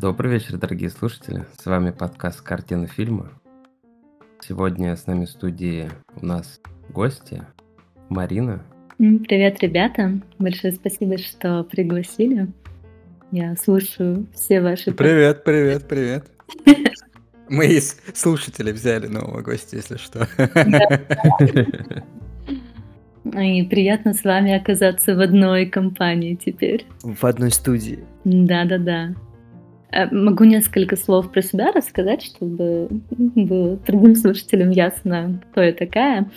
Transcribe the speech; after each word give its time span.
Добрый 0.00 0.30
вечер, 0.30 0.58
дорогие 0.58 0.90
слушатели. 0.90 1.46
С 1.58 1.64
вами 1.64 1.90
подкаст 1.90 2.42
«Картины 2.42 2.86
фильма». 2.86 3.30
Сегодня 4.46 4.94
с 4.94 5.06
нами 5.06 5.24
в 5.24 5.30
студии 5.30 5.88
у 6.20 6.26
нас 6.26 6.60
гости 6.90 7.42
Марина. 8.10 8.62
Привет, 8.98 9.62
ребята. 9.62 10.20
Большое 10.38 10.74
спасибо, 10.74 11.16
что 11.16 11.64
пригласили. 11.64 12.46
Я 13.32 13.56
слушаю 13.56 14.26
все 14.34 14.60
ваши... 14.60 14.92
Привет, 14.92 15.44
привет, 15.44 15.88
привет. 15.88 16.26
Мы 17.48 17.64
из 17.64 17.98
слушателей 18.12 18.72
взяли 18.74 19.06
нового 19.06 19.40
гостя, 19.40 19.76
если 19.76 19.96
что. 19.96 20.28
И 23.24 23.62
приятно 23.62 24.12
с 24.12 24.22
вами 24.24 24.52
оказаться 24.52 25.14
в 25.14 25.20
одной 25.20 25.64
компании 25.64 26.34
теперь. 26.34 26.84
В 27.02 27.24
одной 27.24 27.50
студии. 27.50 28.00
Да-да-да. 28.24 29.14
Э, 29.92 30.06
могу 30.10 30.44
несколько 30.44 30.96
слов 30.96 31.30
про 31.30 31.42
себя 31.42 31.72
рассказать, 31.72 32.22
чтобы 32.22 32.88
было 33.10 33.76
другим 33.76 34.14
слушателям 34.16 34.70
ясно, 34.70 35.40
кто 35.50 35.62
я 35.62 35.72
такая. 35.72 36.30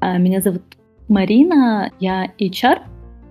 А, 0.00 0.18
меня 0.18 0.40
зовут 0.40 0.62
Марина, 1.08 1.90
я 2.00 2.32
HR 2.38 2.80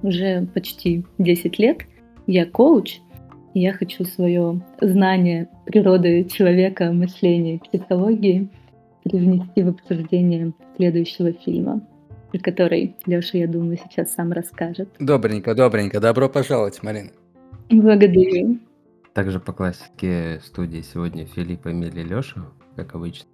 уже 0.03 0.47
почти 0.53 1.05
10 1.17 1.59
лет. 1.59 1.79
Я 2.27 2.45
коуч, 2.45 2.99
и 3.53 3.61
я 3.61 3.73
хочу 3.73 4.05
свое 4.05 4.61
знание 4.81 5.49
природы 5.65 6.23
человека, 6.25 6.91
мышления, 6.91 7.59
психологии 7.59 8.49
привнести 9.03 9.61
в 9.61 9.69
обсуждение 9.69 10.53
следующего 10.77 11.31
фильма 11.31 11.81
про 12.35 12.51
который 12.51 12.95
Леша, 13.05 13.37
я 13.37 13.47
думаю, 13.47 13.77
сейчас 13.77 14.13
сам 14.13 14.31
расскажет. 14.31 14.89
Добренько, 14.99 15.55
добренько. 15.55 15.99
Добро 15.99 16.27
пожаловать, 16.27 16.81
Марина. 16.83 17.09
Благодарю. 17.69 18.59
Также 19.15 19.39
по 19.39 19.53
классике 19.53 20.41
студии 20.43 20.81
сегодня 20.81 21.25
Филипп, 21.25 21.67
Эмили, 21.67 22.01
Леша, 22.01 22.47
как 22.75 22.95
обычно. 22.95 23.29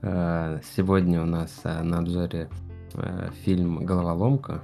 А, 0.00 0.58
сегодня 0.74 1.20
у 1.20 1.26
нас 1.26 1.60
а, 1.64 1.82
на 1.82 1.98
обзоре 1.98 2.48
а, 2.94 3.30
фильм 3.44 3.84
«Головоломка». 3.84 4.62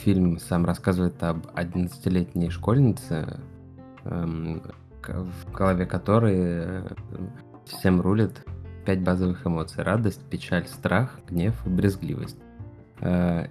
Фильм 0.00 0.38
сам 0.38 0.66
рассказывает 0.66 1.22
об 1.22 1.46
11-летней 1.46 2.50
школьнице, 2.50 3.40
эм, 4.04 4.62
в 5.06 5.52
голове 5.52 5.86
которой 5.86 6.36
э, 6.38 6.88
всем 7.66 8.00
рулит 8.00 8.44
пять 8.84 9.00
базовых 9.02 9.46
эмоций. 9.46 9.84
Радость, 9.84 10.24
печаль, 10.28 10.66
страх, 10.66 11.20
гнев 11.28 11.54
и 11.66 11.70
брезгливость. 11.70 12.38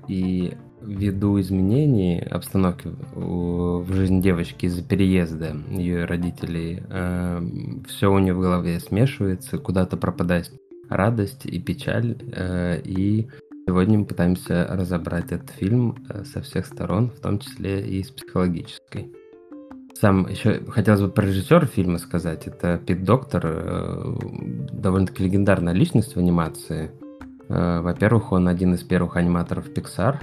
И 0.09 0.57
ввиду 0.87 1.39
изменений 1.39 2.19
обстановки 2.19 2.89
в 3.13 3.91
жизни 3.93 4.21
девочки 4.21 4.65
из-за 4.65 4.83
переезда 4.83 5.55
ее 5.69 6.05
родителей, 6.05 6.83
э, 6.89 7.41
все 7.87 8.11
у 8.11 8.19
нее 8.19 8.33
в 8.33 8.39
голове 8.39 8.79
смешивается, 8.79 9.57
куда-то 9.57 9.97
пропадает 9.97 10.51
радость 10.89 11.45
и 11.45 11.59
печаль. 11.59 12.17
Э, 12.33 12.79
и 12.83 13.27
сегодня 13.67 13.99
мы 13.99 14.05
пытаемся 14.05 14.65
разобрать 14.69 15.31
этот 15.31 15.49
фильм 15.51 15.97
со 16.25 16.41
всех 16.41 16.65
сторон, 16.65 17.11
в 17.11 17.19
том 17.19 17.39
числе 17.39 17.85
и 17.85 18.03
с 18.03 18.09
психологической. 18.09 19.11
Сам 19.99 20.27
еще 20.27 20.61
хотелось 20.69 21.01
бы 21.01 21.09
про 21.09 21.25
режиссера 21.25 21.65
фильма 21.65 21.97
сказать. 21.97 22.45
Это 22.45 22.77
Пит 22.77 23.03
Доктор, 23.03 23.41
э, 23.45 24.15
довольно-таки 24.71 25.23
легендарная 25.23 25.73
личность 25.73 26.15
в 26.15 26.19
анимации. 26.19 26.91
Э, 27.49 27.81
во-первых, 27.81 28.31
он 28.31 28.47
один 28.47 28.75
из 28.75 28.83
первых 28.83 29.15
аниматоров 29.15 29.69
Pixar. 29.69 30.17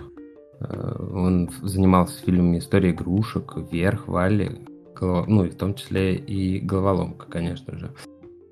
Э, 0.61 1.07
он 1.15 1.51
занимался 1.63 2.23
фильмами 2.25 2.59
«История 2.59 2.91
игрушек», 2.91 3.55
«Вверх», 3.57 4.09
«Валли», 4.09 4.61
ну 5.01 5.45
и 5.45 5.51
в 5.51 5.57
том 5.57 5.75
числе 5.75 6.15
и 6.15 6.61
«Головоломка», 6.61 7.27
конечно 7.27 7.77
же. 7.79 7.91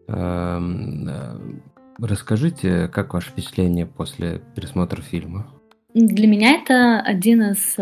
Эм, 0.08 1.62
расскажите, 1.98 2.88
как 2.88 3.14
ваше 3.14 3.30
впечатление 3.30 3.86
после 3.86 4.42
пересмотра 4.54 5.00
фильма? 5.00 5.46
Для 5.94 6.26
меня 6.26 6.60
это 6.60 7.00
один 7.00 7.42
из 7.42 7.76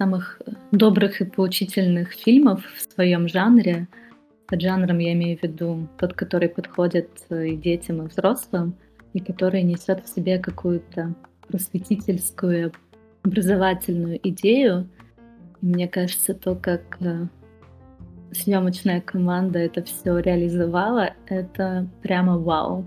самых 0.00 0.40
добрых 0.72 1.20
и 1.20 1.24
поучительных 1.24 2.12
фильмов 2.12 2.64
в 2.76 2.92
своем 2.94 3.28
жанре. 3.28 3.86
Под 4.46 4.62
жанром 4.62 4.98
я 4.98 5.12
имею 5.12 5.38
в 5.38 5.42
виду 5.42 5.88
тот, 5.98 6.14
который 6.14 6.48
подходит 6.48 7.10
и 7.30 7.54
детям, 7.54 8.02
и 8.02 8.08
взрослым, 8.08 8.74
и 9.12 9.20
который 9.20 9.62
несет 9.62 10.04
в 10.04 10.08
себе 10.08 10.38
какую-то 10.38 11.14
просветительскую, 11.46 12.72
образовательную 13.22 14.18
идею. 14.28 14.88
мне 15.60 15.88
кажется, 15.88 16.34
то, 16.34 16.54
как 16.54 16.96
э, 17.00 17.26
съемочная 18.32 19.00
команда 19.00 19.58
это 19.58 19.82
все 19.82 20.18
реализовала, 20.18 21.14
это 21.26 21.86
прямо 22.02 22.38
вау. 22.38 22.86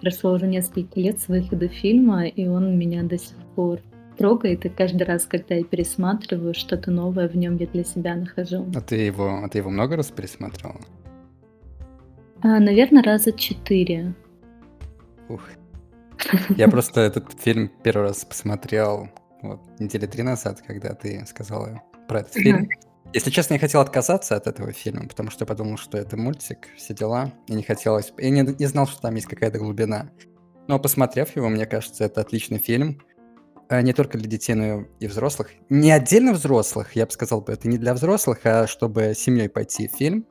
Прошло 0.00 0.32
уже 0.32 0.46
несколько 0.46 1.00
лет 1.00 1.20
с 1.20 1.28
выхода 1.28 1.68
фильма, 1.68 2.26
и 2.26 2.46
он 2.46 2.78
меня 2.78 3.02
до 3.02 3.18
сих 3.18 3.36
пор 3.54 3.80
трогает, 4.16 4.64
и 4.66 4.68
каждый 4.68 5.04
раз, 5.04 5.24
когда 5.24 5.54
я 5.54 5.64
пересматриваю, 5.64 6.54
что-то 6.54 6.90
новое 6.90 7.28
в 7.28 7.36
нем 7.36 7.56
я 7.56 7.66
для 7.66 7.84
себя 7.84 8.14
нахожу. 8.14 8.66
А 8.74 8.80
ты 8.80 8.96
его, 8.96 9.40
а 9.42 9.48
ты 9.48 9.58
его 9.58 9.70
много 9.70 9.96
раз 9.96 10.10
пересматривала? 10.10 10.80
А, 12.42 12.60
наверное, 12.60 13.02
раза 13.02 13.32
четыре. 13.32 14.14
Ух. 15.28 15.40
Я 16.56 16.68
просто 16.68 17.00
этот 17.00 17.40
фильм 17.40 17.70
первый 17.82 18.08
раз 18.08 18.24
посмотрел 18.24 19.08
вот, 19.42 19.60
недели 19.78 20.06
три 20.06 20.22
назад, 20.22 20.60
когда 20.66 20.94
ты 20.94 21.24
сказала 21.26 21.82
про 22.08 22.20
этот 22.20 22.34
фильм. 22.34 22.68
Если 23.12 23.30
честно, 23.30 23.54
я 23.54 23.60
хотел 23.60 23.80
отказаться 23.80 24.36
от 24.36 24.46
этого 24.46 24.72
фильма, 24.72 25.08
потому 25.08 25.30
что 25.30 25.42
я 25.42 25.46
подумал, 25.46 25.76
что 25.78 25.98
это 25.98 26.16
мультик, 26.16 26.68
все 26.76 26.94
дела, 26.94 27.32
и 27.48 27.54
не 27.54 27.62
хотелось... 27.64 28.12
Я 28.18 28.30
не, 28.30 28.42
не 28.42 28.66
знал, 28.66 28.86
что 28.86 29.00
там 29.00 29.16
есть 29.16 29.26
какая-то 29.26 29.58
глубина. 29.58 30.10
Но 30.68 30.78
посмотрев 30.78 31.34
его, 31.34 31.48
мне 31.48 31.66
кажется, 31.66 32.04
это 32.04 32.20
отличный 32.20 32.58
фильм. 32.58 33.02
А, 33.68 33.82
не 33.82 33.92
только 33.92 34.18
для 34.18 34.28
детей, 34.28 34.54
но 34.54 34.84
и 35.00 35.06
взрослых. 35.08 35.50
Не 35.68 35.90
отдельно 35.90 36.32
взрослых, 36.32 36.94
я 36.94 37.06
бы 37.06 37.12
сказал 37.12 37.44
это 37.48 37.68
не 37.68 37.78
для 37.78 37.94
взрослых, 37.94 38.40
а 38.44 38.68
чтобы 38.68 39.14
семьей 39.16 39.48
пойти 39.48 39.88
в 39.88 39.92
фильм, 39.92 40.26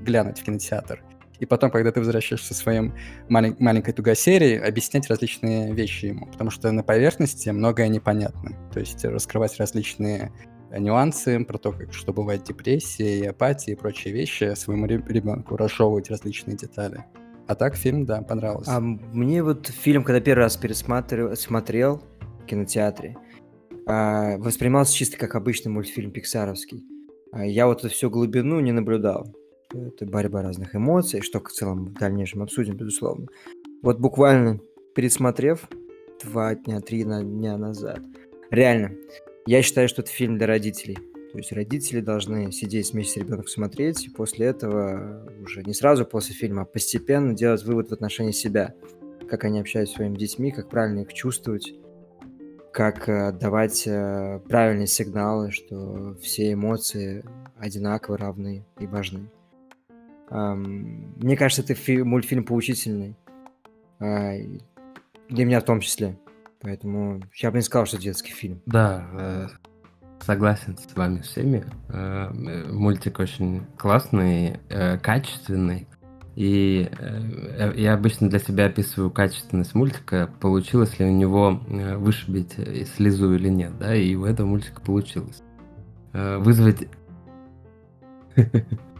глянуть 0.00 0.40
в 0.40 0.44
кинотеатр. 0.44 1.02
И 1.42 1.44
потом, 1.44 1.72
когда 1.72 1.90
ты 1.90 1.98
возвращаешься 1.98 2.54
своим 2.54 2.94
малень- 3.28 3.56
маленькой 3.58 3.92
тугосерии, 3.94 4.56
объяснять 4.56 5.08
различные 5.08 5.74
вещи 5.74 6.06
ему. 6.06 6.26
Потому 6.26 6.50
что 6.50 6.70
на 6.70 6.84
поверхности 6.84 7.48
многое 7.48 7.88
непонятно. 7.88 8.52
То 8.72 8.78
есть 8.78 9.04
раскрывать 9.04 9.58
различные 9.58 10.30
нюансы 10.70 11.44
про 11.44 11.58
то, 11.58 11.72
как, 11.72 11.92
что 11.92 12.12
бывает 12.12 12.44
депрессия 12.44 13.18
и 13.18 13.26
апатия 13.26 13.72
и 13.72 13.74
прочие 13.74 14.14
вещи 14.14 14.54
своему 14.54 14.86
ребенку, 14.86 15.56
разжевывать 15.56 16.10
различные 16.10 16.56
детали. 16.56 17.06
А 17.48 17.56
так 17.56 17.74
фильм, 17.74 18.06
да, 18.06 18.22
понравился. 18.22 18.76
А 18.76 18.78
мне 18.78 19.42
вот 19.42 19.66
фильм, 19.66 20.04
когда 20.04 20.20
первый 20.20 20.44
раз 20.44 20.56
пересматривал, 20.56 21.34
смотрел, 21.34 22.04
кинотеатре, 22.46 23.16
а, 23.88 24.36
воспринимался 24.36 24.94
чисто 24.94 25.16
как 25.16 25.34
обычный 25.34 25.70
мультфильм 25.70 26.12
пиксаровский. 26.12 26.84
А 27.32 27.44
я 27.44 27.66
вот 27.66 27.80
эту 27.80 27.88
всю 27.88 28.10
глубину 28.10 28.60
не 28.60 28.70
наблюдал. 28.70 29.34
Это 29.74 30.06
борьба 30.06 30.42
разных 30.42 30.76
эмоций, 30.76 31.22
что 31.22 31.40
в 31.40 31.48
целом 31.48 31.86
в 31.86 31.92
дальнейшем 31.94 32.42
обсудим, 32.42 32.76
безусловно. 32.76 33.26
Вот 33.82 33.98
буквально 33.98 34.60
пересмотрев 34.94 35.68
два 36.22 36.54
дня, 36.54 36.80
три 36.80 37.04
дня 37.04 37.56
назад. 37.56 38.00
Реально, 38.50 38.92
я 39.46 39.62
считаю, 39.62 39.88
что 39.88 40.02
это 40.02 40.10
фильм 40.10 40.36
для 40.36 40.46
родителей. 40.46 40.96
То 41.32 41.38
есть 41.38 41.52
родители 41.52 42.00
должны 42.00 42.52
сидеть 42.52 42.92
вместе 42.92 43.14
с 43.14 43.16
ребенком 43.22 43.46
смотреть, 43.46 44.06
и 44.06 44.10
после 44.10 44.46
этого 44.46 45.26
уже 45.42 45.62
не 45.62 45.72
сразу 45.72 46.04
после 46.04 46.34
фильма, 46.34 46.62
а 46.62 46.66
постепенно 46.66 47.34
делать 47.34 47.64
вывод 47.64 47.88
в 47.88 47.92
отношении 47.92 48.32
себя. 48.32 48.74
Как 49.28 49.44
они 49.44 49.60
общаются 49.60 49.94
с 49.94 49.96
своими 49.96 50.18
детьми, 50.18 50.52
как 50.52 50.68
правильно 50.68 51.00
их 51.00 51.14
чувствовать, 51.14 51.72
как 52.72 53.08
э, 53.08 53.32
давать 53.32 53.86
э, 53.86 54.40
правильные 54.46 54.86
сигналы, 54.86 55.50
что 55.50 56.14
все 56.20 56.52
эмоции 56.52 57.24
одинаково 57.56 58.18
равны 58.18 58.66
и 58.78 58.86
важны. 58.86 59.30
Мне 60.32 61.36
кажется, 61.36 61.62
это 61.62 61.74
фи- 61.74 62.02
мультфильм 62.02 62.44
поучительный. 62.44 63.14
А, 64.00 64.32
для 65.28 65.44
меня 65.44 65.60
в 65.60 65.64
том 65.64 65.80
числе. 65.80 66.16
Поэтому 66.60 67.20
я 67.34 67.50
бы 67.50 67.58
не 67.58 67.62
сказал, 67.62 67.86
что 67.86 67.98
детский 67.98 68.32
фильм. 68.32 68.62
Да, 68.66 69.06
э, 69.12 69.46
согласен 70.20 70.78
с 70.78 70.96
вами 70.96 71.20
всеми. 71.20 71.64
Мультик 72.72 73.18
очень 73.18 73.66
классный, 73.76 74.58
качественный. 75.02 75.86
И 76.34 76.88
э, 76.98 77.72
я 77.76 77.92
обычно 77.92 78.30
для 78.30 78.38
себя 78.38 78.66
описываю 78.66 79.10
качественность 79.10 79.74
мультика, 79.74 80.30
получилось 80.40 80.98
ли 80.98 81.04
у 81.04 81.10
него 81.10 81.60
э, 81.68 81.96
вышибить 81.96 82.54
слезу 82.96 83.34
или 83.34 83.48
нет, 83.48 83.78
да, 83.78 83.94
и 83.94 84.14
у 84.14 84.24
этого 84.24 84.46
мультика 84.46 84.80
получилось. 84.80 85.42
Э, 86.12 86.38
вызвать... 86.38 86.88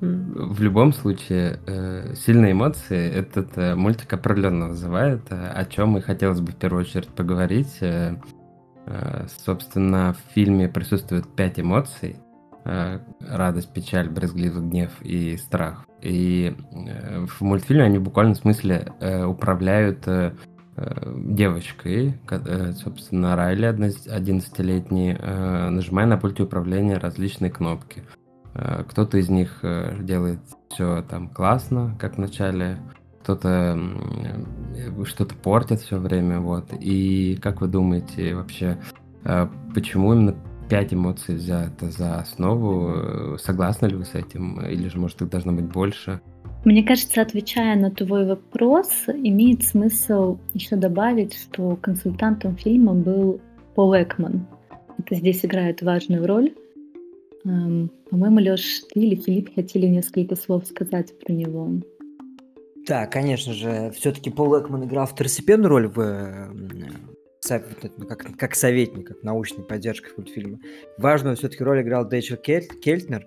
в 0.00 0.60
любом 0.60 0.92
случае, 0.92 1.58
э, 1.66 2.14
сильные 2.14 2.52
эмоции 2.52 3.10
этот 3.10 3.56
э, 3.56 3.74
мультик 3.74 4.12
определенно 4.12 4.68
вызывает, 4.68 5.22
э, 5.30 5.48
о 5.48 5.64
чем 5.64 5.96
и 5.96 6.00
хотелось 6.00 6.40
бы 6.40 6.52
в 6.52 6.56
первую 6.56 6.82
очередь 6.82 7.08
поговорить. 7.08 7.80
Собственно, 9.44 10.14
в 10.14 10.32
фильме 10.32 10.68
присутствует 10.68 11.26
пять 11.34 11.58
эмоций. 11.58 12.20
Радость, 12.62 13.72
печаль, 13.72 14.08
брезгливый 14.08 14.62
гнев 14.62 14.92
и 15.02 15.36
страх. 15.36 15.86
И 16.02 16.56
в 16.70 17.40
мультфильме 17.40 17.82
они 17.82 17.98
в 17.98 18.04
буквальном 18.04 18.36
смысле 18.36 18.92
управляют 19.26 20.06
девочкой, 20.76 22.18
э, 22.30 22.72
собственно, 22.72 23.34
Райли, 23.36 23.68
11-летней, 23.68 25.16
э, 25.18 25.68
нажимая 25.70 26.06
на 26.06 26.18
пульте 26.18 26.42
управления 26.42 26.98
различные 26.98 27.50
кнопки. 27.50 28.02
Э, 28.56 28.84
кто-то 28.88 29.18
из 29.18 29.28
них 29.28 29.58
э, 29.62 29.98
делает 30.02 30.40
все 30.70 31.02
там 31.02 31.28
классно, 31.28 31.96
как 31.98 32.16
в 32.16 32.18
начале, 32.18 32.78
кто-то 33.22 33.78
э, 34.74 35.04
что-то 35.04 35.34
портит 35.34 35.80
все 35.80 35.98
время, 35.98 36.40
вот. 36.40 36.72
И 36.80 37.36
как 37.36 37.60
вы 37.60 37.68
думаете 37.68 38.34
вообще, 38.34 38.78
почему 39.74 40.14
именно 40.14 40.36
пять 40.68 40.94
эмоций 40.94 41.34
взято 41.34 41.90
за 41.90 42.18
основу? 42.18 43.38
Согласны 43.38 43.86
ли 43.86 43.96
вы 43.96 44.04
с 44.04 44.14
этим? 44.14 44.60
Или 44.60 44.88
же, 44.88 44.98
может, 44.98 45.20
их 45.20 45.28
должно 45.28 45.52
быть 45.52 45.66
больше? 45.66 46.20
Мне 46.66 46.82
кажется, 46.82 47.22
отвечая 47.22 47.76
на 47.76 47.92
твой 47.92 48.26
вопрос, 48.26 48.90
имеет 49.06 49.62
смысл 49.62 50.36
еще 50.52 50.74
добавить, 50.74 51.32
что 51.32 51.76
консультантом 51.76 52.56
фильма 52.56 52.92
был 52.92 53.40
Пол 53.76 53.94
Экман. 53.94 54.48
Это 54.98 55.14
здесь 55.14 55.44
играет 55.44 55.80
важную 55.82 56.26
роль. 56.26 56.52
Эм, 57.44 57.88
по-моему, 58.10 58.40
Лёш, 58.40 58.80
ты 58.92 58.98
или 58.98 59.14
Филипп 59.14 59.54
хотели 59.54 59.86
несколько 59.86 60.34
слов 60.34 60.66
сказать 60.66 61.16
про 61.20 61.32
него. 61.32 61.70
Да, 62.88 63.06
конечно 63.06 63.52
же, 63.52 63.92
все-таки 63.94 64.30
Пол 64.30 64.60
Экман 64.60 64.86
играл 64.86 65.06
второстепенную 65.06 65.68
роль 65.68 65.86
в 65.86 66.48
ну, 67.96 68.06
как, 68.08 68.36
как 68.36 68.56
советник, 68.56 69.06
как 69.06 69.22
научной 69.22 69.62
поддержкой 69.62 70.14
мультфильма. 70.16 70.58
Важную 70.98 71.36
все-таки 71.36 71.62
роль 71.62 71.82
играл 71.82 72.08
Дэйчер 72.08 72.38
Кельтнер. 72.38 73.24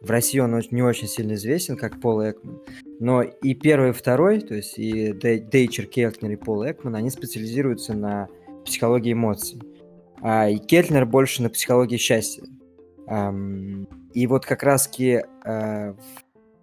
В 0.00 0.10
России 0.10 0.38
он 0.38 0.60
не 0.70 0.82
очень 0.82 1.08
сильно 1.08 1.34
известен, 1.34 1.76
как 1.76 2.00
Пол 2.00 2.22
Экман. 2.22 2.60
Но 3.00 3.22
и 3.22 3.54
первый, 3.54 3.90
и 3.90 3.92
второй, 3.92 4.40
то 4.40 4.54
есть 4.54 4.78
и 4.78 5.12
Дейчер 5.12 5.86
Кельтнер, 5.86 6.30
и 6.30 6.36
Пол 6.36 6.64
Экман, 6.64 6.94
они 6.94 7.10
специализируются 7.10 7.94
на 7.94 8.28
психологии 8.64 9.12
эмоций. 9.12 9.60
А 10.20 10.48
и 10.48 10.58
Кельтнер 10.58 11.06
больше 11.06 11.42
на 11.42 11.50
психологии 11.50 11.96
счастья. 11.96 12.44
И 14.14 14.26
вот 14.26 14.44
как 14.44 14.62
раз-таки 14.62 15.22
э, 15.44 15.94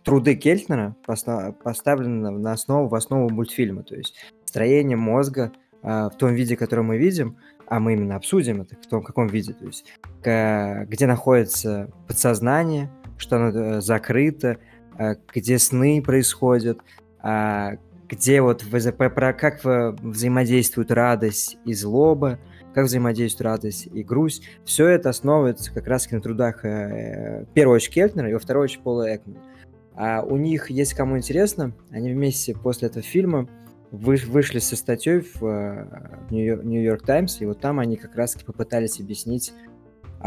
труды 0.03 0.35
Кельтнера 0.35 0.95
поставлены 1.05 2.29
на 2.29 2.51
основу, 2.51 2.87
в 2.87 2.95
основу 2.95 3.29
мультфильма, 3.29 3.83
то 3.83 3.95
есть 3.95 4.15
строение 4.45 4.97
мозга 4.97 5.51
э, 5.81 6.09
в 6.13 6.17
том 6.17 6.33
виде, 6.33 6.55
который 6.55 6.83
мы 6.83 6.97
видим, 6.97 7.37
а 7.67 7.79
мы 7.79 7.93
именно 7.93 8.15
обсудим 8.15 8.61
это 8.61 8.75
в 8.75 8.85
том, 8.87 9.01
каком 9.01 9.27
виде, 9.27 9.53
то 9.53 9.65
есть 9.65 9.85
где 10.21 11.07
находится 11.07 11.91
подсознание, 12.07 12.91
что 13.17 13.37
оно 13.37 13.49
э, 13.49 13.81
закрыто, 13.81 14.57
где 15.33 15.59
сны 15.59 16.01
происходят, 16.01 16.79
а, 17.19 17.77
где 18.07 18.41
вот 18.41 18.63
как 19.33 19.63
взаимодействуют 19.63 20.91
радость 20.91 21.57
и 21.65 21.73
злоба, 21.73 22.39
как 22.73 22.85
взаимодействует 22.85 23.41
радость 23.41 23.87
и 23.91 24.03
грусть. 24.03 24.43
Все 24.63 24.87
это 24.87 25.09
основывается 25.09 25.73
как 25.73 25.87
раз 25.87 26.09
на 26.11 26.21
трудах 26.21 26.63
э, 26.65 27.45
первую 27.53 27.75
очередь 27.75 27.93
Кельтнера 27.93 28.29
и 28.29 28.33
во 28.33 28.39
вторую 28.39 28.65
очередь 28.65 28.83
Пола 28.83 29.15
Экмана. 29.15 29.41
А 29.95 30.21
у 30.23 30.35
них, 30.35 30.69
если 30.69 30.95
кому 30.95 31.17
интересно, 31.17 31.73
они 31.89 32.11
вместе 32.11 32.53
после 32.53 32.89
этого 32.89 33.01
фильма 33.01 33.47
вы, 33.91 34.17
вышли 34.17 34.59
со 34.59 34.75
статьей 34.75 35.21
в 35.21 35.43
э, 35.43 35.87
Нью-Йорк 36.31 37.05
Таймс, 37.05 37.41
и 37.41 37.45
вот 37.45 37.61
там 37.61 37.79
они 37.79 37.95
как 37.95 38.15
раз 38.15 38.35
попытались 38.35 38.99
объяснить, 38.99 39.53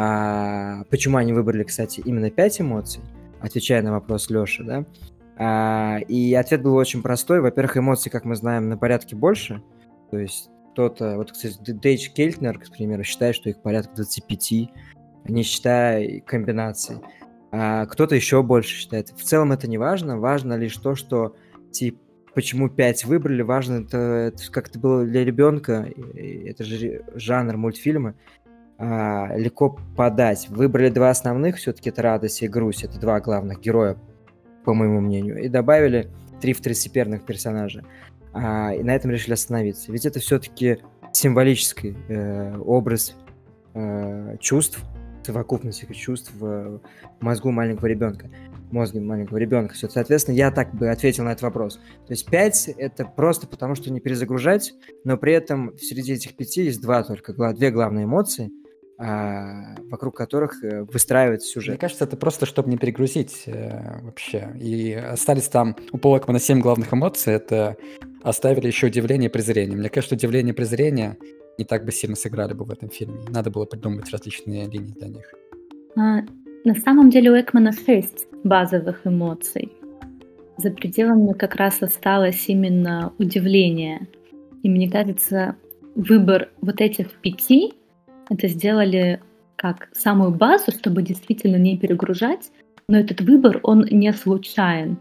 а, 0.00 0.84
почему 0.90 1.16
они 1.16 1.32
выбрали, 1.32 1.64
кстати, 1.64 2.00
именно 2.04 2.30
пять 2.30 2.60
эмоций, 2.60 3.02
отвечая 3.40 3.82
на 3.82 3.90
вопрос 3.90 4.30
Леши, 4.30 4.62
да. 4.62 4.84
А, 5.36 5.98
и 6.06 6.32
ответ 6.34 6.62
был 6.62 6.76
очень 6.76 7.02
простой. 7.02 7.40
Во-первых, 7.40 7.78
эмоций, 7.78 8.08
как 8.08 8.24
мы 8.24 8.36
знаем, 8.36 8.68
на 8.68 8.78
порядке 8.78 9.16
больше. 9.16 9.60
То 10.12 10.18
есть 10.18 10.50
кто-то, 10.70 11.16
вот, 11.16 11.32
кстати, 11.32 11.72
Дейдж 11.72 12.10
Кельтнер, 12.10 12.60
к 12.60 12.70
примеру, 12.70 13.02
считает, 13.02 13.34
что 13.34 13.50
их 13.50 13.60
порядка 13.60 13.96
25, 13.96 14.52
не 15.24 15.42
считая 15.42 16.20
комбинаций. 16.20 16.98
А 17.50 17.86
кто-то 17.86 18.14
еще 18.14 18.44
больше 18.44 18.76
считает. 18.76 19.08
В 19.08 19.24
целом 19.24 19.50
это 19.50 19.68
не 19.68 19.78
важно, 19.78 20.20
важно 20.20 20.54
лишь 20.54 20.76
то, 20.76 20.94
что 20.94 21.34
типа 21.72 21.98
почему 22.38 22.68
5 22.68 23.04
выбрали, 23.06 23.42
важно 23.42 23.80
это, 23.82 23.98
это 23.98 24.52
как 24.52 24.68
это 24.68 24.78
было 24.78 25.04
для 25.04 25.24
ребенка, 25.24 25.88
это 26.14 26.62
же 26.62 27.02
жанр 27.16 27.56
мультфильма, 27.56 28.14
а, 28.80 29.36
легко 29.36 29.76
подать. 29.96 30.48
Выбрали 30.48 30.88
два 30.88 31.10
основных, 31.10 31.56
все-таки 31.56 31.90
это 31.90 32.00
радость 32.02 32.42
и 32.42 32.48
грусть, 32.48 32.84
это 32.84 33.00
два 33.00 33.18
главных 33.18 33.60
героя, 33.60 33.96
по 34.64 34.72
моему 34.72 35.00
мнению, 35.00 35.42
и 35.42 35.48
добавили 35.48 36.08
три 36.40 36.52
второстепенных 36.52 37.24
персонажа 37.24 37.84
а, 38.32 38.72
и 38.72 38.84
на 38.84 38.94
этом 38.94 39.10
решили 39.10 39.32
остановиться. 39.32 39.90
Ведь 39.90 40.06
это 40.06 40.20
все-таки 40.20 40.78
символический 41.12 41.96
э, 42.08 42.56
образ 42.58 43.16
э, 43.74 44.36
чувств, 44.38 44.80
совокупность 45.26 45.84
чувств 45.96 46.32
в 46.38 46.80
мозгу 47.18 47.50
маленького 47.50 47.86
ребенка, 47.86 48.30
мозге 48.70 49.00
маленького 49.00 49.38
ребенка. 49.38 49.74
Соответственно, 49.74 50.36
я 50.36 50.52
так 50.52 50.72
бы 50.72 50.88
ответил 50.88 51.24
на 51.24 51.30
этот 51.30 51.42
вопрос. 51.42 51.80
То 52.06 52.12
есть 52.12 52.26
5 52.30 52.68
это 52.76 53.04
просто 53.06 53.48
потому, 53.48 53.74
что 53.74 53.90
не 53.92 53.98
перезагружать, 53.98 54.74
но 55.02 55.16
при 55.16 55.32
этом 55.32 55.76
среди 55.78 56.12
этих 56.12 56.36
пяти 56.36 56.62
есть 56.62 56.80
два 56.80 57.02
только, 57.02 57.32
две 57.54 57.72
главные 57.72 58.04
эмоции– 58.04 58.52
вокруг 58.98 60.16
которых 60.16 60.64
э, 60.64 60.82
выстраивается 60.82 61.48
сюжет. 61.48 61.70
Мне 61.70 61.78
кажется, 61.78 62.04
это 62.04 62.16
просто, 62.16 62.46
чтобы 62.46 62.68
не 62.68 62.76
перегрузить 62.76 63.44
э, 63.46 64.00
вообще. 64.02 64.52
И 64.60 64.92
остались 64.92 65.48
там 65.48 65.76
у 65.92 65.98
Пола 65.98 66.18
Экмана 66.18 66.40
семь 66.40 66.60
главных 66.60 66.92
эмоций. 66.92 67.32
Это 67.32 67.76
оставили 68.22 68.66
еще 68.66 68.88
удивление 68.88 69.30
и 69.30 69.32
презрение. 69.32 69.78
Мне 69.78 69.88
кажется, 69.88 70.16
удивление 70.16 70.52
и 70.52 70.56
презрение 70.56 71.16
не 71.58 71.64
так 71.64 71.84
бы 71.84 71.92
сильно 71.92 72.16
сыграли 72.16 72.54
бы 72.54 72.64
в 72.64 72.70
этом 72.72 72.90
фильме. 72.90 73.20
Надо 73.28 73.50
было 73.50 73.66
придумать 73.66 74.10
различные 74.10 74.68
линии 74.68 74.92
для 74.92 75.08
них. 75.08 75.32
А, 75.96 76.22
на 76.64 76.74
самом 76.74 77.10
деле 77.10 77.30
у 77.30 77.40
Экмана 77.40 77.72
шесть 77.72 78.26
базовых 78.42 79.06
эмоций. 79.06 79.72
За 80.56 80.70
пределами 80.70 81.34
как 81.34 81.54
раз 81.54 81.82
осталось 81.82 82.48
именно 82.48 83.12
удивление. 83.18 84.08
И 84.64 84.68
мне 84.68 84.90
кажется, 84.90 85.54
выбор 85.94 86.48
вот 86.60 86.80
этих 86.80 87.12
пяти 87.20 87.74
это 88.28 88.48
сделали 88.48 89.20
как 89.56 89.88
самую 89.92 90.30
базу, 90.30 90.70
чтобы 90.70 91.02
действительно 91.02 91.56
не 91.56 91.76
перегружать, 91.76 92.50
но 92.88 92.98
этот 92.98 93.20
выбор, 93.20 93.60
он 93.62 93.86
не 93.90 94.12
случайен. 94.12 94.98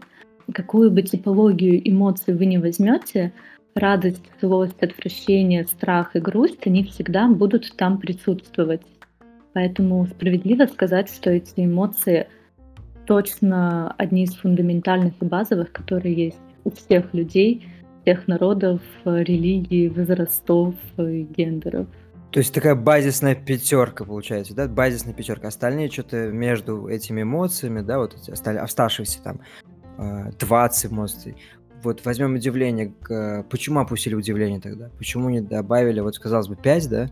Какую 0.52 0.90
бы 0.90 1.02
типологию 1.02 1.80
эмоций 1.88 2.34
вы 2.34 2.46
не 2.46 2.58
возьмете, 2.58 3.32
радость, 3.74 4.24
злость, 4.40 4.82
отвращение, 4.82 5.64
страх 5.66 6.16
и 6.16 6.20
грусть, 6.20 6.66
они 6.66 6.84
всегда 6.84 7.28
будут 7.28 7.76
там 7.76 7.98
присутствовать. 7.98 8.82
Поэтому 9.52 10.06
справедливо 10.06 10.66
сказать, 10.66 11.10
что 11.10 11.30
эти 11.30 11.64
эмоции 11.64 12.28
точно 13.06 13.92
одни 13.96 14.24
из 14.24 14.34
фундаментальных 14.34 15.14
и 15.20 15.24
базовых, 15.24 15.72
которые 15.72 16.14
есть 16.14 16.38
у 16.64 16.70
всех 16.70 17.14
людей, 17.14 17.66
всех 18.02 18.28
народов, 18.28 18.80
религий, 19.04 19.88
возрастов 19.88 20.74
и 20.98 21.22
гендеров. 21.22 21.86
То 22.30 22.40
есть 22.40 22.52
такая 22.52 22.74
базисная 22.74 23.34
пятерка 23.34 24.04
получается, 24.04 24.54
да? 24.54 24.68
Базисная 24.68 25.14
пятерка. 25.14 25.48
Остальные 25.48 25.90
что-то 25.90 26.28
между 26.28 26.86
этими 26.88 27.22
эмоциями, 27.22 27.80
да, 27.80 27.98
вот 27.98 28.14
эти 28.14 28.30
остали, 28.30 28.58
оставшиеся 28.58 29.22
там 29.22 29.40
20 30.38 30.84
э, 30.84 30.88
эмоций. 30.88 31.36
Вот 31.82 32.04
возьмем 32.04 32.34
удивление. 32.34 32.92
Почему 33.48 33.80
опустили 33.80 34.14
удивление 34.14 34.60
тогда? 34.60 34.90
Почему 34.98 35.30
не 35.30 35.40
добавили, 35.40 36.00
вот 36.00 36.18
казалось 36.18 36.48
бы, 36.48 36.56
5, 36.56 36.88
да? 36.90 37.10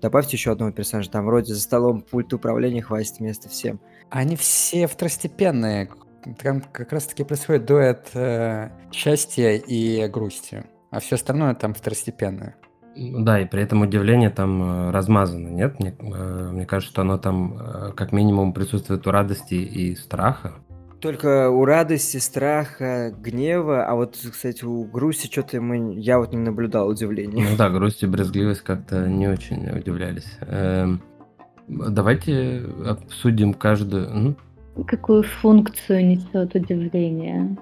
Добавьте 0.00 0.36
еще 0.36 0.52
одного 0.52 0.70
персонажа. 0.70 1.10
Там 1.10 1.26
вроде 1.26 1.54
за 1.54 1.60
столом 1.60 2.02
пульт 2.02 2.32
управления 2.32 2.82
хватит 2.82 3.20
места 3.20 3.48
всем. 3.48 3.80
Они 4.10 4.36
все 4.36 4.86
второстепенные. 4.86 5.90
Там 6.42 6.62
как 6.62 6.92
раз-таки 6.92 7.24
происходит 7.24 7.66
дуэт 7.66 8.10
э, 8.14 8.70
счастья 8.92 9.52
и 9.56 10.06
грусти. 10.08 10.64
А 10.90 11.00
все 11.00 11.16
остальное 11.16 11.54
там 11.54 11.74
второстепенное. 11.74 12.56
Да, 12.96 13.40
и 13.40 13.44
при 13.44 13.62
этом 13.62 13.82
удивление 13.82 14.30
там 14.30 14.62
э, 14.62 14.90
размазано, 14.90 15.48
нет? 15.48 15.80
Мне, 15.80 15.94
э, 15.98 16.50
мне 16.52 16.66
кажется, 16.66 16.92
что 16.92 17.02
оно 17.02 17.18
там 17.18 17.58
э, 17.58 17.92
как 17.96 18.12
минимум 18.12 18.52
присутствует 18.52 19.06
у 19.06 19.10
радости 19.10 19.54
и 19.54 19.96
страха. 19.96 20.52
Только 21.00 21.50
у 21.50 21.64
радости, 21.64 22.16
страха, 22.18 23.12
гнева, 23.18 23.84
а 23.84 23.94
вот, 23.94 24.16
кстати, 24.16 24.64
у 24.64 24.84
грусти 24.84 25.30
что-то 25.30 25.60
мы, 25.60 25.94
я 25.98 26.18
вот 26.18 26.32
не 26.32 26.38
наблюдал 26.38 26.88
удивления. 26.88 27.46
Ну 27.50 27.56
да, 27.56 27.68
грусть 27.68 28.02
и 28.02 28.06
брезгливость 28.06 28.62
как-то 28.62 29.06
не 29.06 29.28
очень 29.28 29.68
удивлялись. 29.68 30.38
Эм, 30.40 31.02
давайте 31.68 32.64
обсудим 32.86 33.52
каждую... 33.52 34.36
какую 34.86 35.24
функцию 35.24 36.06
несет 36.06 36.54
удивление? 36.54 37.54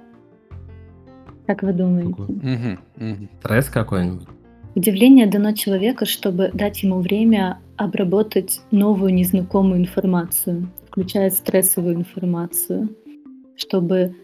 Как 1.46 1.62
вы 1.62 1.72
думаете? 1.72 2.78
Мгм. 2.96 3.28
Стресс 3.40 3.68
какой-нибудь? 3.68 4.28
Удивление 4.74 5.26
дано 5.26 5.52
человеку, 5.52 6.06
чтобы 6.06 6.50
дать 6.54 6.82
ему 6.82 7.00
время 7.00 7.58
обработать 7.76 8.60
новую 8.70 9.12
незнакомую 9.12 9.80
информацию, 9.80 10.70
включая 10.88 11.28
стрессовую 11.28 11.96
информацию, 11.96 12.88
чтобы 13.54 14.14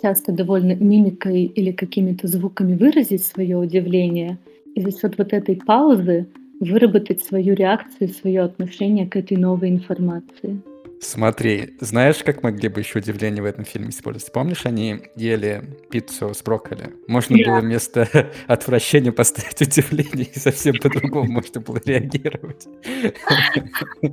часто 0.00 0.32
довольно 0.32 0.74
мимикой 0.74 1.44
или 1.44 1.72
какими-то 1.72 2.26
звуками 2.26 2.76
выразить 2.76 3.24
свое 3.24 3.56
удивление 3.56 4.38
и 4.74 4.82
за 4.82 4.90
счет 4.90 5.16
вот 5.16 5.32
этой 5.32 5.56
паузы 5.56 6.26
выработать 6.60 7.24
свою 7.24 7.54
реакцию, 7.54 8.10
свое 8.10 8.42
отношение 8.42 9.06
к 9.06 9.16
этой 9.16 9.38
новой 9.38 9.70
информации. 9.70 10.60
Смотри, 11.00 11.74
знаешь, 11.80 12.22
как 12.24 12.42
могли 12.42 12.68
бы 12.68 12.80
еще 12.80 12.98
удивление 12.98 13.42
в 13.42 13.46
этом 13.46 13.64
фильме 13.64 13.90
использовать? 13.90 14.32
Помнишь, 14.32 14.64
они 14.64 15.02
ели 15.14 15.62
пиццу 15.90 16.32
с 16.32 16.42
брокколи? 16.42 16.94
Можно 17.06 17.36
Да. 17.38 17.44
было 17.50 17.60
вместо 17.60 18.08
отвращения 18.46 19.12
поставить 19.12 19.60
удивление, 19.60 20.26
и 20.34 20.38
совсем 20.38 20.76
по-другому 20.78 21.30
можно 21.32 21.60
было 21.60 21.80
реагировать. 21.84 22.66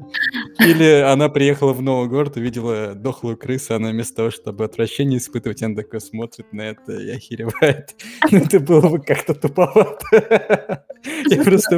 Или 0.60 1.02
она 1.02 1.30
приехала 1.30 1.74
в 1.74 1.82
новый 1.82 2.10
город, 2.10 2.36
увидела 2.38 2.94
дохлую 2.94 3.38
крысу, 3.38 3.76
она 3.76 3.90
вместо 3.92 4.18
того, 4.18 4.32
чтобы 4.32 4.66
отвращение 4.66 5.20
испытывать, 5.20 5.64
она 5.64 5.76
такой 5.76 6.02
смотрит 6.02 6.52
на 6.52 6.62
это 6.64 6.94
и 6.94 7.10
охеревает. 7.12 7.96
Ну, 8.32 8.40
это 8.40 8.60
было 8.60 8.90
бы 8.90 9.00
как-то 9.00 9.34
туповато. 9.36 10.84
Я 11.30 11.44
просто, 11.44 11.76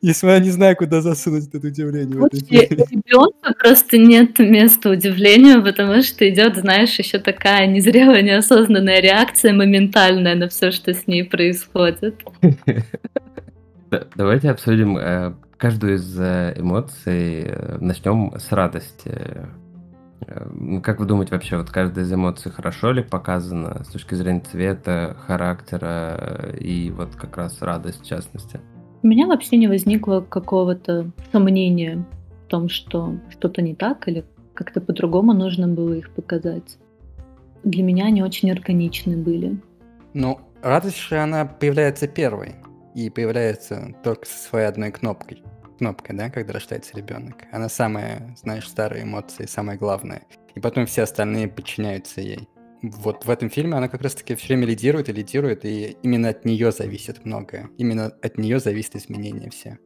я 0.00 0.38
не 0.38 0.50
знаю, 0.50 0.76
куда 0.76 1.00
засунуть 1.00 1.48
это 1.52 1.66
удивление 1.66 2.18
у 2.20 2.26
ребенка 2.26 3.54
просто 3.58 3.98
нет 3.98 4.37
места 4.44 4.90
удивлению, 4.90 5.62
потому 5.62 6.02
что 6.02 6.28
идет, 6.28 6.56
знаешь, 6.56 6.98
еще 6.98 7.18
такая 7.18 7.66
незрелая, 7.66 8.22
неосознанная 8.22 9.00
реакция 9.00 9.52
моментальная 9.52 10.34
на 10.34 10.48
все, 10.48 10.70
что 10.70 10.92
с 10.92 11.06
ней 11.06 11.24
происходит. 11.24 12.22
Да- 13.90 14.04
Давайте 14.16 14.50
обсудим 14.50 14.98
э, 14.98 15.32
каждую 15.56 15.94
из 15.94 16.20
э, 16.20 16.52
эмоций. 16.58 17.44
Э, 17.46 17.78
Начнем 17.80 18.34
с 18.38 18.52
радости. 18.52 19.12
Как 20.82 21.00
вы 21.00 21.06
думаете, 21.06 21.32
вообще, 21.32 21.56
вот 21.56 21.70
каждая 21.70 22.04
из 22.04 22.12
эмоций 22.12 22.52
хорошо 22.52 22.92
ли 22.92 23.02
показана 23.02 23.82
с 23.84 23.88
точки 23.88 24.14
зрения 24.14 24.40
цвета, 24.40 25.16
характера 25.26 26.52
и 26.60 26.90
вот 26.90 27.14
как 27.16 27.38
раз 27.38 27.62
радость 27.62 28.02
в 28.02 28.06
частности? 28.06 28.60
У 29.02 29.06
меня 29.06 29.26
вообще 29.26 29.56
не 29.56 29.68
возникло 29.68 30.20
какого-то 30.20 31.10
сомнения 31.32 32.04
в 32.48 32.50
том, 32.50 32.70
что 32.70 33.18
что-то 33.28 33.60
не 33.60 33.74
так 33.74 34.08
или 34.08 34.24
как-то 34.54 34.80
по-другому 34.80 35.34
нужно 35.34 35.68
было 35.68 35.92
их 35.92 36.10
показать. 36.14 36.78
Для 37.62 37.82
меня 37.82 38.06
они 38.06 38.22
очень 38.22 38.50
органичны 38.50 39.18
были. 39.18 39.60
Ну, 40.14 40.40
радость 40.62 40.98
же 40.98 41.18
она 41.18 41.44
появляется 41.44 42.08
первой. 42.08 42.54
И 42.94 43.10
появляется 43.10 43.94
только 44.02 44.26
со 44.26 44.48
своей 44.48 44.66
одной 44.66 44.90
кнопкой. 44.90 45.42
Кнопкой, 45.78 46.16
да, 46.16 46.30
когда 46.30 46.54
рождается 46.54 46.96
ребенок. 46.96 47.36
Она 47.52 47.68
самая, 47.68 48.34
знаешь, 48.42 48.66
старая 48.66 49.02
эмоция, 49.02 49.46
самая 49.46 49.76
главная. 49.76 50.22
И 50.54 50.60
потом 50.60 50.86
все 50.86 51.02
остальные 51.02 51.48
подчиняются 51.48 52.22
ей. 52.22 52.48
Вот 52.80 53.26
в 53.26 53.30
этом 53.30 53.50
фильме 53.50 53.76
она 53.76 53.88
как 53.88 54.00
раз-таки 54.00 54.34
все 54.36 54.48
время 54.48 54.66
лидирует 54.66 55.10
и 55.10 55.12
лидирует, 55.12 55.64
и 55.66 55.98
именно 56.02 56.30
от 56.30 56.46
нее 56.46 56.72
зависит 56.72 57.24
многое. 57.26 57.68
Именно 57.76 58.06
от 58.06 58.38
нее 58.38 58.58
зависит 58.58 58.96
изменения 58.96 59.50
все. 59.50 59.78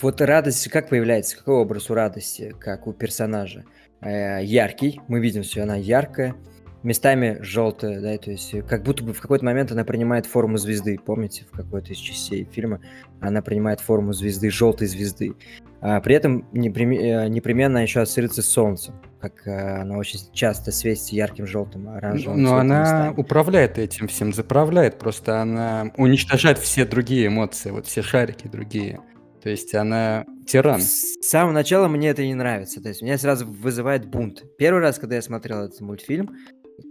Вот 0.00 0.20
радость 0.20 0.68
как 0.68 0.88
появляется? 0.88 1.36
Какой 1.36 1.54
образ 1.54 1.90
у 1.90 1.94
радости, 1.94 2.54
как 2.58 2.86
у 2.86 2.92
персонажа? 2.92 3.64
Э, 4.00 4.42
яркий, 4.42 5.00
мы 5.08 5.20
видим, 5.20 5.44
что 5.44 5.62
она 5.62 5.76
яркая, 5.76 6.34
местами 6.82 7.38
желтая, 7.40 8.00
да, 8.00 8.18
то 8.18 8.30
есть 8.30 8.52
э, 8.54 8.62
как 8.62 8.82
будто 8.82 9.02
бы 9.02 9.14
в 9.14 9.20
какой-то 9.20 9.44
момент 9.44 9.72
она 9.72 9.84
принимает 9.84 10.26
форму 10.26 10.58
звезды, 10.58 10.98
помните, 11.04 11.46
в 11.50 11.56
какой-то 11.56 11.92
из 11.92 11.98
частей 11.98 12.44
фильма 12.44 12.80
она 13.20 13.40
принимает 13.40 13.80
форму 13.80 14.12
звезды, 14.12 14.50
желтой 14.50 14.86
звезды. 14.86 15.34
А 15.80 16.00
при 16.00 16.14
этом 16.14 16.40
э, 16.52 17.28
непременно 17.28 17.78
еще 17.78 18.00
ассоциируется 18.00 18.42
с 18.42 18.48
солнцем, 18.48 18.94
как 19.20 19.46
э, 19.46 19.80
она 19.80 19.96
очень 19.96 20.18
часто 20.32 20.72
светится 20.72 21.14
ярким 21.14 21.46
желтым, 21.46 21.88
оранжевым 21.88 22.42
Но 22.42 22.48
цветом 22.48 22.60
она 22.60 22.80
местами. 22.80 23.14
управляет 23.16 23.78
этим 23.78 24.08
всем, 24.08 24.32
заправляет. 24.32 24.98
Просто 24.98 25.40
она 25.40 25.92
уничтожает 25.96 26.58
все 26.58 26.84
другие 26.84 27.28
эмоции, 27.28 27.70
вот 27.70 27.86
все 27.86 28.02
шарики 28.02 28.48
другие. 28.48 29.00
То 29.44 29.50
есть 29.50 29.74
она 29.74 30.24
тиран. 30.46 30.80
С 30.80 31.18
самого 31.20 31.52
начала 31.52 31.86
мне 31.86 32.08
это 32.08 32.24
не 32.24 32.34
нравится. 32.34 32.80
То 32.80 32.88
есть 32.88 33.02
меня 33.02 33.18
сразу 33.18 33.46
вызывает 33.46 34.06
бунт. 34.06 34.42
Первый 34.56 34.80
раз, 34.80 34.98
когда 34.98 35.16
я 35.16 35.22
смотрел 35.22 35.64
этот 35.64 35.82
мультфильм, 35.82 36.34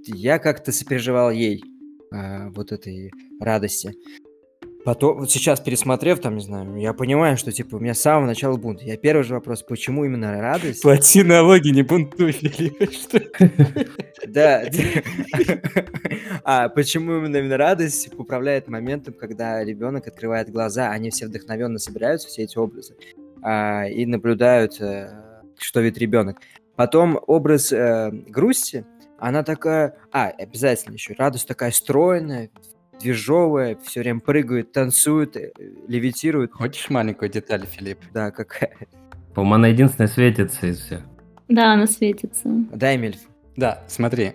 я 0.05 0.37
как-то 0.37 0.71
сопереживал 0.71 1.31
ей 1.31 1.63
а, 2.11 2.49
вот 2.49 2.71
этой 2.71 3.11
радости. 3.39 3.95
Потом, 4.85 5.19
вот 5.19 5.31
сейчас 5.31 5.61
пересмотрев, 5.61 6.19
там, 6.19 6.35
не 6.35 6.43
знаю, 6.43 6.75
я 6.75 6.93
понимаю, 6.93 7.37
что, 7.37 7.53
типа, 7.53 7.77
у 7.77 7.79
меня 7.79 7.93
с 7.93 8.01
самого 8.01 8.27
начала 8.27 8.57
бунт. 8.57 8.81
Я 8.81 8.97
первый 8.97 9.23
же 9.23 9.33
вопрос, 9.33 9.63
почему 9.63 10.03
именно 10.03 10.41
радость? 10.41 10.81
Плати 10.81 11.23
налоги, 11.23 11.69
не 11.69 11.83
бунтуй. 11.83 12.33
Что 12.91 13.21
Да. 14.27 14.63
А 16.43 16.67
почему 16.67 17.17
именно, 17.17 17.37
именно 17.37 17.57
радость 17.57 18.13
управляет 18.17 18.67
моментом, 18.67 19.13
когда 19.13 19.63
ребенок 19.63 20.07
открывает 20.07 20.49
глаза, 20.49 20.89
они 20.89 21.11
все 21.11 21.27
вдохновенно 21.27 21.79
собираются, 21.79 22.27
все 22.27 22.43
эти 22.43 22.57
образы, 22.57 22.95
а, 23.41 23.85
и 23.87 24.05
наблюдают, 24.05 24.81
э, 24.81 25.09
что 25.57 25.79
видит 25.79 25.97
ребенок. 25.99 26.41
Потом 26.75 27.19
образ 27.27 27.71
э, 27.71 28.09
грусти, 28.11 28.85
она 29.17 29.43
такая... 29.43 29.95
А, 30.11 30.27
обязательно 30.27 30.95
еще. 30.95 31.13
Радость 31.13 31.47
такая 31.47 31.71
стройная, 31.71 32.49
движовая, 32.99 33.77
все 33.83 34.01
время 34.01 34.19
прыгает, 34.19 34.71
танцует, 34.71 35.35
э, 35.37 35.51
левитирует. 35.87 36.53
Хочешь 36.53 36.89
маленькую 36.89 37.29
деталь, 37.29 37.65
Филипп? 37.65 37.99
Да, 38.13 38.31
какая... 38.31 38.75
По-моему, 39.33 39.55
она 39.55 39.67
единственная 39.67 40.07
светится 40.07 40.67
из 40.67 40.79
всех. 40.79 41.01
Да, 41.47 41.73
она 41.73 41.87
светится. 41.87 42.49
Да, 42.71 42.95
Эмиль, 42.95 43.17
Да, 43.55 43.83
смотри. 43.87 44.33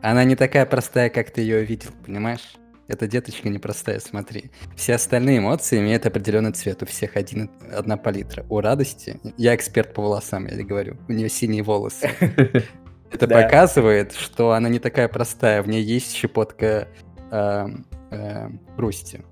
Она 0.00 0.24
не 0.24 0.34
такая 0.34 0.66
простая, 0.66 1.10
как 1.10 1.30
ты 1.30 1.42
ее 1.42 1.64
видел, 1.64 1.90
понимаешь? 2.04 2.56
Эта 2.88 3.06
деточка 3.06 3.48
непростая, 3.48 4.00
смотри. 4.00 4.50
Все 4.76 4.94
остальные 4.94 5.38
эмоции 5.38 5.78
имеют 5.78 6.04
определенный 6.04 6.52
цвет. 6.52 6.82
У 6.82 6.86
всех 6.86 7.16
один, 7.16 7.50
одна 7.72 7.96
палитра. 7.96 8.44
У 8.48 8.60
радости... 8.60 9.20
Я 9.36 9.54
эксперт 9.54 9.94
по 9.94 10.02
волосам, 10.02 10.46
я 10.46 10.62
говорю. 10.64 10.96
У 11.08 11.12
нее 11.12 11.28
синие 11.28 11.62
волосы. 11.62 12.10
Это 13.12 13.28
показывает, 13.28 14.12
что 14.12 14.52
она 14.52 14.68
не 14.68 14.78
такая 14.78 15.08
простая. 15.08 15.62
В 15.62 15.68
ней 15.68 15.82
есть 15.82 16.14
щепотка 16.14 16.88
эм, 17.32 17.86
эм, 18.10 18.60
грусти. 18.76 19.22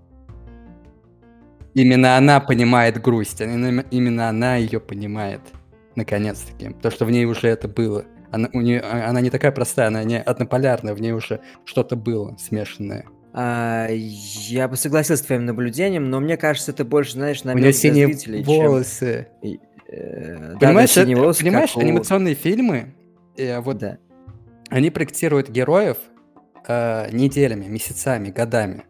Именно 1.75 2.17
она 2.17 2.41
понимает 2.41 3.01
грусть. 3.01 3.41
Именно 3.41 3.85
именно 3.91 4.29
она 4.29 4.57
ее 4.57 4.81
понимает. 4.81 5.41
Наконец-таки. 5.95 6.71
Потому 6.71 6.93
что 6.93 7.05
в 7.05 7.11
ней 7.11 7.25
уже 7.27 7.49
это 7.49 7.69
было. 7.69 8.05
Она, 8.33 8.49
у 8.53 8.61
нее, 8.61 8.81
она 8.81 9.21
не 9.21 9.31
такая 9.31 9.53
простая, 9.53 9.89
она 9.89 10.03
не 10.05 10.21
однополярная, 10.21 10.95
в 10.95 11.01
ней 11.01 11.13
уже 11.13 11.41
что-то 11.65 11.97
было 11.97 12.37
смешанное. 12.39 13.05
а, 13.33 13.87
я 13.91 14.67
бы 14.67 14.77
согласился 14.77 15.23
с 15.23 15.27
твоим 15.27 15.45
наблюдением, 15.47 16.11
но 16.11 16.19
мне 16.21 16.37
кажется, 16.37 16.73
это 16.73 16.85
больше, 16.85 17.13
знаешь, 17.13 17.43
у 17.45 17.47
намек 17.49 17.63
нее 17.63 17.73
синие 17.73 18.07
зрителей, 18.09 18.45
чем- 18.45 18.47
волосы. 18.55 19.29
Э, 19.89 20.55
да, 20.55 20.59
Понимаешь, 20.67 20.95
да, 20.95 21.03
синие 21.03 21.13
это- 21.15 21.21
волосы, 21.23 21.41
понимаешь 21.45 21.77
у- 21.77 21.81
анимационные 21.81 22.35
фильмы, 22.35 22.95
э, 23.37 23.61
вот 23.61 23.79
Да. 23.79 23.99
они 24.69 24.91
проектируют 24.91 25.49
героев 25.49 25.97
э, 26.67 27.11
неделями, 27.13 27.67
месяцами, 27.67 28.31
годами. 28.31 28.85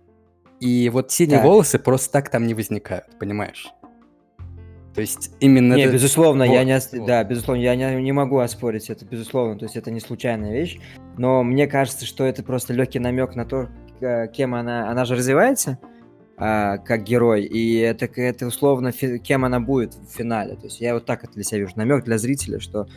И 0.60 0.90
вот 0.90 1.10
синие 1.10 1.38
Так. 1.38 1.46
волосы 1.46 1.78
просто 1.78 2.12
так 2.12 2.28
там 2.28 2.46
не 2.46 2.54
возникают, 2.54 3.06
понимаешь? 3.18 3.72
То 4.94 5.00
есть 5.00 5.30
именно... 5.40 5.74
Не, 5.74 5.84
это- 5.84 5.92
безусловно, 5.94 6.42
я 6.42 6.58
вот, 6.58 6.64
не, 6.64 6.76
ос- 6.76 6.92
вот. 6.92 7.06
да, 7.06 7.22
безусловно, 7.24 7.62
я 7.62 7.76
не, 7.76 8.02
не 8.02 8.12
могу 8.12 8.38
оспорить 8.38 8.90
это, 8.90 9.04
безусловно, 9.04 9.56
то 9.56 9.64
есть 9.64 9.76
это 9.76 9.90
не 9.90 10.00
случайная 10.00 10.52
вещь, 10.52 10.78
но 11.16 11.42
мне 11.44 11.66
кажется, 11.68 12.04
что 12.04 12.24
это 12.24 12.42
просто 12.42 12.72
легкий 12.74 12.98
намек 12.98 13.36
на 13.36 13.44
то, 13.46 13.68
кем 14.32 14.54
она, 14.54 14.90
она 14.90 15.04
же 15.04 15.14
развивается 15.14 15.78
а, 16.36 16.78
как 16.78 17.04
герой, 17.04 17.44
и 17.44 17.76
это, 17.76 18.06
это 18.06 18.46
условно 18.46 18.90
фи- 18.90 19.18
кем 19.20 19.44
она 19.44 19.60
будет 19.60 19.94
в 19.94 20.12
финале, 20.12 20.56
то 20.56 20.64
есть 20.64 20.80
я 20.80 20.94
вот 20.94 21.06
так 21.06 21.22
это 21.22 21.34
для 21.34 21.44
себя 21.44 21.60
вижу, 21.60 21.72
намек 21.76 22.04
для 22.04 22.18
зрителя, 22.18 22.58
что, 22.58 22.88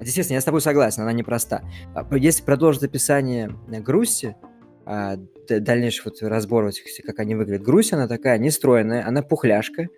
естественно, 0.00 0.36
я 0.36 0.40
с 0.40 0.44
тобой 0.44 0.60
согласен, 0.60 1.02
она 1.02 1.12
непроста. 1.12 1.62
А, 1.94 2.06
Если 2.16 2.42
продолжить 2.42 2.82
описание 2.82 3.54
э, 3.70 3.80
грусти, 3.80 4.36
а, 4.86 5.16
дальнейший 5.48 6.02
вот 6.04 6.22
разбор 6.22 6.70
как 7.04 7.18
они 7.18 7.34
выглядят, 7.34 7.62
грусть, 7.62 7.92
она 7.92 8.08
такая 8.08 8.38
нестройная, 8.38 9.06
она 9.06 9.22
пухляшка, 9.22 9.88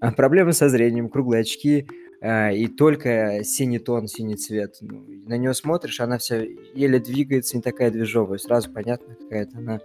а 0.00 0.12
проблемы 0.12 0.52
со 0.52 0.68
зрением, 0.68 1.08
круглые 1.08 1.42
очки 1.42 1.86
и 2.22 2.68
только 2.76 3.40
синий 3.44 3.78
тон, 3.78 4.06
синий 4.06 4.36
цвет. 4.36 4.76
Ну, 4.82 5.04
на 5.26 5.38
нее 5.38 5.54
смотришь, 5.54 6.00
она 6.00 6.18
вся 6.18 6.42
еле 6.74 6.98
двигается, 6.98 7.56
не 7.56 7.62
такая 7.62 7.90
движовая. 7.90 8.36
Сразу 8.36 8.70
понятно, 8.70 9.14
какая-то 9.14 9.56
она 9.56 9.80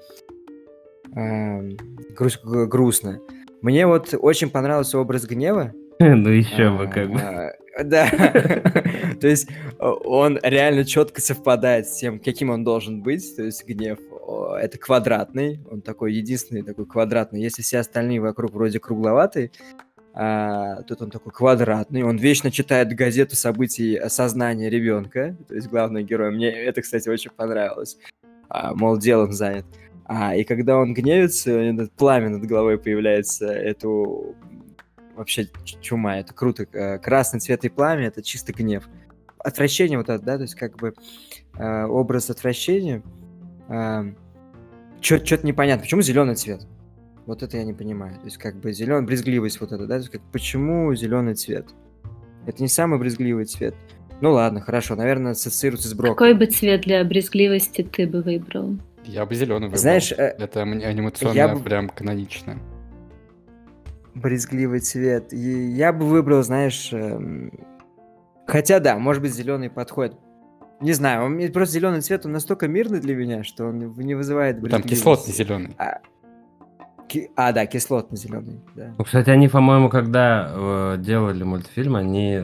грустная. 2.68 3.22
Мне 3.62 3.88
вот 3.88 4.14
очень 4.14 4.50
понравился 4.50 5.00
образ 5.00 5.26
гнева 5.26 5.74
Ну 6.00 6.30
еще 6.30 6.76
бы 6.76 6.88
как 6.88 7.12
бы. 7.12 7.20
А, 7.20 7.54
Да. 7.84 8.10
То 9.22 9.28
есть 9.28 9.50
он 9.80 10.40
реально 10.44 10.86
четко 10.86 11.22
совпадает 11.22 11.88
с 11.88 11.98
тем, 11.98 12.20
каким 12.20 12.50
он 12.50 12.64
должен 12.64 13.02
быть. 13.02 13.36
То 13.36 13.44
есть 13.44 13.66
гнев 13.66 14.00
это 14.60 14.78
квадратный, 14.78 15.60
он 15.70 15.82
такой 15.82 16.14
единственный 16.14 16.64
такой 16.64 16.86
квадратный. 16.86 17.42
Если 17.42 17.62
все 17.62 17.80
остальные 17.80 18.22
вокруг 18.22 18.54
вроде 18.54 18.80
кругловатые, 18.80 19.52
а, 20.14 20.82
тут 20.84 21.02
он 21.02 21.12
такой 21.12 21.34
квадратный. 21.34 22.04
Он 22.04 22.18
вечно 22.18 22.50
читает 22.50 22.96
газету 22.96 23.36
событий 23.36 24.00
сознания 24.08 24.70
ребенка. 24.70 25.36
То 25.48 25.56
есть 25.56 25.68
главный 25.68 26.04
герой. 26.04 26.32
Мне 26.32 26.50
это, 26.50 26.82
кстати, 26.82 27.10
очень 27.10 27.32
понравилось. 27.32 27.98
А, 28.48 28.74
мол, 28.74 28.98
делом 28.98 29.34
занят. 29.34 29.66
А, 30.06 30.36
и 30.36 30.44
когда 30.44 30.78
он 30.78 30.94
гневится, 30.94 31.90
пламя 31.98 32.30
над 32.30 32.46
головой 32.46 32.78
появляется, 32.78 33.48
эту 33.48 34.36
вообще 35.16 35.48
чума, 35.82 36.18
это 36.20 36.34
круто. 36.34 36.66
Э, 36.74 37.00
Красный 37.00 37.40
цвет 37.40 37.64
и 37.66 37.70
пламя— 37.70 38.06
это 38.08 38.22
чисто 38.22 38.54
гнев. 38.54 38.88
Отвращение 39.40 39.98
вот 39.98 40.10
это, 40.10 40.24
да, 40.24 40.36
то 40.38 40.42
есть 40.44 40.56
как 40.56 40.78
бы 40.78 40.94
э, 41.58 41.86
образ 41.86 42.30
отвращения, 42.30 43.02
что-то 45.02 45.46
непонятно. 45.46 45.84
Почему 45.84 46.02
зеленый 46.02 46.36
цвет? 46.36 46.66
Вот 47.26 47.42
это 47.44 47.58
я 47.58 47.64
не 47.64 47.74
понимаю. 47.74 48.16
То 48.20 48.26
есть 48.26 48.38
как 48.38 48.56
бы 48.58 48.72
зеленый, 48.72 49.06
брезгливость 49.06 49.60
вот 49.60 49.72
это, 49.72 49.86
да, 49.88 49.96
то 49.96 50.00
есть 50.02 50.10
как, 50.10 50.22
почему 50.32 50.94
зеленый 50.96 51.36
цвет? 51.36 51.68
Это 52.46 52.62
не 52.62 52.68
самый 52.70 53.00
брезгливый 53.00 53.46
цвет. 53.46 53.76
Ну 54.22 54.32
ладно, 54.32 54.62
хорошо, 54.62 54.96
наверное, 54.96 55.32
ассоциируется 55.32 55.90
с 55.90 55.94
брокколи. 55.94 56.32
Какой 56.34 56.48
бы 56.48 56.52
цвет 56.52 56.82
для 56.82 57.04
брезгливости 57.04 57.82
ты 57.84 58.08
бы 58.08 58.22
выбрал? 58.22 58.78
Я 59.04 59.26
бы 59.26 59.36
зеленый 59.36 59.66
выбрал. 59.68 59.80
Знаешь, 59.82 60.12
э, 60.12 60.16
это 60.40 60.62
ани- 60.62 60.84
анимационно 60.86 61.36
я 61.36 61.48
бы- 61.50 61.60
прям 61.60 61.90
канонично. 61.90 62.58
Брезгливый 64.16 64.80
цвет. 64.80 65.34
И 65.34 65.68
я 65.68 65.94
бы 65.94 66.06
выбрал, 66.06 66.42
знаешь, 66.44 66.90
эм, 66.92 67.52
хотя 68.48 68.80
да, 68.80 68.98
может 68.98 69.22
быть, 69.22 69.34
зеленый 69.34 69.70
подходит. 69.70 70.16
Не 70.82 70.94
знаю, 70.94 71.26
он 71.26 71.34
мне 71.34 71.50
просто 71.50 71.76
зеленый 71.76 72.02
цвет, 72.02 72.26
он 72.26 72.32
настолько 72.34 72.68
мирный 72.68 73.00
для 73.00 73.16
меня, 73.16 73.44
что 73.44 73.66
он 73.66 73.94
не 73.98 74.16
вызывает 74.16 74.62
Там 74.70 74.82
кислотный 74.82 75.34
зеленый. 75.34 75.76
А, 75.78 76.00
ки- 77.08 77.32
а, 77.36 77.54
да, 77.54 77.66
кислотный 77.66 78.18
зеленый, 78.18 78.60
да. 78.76 78.94
Ну, 78.98 79.04
кстати, 79.06 79.30
они, 79.30 79.48
по-моему, 79.48 79.90
когда 79.90 80.52
э, 80.54 80.96
делали 81.00 81.44
мультфильм, 81.44 81.96
они 81.96 82.42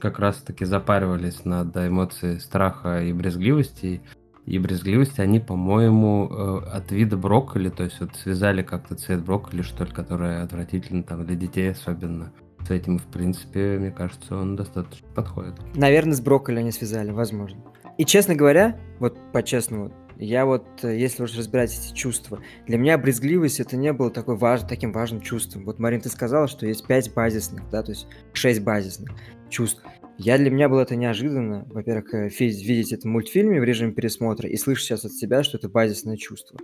как 0.00 0.18
раз-таки 0.18 0.66
запаривались 0.66 1.44
над 1.46 1.74
эмоцией 1.76 2.38
страха 2.40 3.02
и 3.02 3.12
брезгливости. 3.14 4.02
И 4.50 4.58
брезгливости 4.58 5.20
они, 5.20 5.38
по-моему, 5.38 6.28
э, 6.28 6.70
от 6.72 6.90
вида 6.90 7.16
брокколи, 7.16 7.68
то 7.68 7.84
есть 7.84 8.00
вот 8.00 8.16
связали 8.16 8.64
как-то 8.64 8.96
цвет 8.96 9.24
брокколи, 9.24 9.62
что 9.62 9.84
ли, 9.84 9.92
который 9.92 10.42
отвратительно 10.42 11.04
там 11.04 11.24
для 11.24 11.36
детей 11.36 11.70
особенно. 11.70 12.32
С 12.66 12.70
этим, 12.72 12.98
в 12.98 13.04
принципе, 13.04 13.78
мне 13.78 13.92
кажется, 13.92 14.36
он 14.36 14.56
достаточно 14.56 15.06
подходит. 15.14 15.54
Наверное, 15.76 16.14
с 16.14 16.20
брокколи 16.20 16.58
они 16.58 16.72
связали, 16.72 17.12
возможно. 17.12 17.60
И, 17.96 18.04
честно 18.04 18.34
говоря, 18.34 18.76
вот 18.98 19.16
по-честному, 19.32 19.92
я 20.18 20.44
вот, 20.44 20.66
э, 20.82 20.98
если 20.98 21.22
уж 21.22 21.36
разбирать 21.36 21.72
эти 21.72 21.94
чувства, 21.94 22.40
для 22.66 22.76
меня 22.76 22.98
брезгливость 22.98 23.60
это 23.60 23.76
не 23.76 23.92
было 23.92 24.10
такой 24.10 24.36
важ... 24.36 24.62
таким 24.62 24.90
важным 24.90 25.20
чувством. 25.20 25.64
Вот, 25.64 25.78
Марин, 25.78 26.00
ты 26.00 26.08
сказала, 26.08 26.48
что 26.48 26.66
есть 26.66 26.84
пять 26.88 27.14
базисных, 27.14 27.70
да, 27.70 27.84
то 27.84 27.92
есть 27.92 28.08
шесть 28.32 28.62
базисных 28.64 29.12
чувств. 29.48 29.80
Я 30.22 30.36
для 30.36 30.50
меня 30.50 30.68
было 30.68 30.82
это 30.82 30.96
неожиданно, 30.96 31.66
во-первых, 31.70 32.12
э, 32.12 32.28
видеть 32.28 32.92
это 32.92 33.02
в 33.08 33.10
мультфильме 33.10 33.58
в 33.58 33.64
режиме 33.64 33.92
пересмотра 33.92 34.48
и 34.50 34.56
слышать 34.56 34.84
сейчас 34.84 35.04
от 35.06 35.12
себя, 35.12 35.42
что 35.42 35.56
это 35.56 35.68
базисное 35.70 36.16
чувство. 36.18 36.58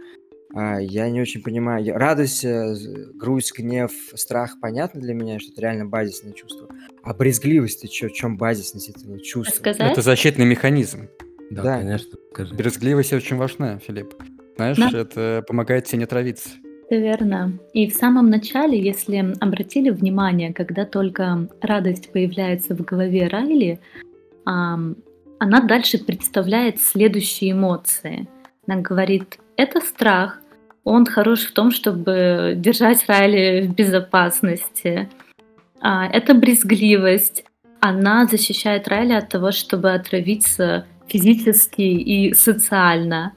А, 0.55 0.79
я 0.79 1.09
не 1.11 1.21
очень 1.23 1.43
понимаю. 1.43 1.83
Я- 1.85 1.99
Радость, 1.99 2.45
э, 2.45 2.75
грусть, 3.15 3.57
гнев, 3.59 3.91
страх 4.15 4.57
понятно 4.61 5.01
для 5.01 5.15
меня, 5.15 5.39
что 5.39 5.53
это 5.53 5.63
реально 5.63 5.87
базисное 5.87 6.33
чувство. 6.33 6.69
А 7.03 7.15
брезгливость, 7.15 7.81
ты 7.81 7.89
чё, 7.89 8.09
в 8.09 8.13
чем 8.13 8.37
базисность 8.37 8.91
этого 8.91 9.19
чувства? 9.21 9.57
Сказать? 9.57 9.93
Это 9.93 10.03
защитный 10.03 10.45
механизм. 10.45 11.09
Да, 11.51 11.63
Да. 11.63 11.79
конечно, 11.79 12.19
скажи. 12.33 12.55
Брезгливость 12.55 13.13
очень 13.15 13.37
важна, 13.37 13.79
Филипп. 13.79 14.15
Знаешь, 14.57 14.77
Да. 14.77 14.91
это 15.01 15.45
помогает 15.47 15.85
тебе 15.87 16.01
не 16.01 16.07
травиться. 16.07 16.51
Это 16.89 17.01
верно. 17.01 17.53
И 17.73 17.89
в 17.89 17.95
самом 17.95 18.31
начале, 18.31 18.81
если 18.81 19.35
обратили 19.41 19.91
внимание, 19.91 20.53
когда 20.53 20.85
только 20.85 21.49
радость 21.61 22.13
появляется 22.13 22.75
в 22.77 22.85
голове 22.85 23.27
Райли, 23.27 23.81
она 24.45 25.61
дальше 25.61 25.99
представляет 25.99 26.81
следующие 26.81 27.53
эмоции. 27.53 28.29
Она 28.67 28.81
говорит, 28.81 29.39
это 29.57 29.81
страх, 29.81 30.41
он 30.85 31.05
хорош 31.05 31.41
в 31.41 31.53
том, 31.53 31.73
чтобы 31.73 32.55
держать 32.57 33.05
Райли 33.09 33.67
в 33.67 33.75
безопасности. 33.75 35.09
А, 35.81 36.07
это 36.07 36.35
брезгливость, 36.35 37.45
она 37.81 38.27
защищает 38.27 38.87
Райли 38.87 39.13
от 39.13 39.29
того, 39.29 39.51
чтобы 39.51 39.93
отравиться 39.93 40.87
физически 41.09 41.83
и 41.83 42.35
социально. 42.35 43.33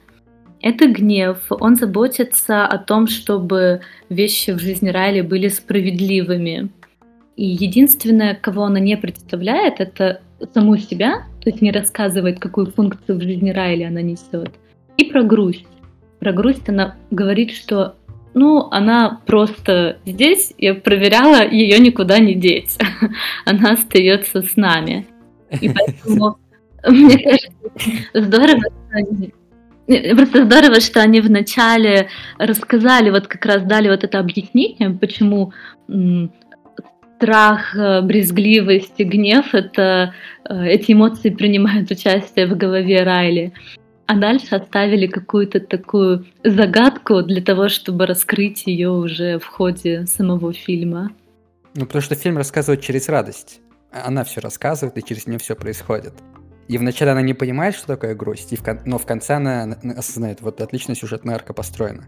Это 0.61 0.87
гнев. 0.87 1.37
Он 1.49 1.75
заботится 1.75 2.65
о 2.65 2.77
том, 2.77 3.07
чтобы 3.07 3.81
вещи 4.09 4.51
в 4.51 4.59
жизни 4.59 4.89
Райли 4.89 5.21
были 5.21 5.47
справедливыми. 5.47 6.69
И 7.37 7.45
единственное, 7.45 8.35
кого 8.35 8.63
она 8.63 8.79
не 8.79 8.97
представляет, 8.97 9.79
это 9.79 10.21
саму 10.53 10.77
себя, 10.77 11.23
то 11.41 11.49
есть 11.49 11.61
не 11.61 11.71
рассказывает, 11.71 12.39
какую 12.39 12.71
функцию 12.71 13.17
в 13.17 13.21
жизни 13.21 13.51
Райли 13.51 13.83
она 13.83 14.01
несет. 14.01 14.51
И 14.97 15.05
про 15.05 15.23
грусть. 15.23 15.65
Про 16.19 16.33
грусть 16.33 16.67
она 16.67 16.95
говорит, 17.11 17.51
что 17.51 17.95
ну, 18.33 18.67
она 18.71 19.21
просто 19.25 19.97
здесь, 20.05 20.53
я 20.57 20.75
проверяла, 20.75 21.47
ее 21.47 21.79
никуда 21.79 22.19
не 22.19 22.35
деть. 22.35 22.77
Она 23.45 23.71
остается 23.71 24.41
с 24.41 24.55
нами. 24.55 25.07
И 25.61 25.69
поэтому, 25.69 26.37
мне 26.87 27.17
кажется, 27.17 27.51
здорово, 28.13 28.61
что 28.61 29.31
Просто 30.15 30.45
здорово, 30.45 30.79
что 30.81 31.01
они 31.01 31.19
вначале 31.19 32.09
рассказали, 32.37 33.09
вот 33.09 33.27
как 33.27 33.45
раз 33.45 33.63
дали 33.63 33.89
вот 33.89 34.03
это 34.03 34.19
объяснение, 34.19 34.91
почему 34.91 35.51
страх, 37.19 37.75
э, 37.75 38.01
брезгливость 38.01 38.93
и 38.97 39.03
гнев 39.03 39.53
это 39.53 40.13
э, 40.49 40.67
эти 40.67 40.93
эмоции 40.93 41.29
принимают 41.29 41.91
участие 41.91 42.47
в 42.47 42.55
голове 42.55 43.03
Райли. 43.03 43.51
А 44.05 44.15
дальше 44.15 44.55
оставили 44.55 45.05
какую-то 45.05 45.59
такую 45.59 46.25
загадку 46.43 47.21
для 47.21 47.41
того, 47.41 47.67
чтобы 47.67 48.05
раскрыть 48.05 48.63
ее 48.65 48.89
уже 48.89 49.37
в 49.37 49.45
ходе 49.45 50.05
самого 50.07 50.53
фильма. 50.53 51.11
Ну, 51.75 51.85
потому 51.85 52.01
что 52.01 52.15
фильм 52.15 52.37
рассказывает 52.37 52.81
через 52.81 53.09
радость. 53.09 53.59
Она 53.91 54.23
все 54.23 54.39
рассказывает, 54.39 54.97
и 54.97 55.03
через 55.03 55.27
нее 55.27 55.39
все 55.39 55.55
происходит. 55.55 56.13
И 56.69 56.77
вначале 56.77 57.11
она 57.11 57.21
не 57.23 57.33
понимает, 57.33 57.75
что 57.75 57.87
такое 57.87 58.13
грусть, 58.13 58.53
и 58.53 58.55
в 58.55 58.63
кон- 58.63 58.81
но 58.85 58.99
в 58.99 59.05
конце 59.05 59.33
она 59.33 59.75
осознает, 59.97 60.41
вот 60.41 60.61
отлично 60.61 60.93
сюжетная 60.95 61.35
арка 61.35 61.51
построена. 61.51 62.05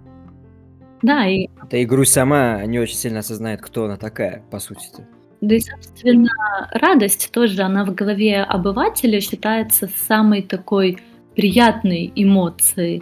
Да, 1.02 1.26
и, 1.28 1.48
Да 1.72 1.78
и 1.78 1.86
грусть 1.86 2.14
сама 2.14 2.64
не 2.66 2.80
очень 2.80 2.96
сильно 2.96 3.20
осознает, 3.20 3.60
кто 3.60 3.86
она 3.86 3.98
такая, 3.98 4.44
по 4.52 4.60
сути-то. 4.60 5.08
да 5.42 5.56
и 5.56 5.60
собственно, 5.60 6.30
радость 6.74 7.32
тоже, 7.32 7.64
она 7.64 7.84
в 7.84 7.96
голове 7.96 8.44
обывателя 8.44 9.20
считается 9.20 9.90
самой 10.08 10.44
такой 10.44 11.00
приятной 11.36 12.12
эмоцией. 12.16 13.02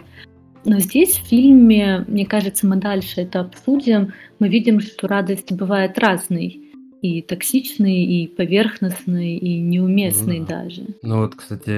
Но 0.64 0.78
здесь 0.78 1.18
в 1.18 1.26
фильме, 1.28 2.06
мне 2.08 2.24
кажется, 2.24 2.66
мы 2.66 2.76
дальше 2.76 3.20
это 3.20 3.40
обсудим, 3.40 4.14
мы 4.38 4.48
видим, 4.48 4.80
что 4.80 5.08
радость 5.08 5.52
бывает 5.52 5.98
разной. 5.98 6.69
И 7.02 7.22
токсичной, 7.22 8.04
и 8.04 8.26
поверхностной, 8.28 9.36
и 9.36 9.58
неуместной 9.60 10.40
Ну 10.40 10.46
да. 10.46 10.62
даже. 10.64 10.86
Ну 11.02 11.18
вот, 11.18 11.34
кстати, 11.34 11.70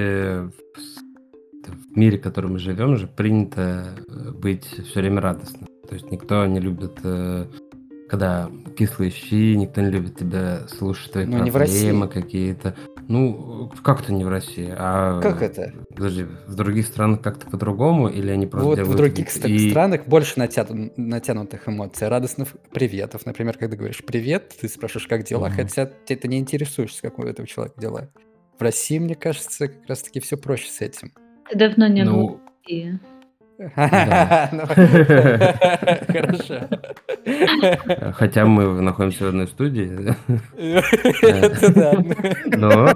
в 0.47 0.51
в 1.93 1.97
мире, 1.97 2.17
в 2.17 2.21
котором 2.21 2.53
мы 2.53 2.59
живем, 2.59 2.97
же 2.97 3.07
принято 3.07 3.95
э, 4.07 4.31
быть 4.31 4.65
все 4.65 4.99
время 4.99 5.21
радостным. 5.21 5.67
То 5.87 5.95
есть 5.95 6.11
никто 6.11 6.45
не 6.45 6.59
любит, 6.59 6.99
э, 7.03 7.45
когда 8.09 8.49
кислые 8.77 9.11
щи, 9.11 9.55
никто 9.55 9.81
не 9.81 9.89
любит 9.89 10.17
тебя 10.17 10.67
слушать 10.67 11.11
твои 11.11 11.25
Ну, 11.25 11.45
проблемы 11.51 12.07
какие-то. 12.07 12.75
Ну, 13.07 13.71
как-то 13.83 14.13
не 14.13 14.23
в 14.23 14.29
России, 14.29 14.73
а... 14.75 15.19
Как 15.21 15.41
это? 15.41 15.73
Подожди, 15.95 16.25
в 16.47 16.55
других 16.55 16.87
странах 16.87 17.21
как-то 17.21 17.47
по-другому, 17.49 18.07
или 18.07 18.29
они 18.31 18.47
просто 18.47 18.83
вот 18.85 18.93
в 18.93 18.95
других 18.95 19.27
И- 19.45 19.69
странах 19.69 20.05
больше 20.07 20.39
натя- 20.39 20.91
натянутых 20.97 21.67
эмоций, 21.67 22.07
радостных 22.07 22.49
приветов. 22.71 23.25
Например, 23.25 23.57
когда 23.57 23.75
говоришь 23.75 24.03
«привет», 24.05 24.53
ты 24.59 24.67
спрашиваешь, 24.67 25.07
как 25.07 25.23
дела, 25.25 25.47
Мгм. 25.49 25.55
хотя 25.57 25.85
ты 25.85 26.13
это 26.13 26.27
не 26.27 26.39
интересуешься, 26.39 27.01
как 27.01 27.19
у 27.19 27.23
этого 27.23 27.47
человека 27.47 27.79
дела. 27.79 28.09
В 28.57 28.61
России, 28.61 28.99
мне 28.99 29.15
кажется, 29.15 29.67
как 29.67 29.87
раз-таки 29.87 30.19
все 30.19 30.37
проще 30.37 30.69
с 30.69 30.81
этим. 30.81 31.11
Ты 31.49 31.57
давно 31.57 31.87
не 31.87 32.03
был 32.05 32.11
Ну, 32.11 32.27
в 32.27 32.39
России. 32.65 32.99
Ну, 34.51 34.65
Хорошо. 36.07 36.67
Хотя 38.13 38.45
мы 38.45 38.81
находимся 38.81 39.25
в 39.25 39.27
одной 39.29 39.47
студии, 39.47 40.15
но... 42.55 42.93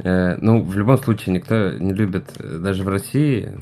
Э, 0.00 0.36
ну, 0.40 0.62
в 0.62 0.76
любом 0.76 0.98
случае, 0.98 1.34
никто 1.34 1.72
не 1.72 1.92
любит, 1.92 2.30
э, 2.38 2.58
даже 2.58 2.84
в 2.84 2.88
России, 2.88 3.52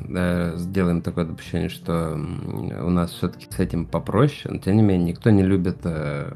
сделаем 0.58 1.00
такое 1.00 1.24
допущение, 1.24 1.70
что 1.70 2.12
у 2.12 2.90
нас 2.90 3.12
все-таки 3.12 3.46
с 3.50 3.58
этим 3.58 3.86
попроще, 3.86 4.52
но 4.52 4.60
тем 4.60 4.76
не 4.76 4.82
менее, 4.82 5.12
никто 5.12 5.30
не 5.30 5.42
любит, 5.42 5.78
э, 5.84 6.34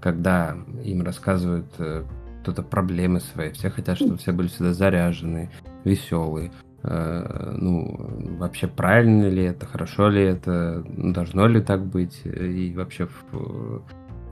когда 0.00 0.56
им 0.84 1.02
рассказывают 1.02 1.66
кто-то 2.42 2.62
проблемы 2.62 3.18
свои. 3.20 3.50
Все 3.50 3.70
хотят, 3.70 3.96
чтобы 3.96 4.18
все 4.18 4.32
были 4.32 4.46
всегда 4.46 4.72
заряжены, 4.72 5.50
веселые. 5.84 6.52
Ну, 6.82 7.96
вообще 8.38 8.66
правильно 8.66 9.28
ли 9.28 9.44
это, 9.44 9.66
хорошо 9.66 10.08
ли 10.08 10.22
это, 10.22 10.82
должно 10.88 11.46
ли 11.46 11.60
так 11.60 11.84
быть, 11.84 12.22
и 12.24 12.72
вообще 12.74 13.06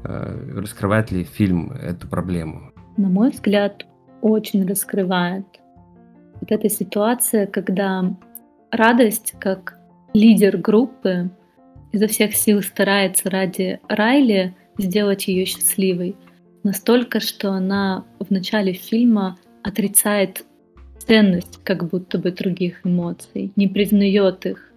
раскрывает 0.03 1.11
ли 1.11 1.25
фильм 1.25 1.73
эту 1.73 2.09
проблему? 2.09 2.73
На 2.97 3.09
мой 3.09 3.31
взгляд, 3.31 3.85
очень 4.23 4.67
раскрывает. 4.67 5.47
Вот 6.41 6.51
эта 6.51 6.69
ситуация, 6.69 7.47
когда 7.47 8.05
радость 8.71 9.35
как 9.39 9.79
лидер 10.15 10.57
группы 10.57 11.31
изо 11.93 12.07
всех 12.07 12.35
сил 12.35 12.63
старается 12.63 13.29
ради 13.31 13.81
Райли 13.89 14.55
сделать 14.79 15.29
ее 15.29 15.45
счастливой. 15.45 16.17
Настолько, 16.65 17.21
что 17.21 17.53
она 17.53 18.05
в 18.21 18.31
начале 18.31 18.73
фильма 18.73 19.37
отрицает 19.63 20.45
ценность 20.99 21.61
как 21.65 21.89
будто 21.89 22.19
бы 22.19 22.31
других 22.31 22.85
эмоций, 22.85 23.53
не 23.57 23.69
признает 23.69 24.47
их. 24.47 24.73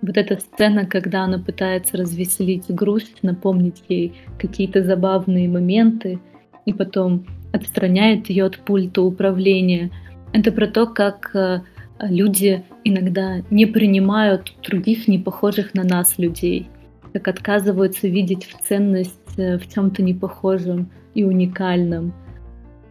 Вот 0.00 0.16
эта 0.16 0.38
сцена, 0.38 0.86
когда 0.86 1.24
она 1.24 1.38
пытается 1.38 1.96
развеселить 1.96 2.66
грусть, 2.68 3.22
напомнить 3.22 3.82
ей 3.88 4.14
какие-то 4.38 4.84
забавные 4.84 5.48
моменты, 5.48 6.20
и 6.66 6.72
потом 6.72 7.26
отстраняет 7.52 8.28
ее 8.28 8.44
от 8.44 8.58
пульта 8.58 9.02
управления. 9.02 9.90
Это 10.32 10.52
про 10.52 10.66
то, 10.66 10.86
как 10.86 11.34
э, 11.34 11.62
люди 12.00 12.62
иногда 12.84 13.42
не 13.50 13.66
принимают 13.66 14.54
других, 14.62 15.08
не 15.08 15.18
похожих 15.18 15.74
на 15.74 15.82
нас 15.82 16.18
людей, 16.18 16.68
как 17.12 17.26
отказываются 17.26 18.06
видеть 18.06 18.44
в 18.44 18.68
ценность 18.68 19.38
э, 19.38 19.58
в 19.58 19.66
чем-то 19.72 20.02
непохожем 20.02 20.90
и 21.14 21.24
уникальном. 21.24 22.12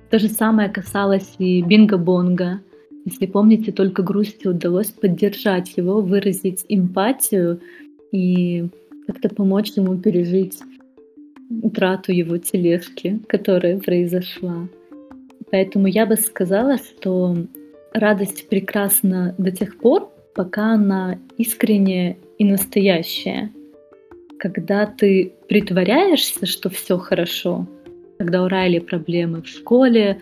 То 0.09 0.19
же 0.19 0.29
самое 0.29 0.69
касалось 0.69 1.35
и 1.37 1.61
Бинго-Бонга. 1.61 2.61
Если 3.05 3.25
помните, 3.25 3.71
только 3.71 4.03
грустью 4.03 4.51
удалось 4.51 4.87
поддержать 4.87 5.75
его, 5.77 6.01
выразить 6.01 6.65
эмпатию 6.69 7.59
и 8.11 8.67
как-то 9.05 9.29
помочь 9.29 9.71
ему 9.75 9.97
пережить 9.97 10.59
утрату 11.61 12.11
его 12.11 12.37
тележки, 12.37 13.19
которая 13.27 13.79
произошла. 13.79 14.67
Поэтому 15.51 15.87
я 15.87 16.05
бы 16.05 16.15
сказала, 16.15 16.77
что 16.77 17.37
радость 17.93 18.49
прекрасна 18.49 19.35
до 19.37 19.51
тех 19.51 19.77
пор, 19.77 20.09
пока 20.35 20.73
она 20.73 21.19
искренняя 21.37 22.17
и 22.37 22.45
настоящая. 22.45 23.51
Когда 24.39 24.85
ты 24.85 25.33
притворяешься, 25.47 26.45
что 26.45 26.69
все 26.69 26.97
хорошо, 26.97 27.65
когда 28.17 28.43
у 28.43 28.47
Райли 28.47 28.79
проблемы 28.79 29.41
в 29.41 29.47
школе, 29.47 30.19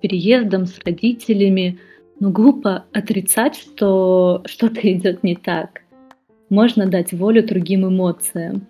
переездом 0.00 0.66
с 0.66 0.78
родителями, 0.84 1.78
но 2.20 2.30
глупо 2.30 2.84
отрицать, 2.92 3.56
что 3.56 4.42
что-то 4.46 4.80
идет 4.92 5.22
не 5.22 5.36
так. 5.36 5.82
Можно 6.48 6.86
дать 6.86 7.12
волю 7.12 7.46
другим 7.46 7.86
эмоциям 7.86 8.66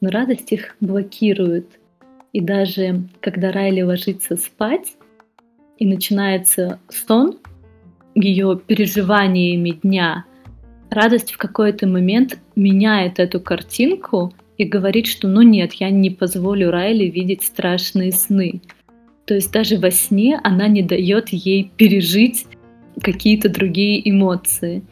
но 0.00 0.10
радость 0.10 0.52
их 0.52 0.76
блокирует. 0.80 1.66
И 2.32 2.40
даже 2.40 3.02
когда 3.20 3.50
Райли 3.50 3.82
ложится 3.82 4.36
спать 4.36 4.96
и 5.78 5.86
начинается 5.86 6.80
сон 6.88 7.38
ее 8.14 8.60
переживаниями 8.66 9.70
дня, 9.70 10.24
радость 10.90 11.32
в 11.32 11.38
какой-то 11.38 11.86
момент 11.86 12.38
меняет 12.54 13.18
эту 13.18 13.40
картинку 13.40 14.32
и 14.58 14.64
говорит, 14.64 15.06
что 15.06 15.28
ну 15.28 15.42
нет, 15.42 15.74
я 15.74 15.90
не 15.90 16.10
позволю 16.10 16.70
Райли 16.70 17.04
видеть 17.04 17.44
страшные 17.44 18.12
сны. 18.12 18.60
То 19.26 19.34
есть 19.34 19.52
даже 19.52 19.78
во 19.78 19.90
сне 19.90 20.40
она 20.42 20.68
не 20.68 20.82
дает 20.82 21.30
ей 21.30 21.70
пережить 21.76 22.46
какие-то 23.02 23.48
другие 23.48 24.08
эмоции. 24.08 24.82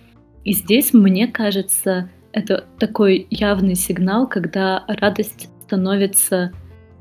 И 0.44 0.52
здесь, 0.52 0.92
мне 0.92 1.26
кажется, 1.26 2.10
это 2.32 2.66
такой 2.78 3.26
явный 3.30 3.76
сигнал, 3.76 4.28
когда 4.28 4.84
радость 4.88 5.48
становится 5.62 6.52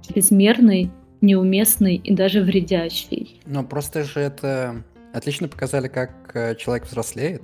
чрезмерной, 0.08 0.92
неуместной 1.22 1.96
и 1.96 2.14
даже 2.14 2.42
вредящей. 2.42 3.42
Но 3.46 3.64
просто 3.64 4.04
же 4.04 4.20
это 4.20 4.84
отлично 5.14 5.48
показали, 5.48 5.88
как 5.88 6.32
э, 6.34 6.56
человек 6.56 6.86
взрослеет. 6.86 7.44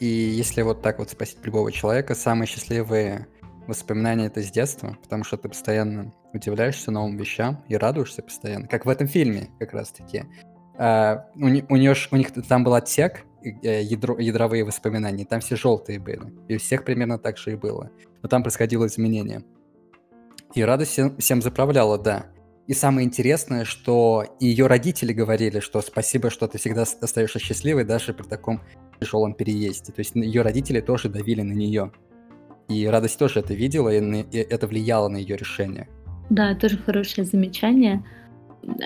И 0.00 0.06
если 0.06 0.62
вот 0.62 0.82
так 0.82 0.98
вот 0.98 1.10
спросить 1.10 1.38
любого 1.44 1.72
человека, 1.72 2.14
самые 2.14 2.46
счастливые 2.46 3.26
воспоминания 3.66 4.26
это 4.26 4.42
с 4.42 4.50
детства, 4.50 4.96
потому 5.02 5.24
что 5.24 5.36
ты 5.36 5.48
постоянно 5.48 6.12
удивляешься 6.32 6.90
новым 6.90 7.16
вещам 7.16 7.64
и 7.68 7.76
радуешься 7.76 8.22
постоянно, 8.22 8.68
как 8.68 8.86
в 8.86 8.88
этом 8.88 9.06
фильме 9.06 9.48
как 9.58 9.72
раз-таки. 9.72 10.24
А, 10.76 11.26
у, 11.36 11.44
у, 11.44 11.76
нее, 11.76 11.94
у 12.10 12.16
них 12.16 12.32
там 12.48 12.64
был 12.64 12.74
отсек, 12.74 13.24
Э, 13.62 13.82
ядро, 13.82 14.18
ядровые 14.18 14.64
воспоминания. 14.64 15.24
Там 15.24 15.40
все 15.40 15.56
желтые 15.56 15.98
были. 15.98 16.32
И 16.48 16.56
у 16.56 16.58
всех 16.58 16.84
примерно 16.84 17.18
так 17.18 17.36
же 17.36 17.52
и 17.52 17.56
было. 17.56 17.90
Но 18.22 18.28
там 18.28 18.42
происходило 18.42 18.86
изменение. 18.86 19.42
И 20.54 20.62
радость 20.62 20.92
всем, 20.92 21.16
всем 21.18 21.42
заправляла, 21.42 21.98
да. 21.98 22.26
И 22.66 22.72
самое 22.72 23.06
интересное, 23.06 23.66
что 23.66 24.24
ее 24.40 24.66
родители 24.66 25.12
говорили, 25.12 25.60
что 25.60 25.82
спасибо, 25.82 26.30
что 26.30 26.48
ты 26.48 26.56
всегда 26.56 26.82
остаешься 26.82 27.38
счастливой 27.38 27.84
даже 27.84 28.14
при 28.14 28.24
таком 28.24 28.62
тяжелом 28.98 29.34
переезде. 29.34 29.92
То 29.92 30.00
есть 30.00 30.14
ее 30.14 30.40
родители 30.40 30.80
тоже 30.80 31.10
давили 31.10 31.42
на 31.42 31.52
нее. 31.52 31.92
И 32.68 32.86
радость 32.86 33.18
тоже 33.18 33.40
это 33.40 33.54
видела, 33.54 33.90
и, 33.90 34.00
и 34.30 34.38
это 34.38 34.66
влияло 34.66 35.08
на 35.08 35.16
ее 35.16 35.36
решение. 35.36 35.88
Да, 36.30 36.54
тоже 36.54 36.78
хорошее 36.78 37.26
замечание. 37.26 38.04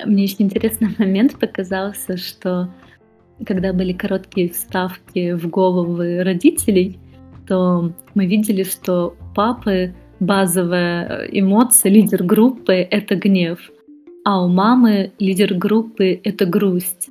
Мне 0.04 0.24
еще 0.24 0.36
интересный 0.38 0.94
момент 0.98 1.38
показался, 1.38 2.16
что 2.16 2.68
когда 3.46 3.72
были 3.72 3.92
короткие 3.92 4.50
вставки 4.50 5.32
в 5.32 5.48
головы 5.48 6.22
родителей, 6.24 6.98
то 7.46 7.92
мы 8.14 8.26
видели, 8.26 8.64
что 8.64 9.16
папы 9.34 9.94
базовая 10.20 11.28
эмоция, 11.30 11.90
лидер 11.90 12.24
группы— 12.24 12.72
это 12.90 13.14
гнев, 13.14 13.70
а 14.24 14.44
у 14.44 14.48
мамы 14.48 15.12
лидер 15.18 15.54
группы— 15.54 16.20
это 16.24 16.44
грусть. 16.44 17.08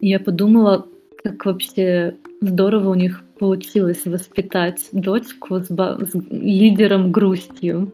И 0.00 0.08
я 0.08 0.20
подумала, 0.20 0.86
как 1.24 1.46
вообще 1.46 2.16
здорово 2.40 2.90
у 2.90 2.94
них 2.94 3.24
получилось 3.38 4.04
воспитать 4.04 4.88
дочку 4.92 5.60
с, 5.60 5.68
с 5.68 6.14
лидером 6.30 7.12
грустью. 7.12 7.92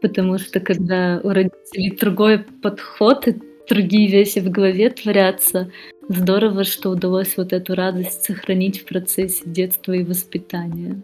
Потому 0.00 0.38
что 0.38 0.60
когда 0.60 1.20
у 1.24 1.30
родителей 1.30 1.96
другой 1.98 2.38
подход 2.38 3.26
и 3.26 3.36
другие 3.68 4.10
вещи 4.10 4.38
в 4.38 4.50
голове 4.50 4.90
творятся, 4.90 5.70
Здорово, 6.08 6.64
что 6.64 6.88
удалось 6.88 7.36
вот 7.36 7.52
эту 7.52 7.74
радость 7.74 8.24
сохранить 8.24 8.80
в 8.80 8.86
процессе 8.86 9.42
детства 9.44 9.92
и 9.92 10.02
воспитания. 10.02 11.02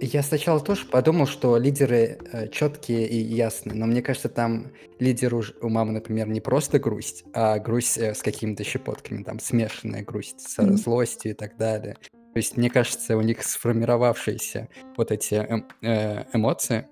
Я 0.00 0.22
сначала 0.22 0.60
тоже 0.60 0.86
подумал, 0.86 1.26
что 1.26 1.58
лидеры 1.58 2.18
э, 2.32 2.48
четкие 2.48 3.06
и 3.06 3.16
ясные, 3.16 3.76
но 3.76 3.86
мне 3.86 4.00
кажется, 4.00 4.30
там 4.30 4.72
лидер 4.98 5.34
у, 5.34 5.42
у 5.60 5.68
мамы, 5.68 5.92
например, 5.92 6.28
не 6.28 6.40
просто 6.40 6.78
грусть, 6.78 7.24
а 7.34 7.58
грусть 7.58 7.98
э, 7.98 8.14
с 8.14 8.22
какими-то 8.22 8.64
щепотками, 8.64 9.22
там 9.22 9.40
смешанная 9.40 10.02
грусть 10.02 10.40
с 10.40 10.58
mm-hmm. 10.58 10.76
злостью 10.76 11.30
и 11.32 11.34
так 11.34 11.56
далее. 11.58 11.96
То 12.36 12.38
есть, 12.38 12.58
мне 12.58 12.68
кажется, 12.68 13.16
у 13.16 13.22
них 13.22 13.42
сформировавшиеся 13.42 14.68
вот 14.98 15.10
эти 15.10 15.36
э, 15.36 15.62
э, 15.80 16.24
эмоции. 16.34 16.86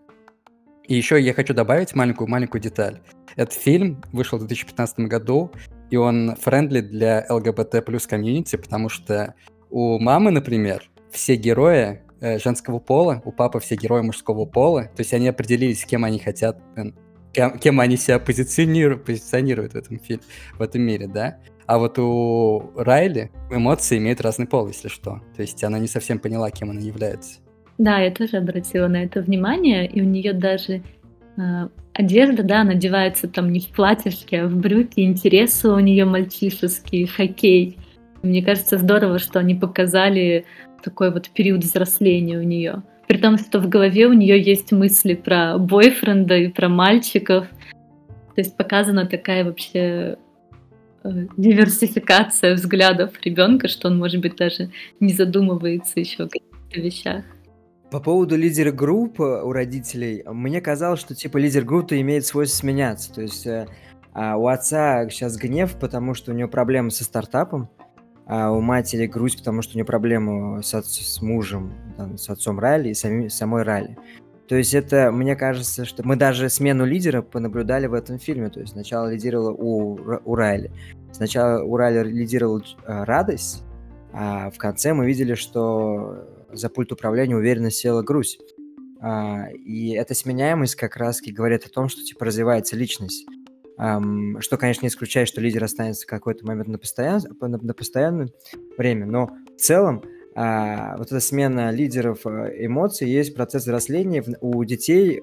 И 0.89 0.95
еще 0.95 1.21
я 1.21 1.35
хочу 1.35 1.53
добавить 1.53 1.95
маленькую-маленькую 1.95 2.63
деталь. 2.63 3.03
Этот 3.37 3.53
фильм 3.53 4.03
вышел 4.11 4.39
в 4.39 4.47
2015 4.47 5.01
году, 5.01 5.53
и 5.91 5.97
он 5.97 6.35
friendly 6.37 6.81
для 6.81 7.27
ЛГБТ 7.29 7.85
плюс 7.85 8.07
комьюнити, 8.07 8.57
потому 8.57 8.89
что 8.89 9.35
у 9.69 9.99
мамы, 9.99 10.31
например, 10.31 10.91
все 11.11 11.37
герои 11.37 12.01
э, 12.23 12.39
женского 12.39 12.79
пола, 12.79 13.21
у 13.27 13.31
папы 13.31 13.61
все 13.61 13.77
герои 13.77 14.01
мужского 14.01 14.47
пола, 14.47 14.85
то 14.85 15.01
есть 15.01 15.13
они 15.13 15.29
определились, 15.29 15.85
кем 15.85 16.07
они 16.07 16.21
хотят, 16.21 16.57
э, 16.77 16.85
кем, 17.35 17.59
кем 17.59 17.81
они 17.81 17.99
себя 17.99 18.19
позиционируют, 18.19 19.05
позиционируют 19.05 19.75
в 19.75 19.77
этом 19.77 19.99
фильме, 19.99 20.23
в 20.55 20.63
этом 20.63 20.81
мире, 20.81 21.07
да. 21.07 21.37
А 21.67 21.79
вот 21.79 21.99
у 21.99 22.71
Райли 22.77 23.31
эмоции 23.51 23.99
имеют 23.99 24.21
разный 24.21 24.47
пол, 24.47 24.69
если 24.69 24.89
что. 24.89 25.21
То 25.35 25.43
есть 25.43 25.63
она 25.65 25.79
не 25.79 25.89
совсем 25.89 26.19
поняла, 26.19 26.51
кем 26.51 26.71
она 26.71 26.81
является. 26.81 27.41
Да, 27.79 27.99
я 27.99 28.11
тоже 28.11 28.37
обратила 28.37 28.87
на 28.87 29.03
это 29.05 29.21
внимание, 29.21 29.87
и 29.87 30.01
у 30.01 30.05
нее 30.05 30.33
даже 30.33 30.83
э, 31.37 31.69
одежда, 31.93 32.43
да, 32.43 32.65
надевается 32.65 33.29
там 33.29 33.51
не 33.51 33.61
в 33.61 33.69
платьишке, 33.69 34.43
а 34.43 34.47
в 34.47 34.57
брюки, 34.57 35.01
интересы 35.01 35.69
у 35.69 35.79
нее 35.79 36.05
мальчишеские, 36.05 37.07
хоккей. 37.07 37.79
Мне 38.23 38.43
кажется, 38.43 38.79
здорово, 38.79 39.19
что 39.19 39.41
они 39.41 39.55
показали 39.55 40.45
такой 40.83 41.11
вот 41.11 41.31
период 41.31 41.65
взросления 41.65 42.39
у 42.39 42.43
нее. 42.43 42.83
При 43.09 43.19
том, 43.19 43.39
что 43.39 43.59
в 43.59 43.69
голове 43.69 44.07
у 44.07 44.13
нее 44.13 44.41
есть 44.41 44.71
мысли 44.73 45.15
про 45.15 45.59
бойфренда 45.59 46.37
и 46.37 46.49
про 46.49 46.69
мальчиков. 46.69 47.47
То 48.35 48.41
есть 48.41 48.57
показана 48.57 49.07
такая 49.07 49.45
вообще 49.45 50.17
диверсификация 51.37 52.55
взглядов 52.55 53.13
ребенка, 53.23 53.69
что 53.69 53.89
он, 53.89 53.99
может 53.99 54.21
быть, 54.21 54.37
даже 54.37 54.71
не 55.01 55.13
задумывается 55.13 56.01
еще 56.01 56.25
о 56.25 56.29
каких-то 56.29 56.81
вещах. 56.81 57.25
По 57.91 58.01
поводу 58.01 58.37
лидера 58.37 58.73
группы 58.73 59.43
у 59.45 59.53
родителей, 59.53 60.25
мне 60.27 60.61
казалось, 60.61 61.01
что 61.01 61.15
типа 61.15 61.37
лидер 61.39 61.65
группы 61.65 62.01
имеет 62.01 62.27
свойство 62.27 62.57
сменяться. 62.57 63.13
То 63.13 63.23
есть 63.23 63.47
э, 63.47 63.69
а 64.15 64.37
у 64.37 64.47
отца 64.47 65.09
сейчас 65.11 65.37
гнев, 65.37 65.77
потому 65.79 66.15
что 66.15 66.31
у 66.31 66.35
него 66.35 66.49
проблемы 66.49 66.93
со 66.93 67.03
стартапом, 67.03 67.69
а 68.27 68.53
у 68.53 68.61
матери 68.61 69.07
грусть, 69.07 69.39
потому 69.39 69.61
что 69.61 69.73
у 69.73 69.77
нее 69.77 69.85
проблемы 69.85 70.63
с, 70.63 70.73
отц- 70.73 71.03
с 71.03 71.21
мужем, 71.21 71.75
там, 71.97 72.17
с 72.17 72.31
отцом 72.31 72.61
Райли 72.61 72.91
и 72.91 72.95
сами, 72.95 73.27
самой 73.27 73.65
Райли. 73.65 73.99
То 74.49 74.57
есть 74.57 74.75
это, 74.75 75.11
мне 75.11 75.37
кажется, 75.37 75.85
что 75.85 76.07
мы 76.07 76.17
даже 76.17 76.51
смену 76.51 76.85
лидера 76.85 77.23
понаблюдали 77.23 77.87
в 77.87 77.95
этом 77.95 78.19
фильме. 78.19 78.51
То 78.51 78.61
есть 78.61 78.73
сначала 78.73 79.11
лидировала 79.11 79.53
у, 79.53 79.99
у 80.25 80.35
Райли. 80.35 80.71
Сначала 81.13 81.63
у 81.63 81.77
Райли 81.77 82.09
лидировала 82.11 82.61
э, 82.61 83.05
радость, 83.05 83.63
а 84.13 84.51
в 84.51 84.59
конце 84.59 84.93
мы 84.93 85.07
видели, 85.07 85.35
что 85.35 86.29
за 86.53 86.69
пульт 86.69 86.93
управления 86.93 87.37
уверенно 87.37 87.71
села 87.71 88.03
грусть. 88.03 88.41
А, 89.01 89.49
и 89.51 89.91
эта 89.91 90.15
сменяемость 90.15 90.77
как 90.77 90.97
раз 90.97 91.21
говорит 91.21 91.65
о 91.67 91.71
том, 91.71 91.89
что 91.89 92.03
типа 92.03 92.27
развивается 92.27 92.77
личность. 92.77 93.27
Um, 93.77 94.41
что, 94.41 94.57
конечно, 94.57 94.83
не 94.83 94.89
исключает, 94.89 95.27
что 95.27 95.41
лидер 95.41 95.65
останется 95.65 96.07
какой-то 96.07 96.47
момент 96.47 96.69
на, 96.69 96.79
постоян... 96.79 97.21
на, 97.41 97.49
на 97.49 97.75
постоянное 97.75 98.29
время, 98.79 99.05
но 99.05 99.31
в 99.57 99.61
целом 99.61 100.05
uh, 100.37 100.97
вот 100.99 101.07
эта 101.09 101.21
смена 101.21 101.71
лидеров 101.71 102.27
uh, 102.27 102.51
эмоций 102.59 103.09
есть 103.09 103.35
процесс 103.35 103.63
взросления 103.63 104.25
у 104.41 104.63
детей, 104.65 105.23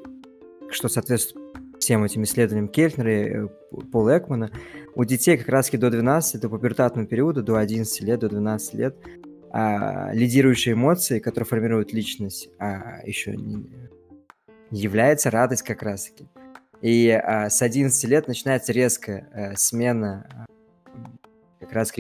что 0.70 0.90
соответствует 0.90 1.42
всем 1.82 2.04
этим 2.04 2.24
исследованиям 2.24 2.68
Кельтнера 2.68 3.12
и 3.12 3.30
э, 3.30 3.48
Пола 3.92 4.20
Экмана, 4.20 4.52
у 4.96 5.04
детей 5.04 5.38
как 5.38 5.50
раз 5.50 5.70
до 5.72 5.90
12, 5.90 6.40
до 6.40 6.50
пубертатного 6.50 7.08
периода, 7.08 7.42
до 7.42 7.58
11 7.58 8.02
лет, 8.02 8.20
до 8.20 8.30
12 8.30 8.74
лет, 8.76 8.96
а, 9.52 10.12
лидирующие 10.14 10.74
эмоции, 10.74 11.20
которые 11.20 11.48
формируют 11.48 11.92
личность, 11.92 12.50
а, 12.60 13.02
еще 13.06 13.36
не, 13.36 13.66
является 14.70 15.32
радость 15.32 15.64
как 15.64 15.82
раз-таки. 15.82 16.28
И 16.82 17.10
а, 17.10 17.50
с 17.50 17.62
11 17.62 18.04
лет 18.06 18.28
начинается 18.28 18.72
резкая 18.72 19.28
а, 19.34 19.56
смена 19.56 20.28
а, 20.32 20.46
как 21.72 21.78
раз 21.78 21.92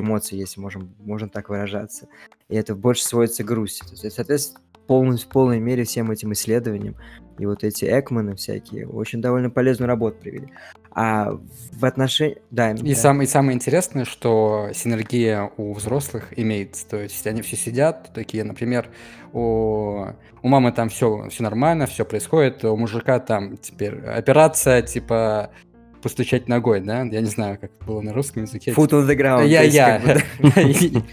эмоции, 0.00 0.34
если 0.34 0.60
можем, 0.60 0.96
можем 0.98 1.28
так 1.28 1.48
выражаться. 1.48 2.08
И 2.48 2.56
это 2.56 2.74
больше 2.74 3.04
сводится 3.04 3.44
к 3.44 3.46
грусти. 3.46 3.84
То 3.84 3.92
есть, 3.92 4.16
соответственно, 4.16 4.64
полностью, 4.88 5.28
в 5.28 5.32
полной 5.32 5.60
мере 5.60 5.84
всем 5.84 6.10
этим 6.10 6.32
исследованиям 6.32 6.96
и 7.38 7.46
вот 7.46 7.62
эти 7.62 7.84
Экманы 7.84 8.34
всякие 8.34 8.88
очень 8.88 9.22
довольно 9.22 9.48
полезную 9.48 9.86
работу 9.86 10.18
привели. 10.20 10.52
А 10.90 11.38
в 11.72 11.84
отношении... 11.84 12.42
Да, 12.50 12.72
и, 12.72 12.74
да. 12.74 12.94
Сам, 12.96 13.22
и 13.22 13.26
самое 13.26 13.54
интересное, 13.54 14.04
что 14.04 14.70
синергия 14.74 15.52
у 15.56 15.72
взрослых 15.72 16.36
имеется. 16.36 16.88
То 16.88 17.00
есть 17.00 17.24
они 17.28 17.42
все 17.42 17.56
сидят 17.56 18.10
такие, 18.12 18.42
например, 18.42 18.88
у, 19.32 20.04
у 20.42 20.48
мамы 20.48 20.72
там 20.72 20.88
все, 20.88 21.28
все 21.28 21.44
нормально, 21.44 21.86
все 21.86 22.04
происходит, 22.04 22.64
у 22.64 22.76
мужика 22.76 23.20
там 23.20 23.56
теперь 23.56 24.00
операция, 24.00 24.82
типа 24.82 25.52
постучать 26.02 26.48
ногой, 26.48 26.80
да? 26.80 27.02
Я 27.02 27.20
не 27.20 27.26
знаю, 27.26 27.58
как 27.58 27.70
было 27.86 28.00
на 28.00 28.12
русском 28.12 28.42
языке. 28.42 28.72
Foot 28.72 28.90
on 28.90 29.08
the 29.08 29.16
ground. 29.16 29.46
Я, 29.46 29.62
я. 29.62 29.96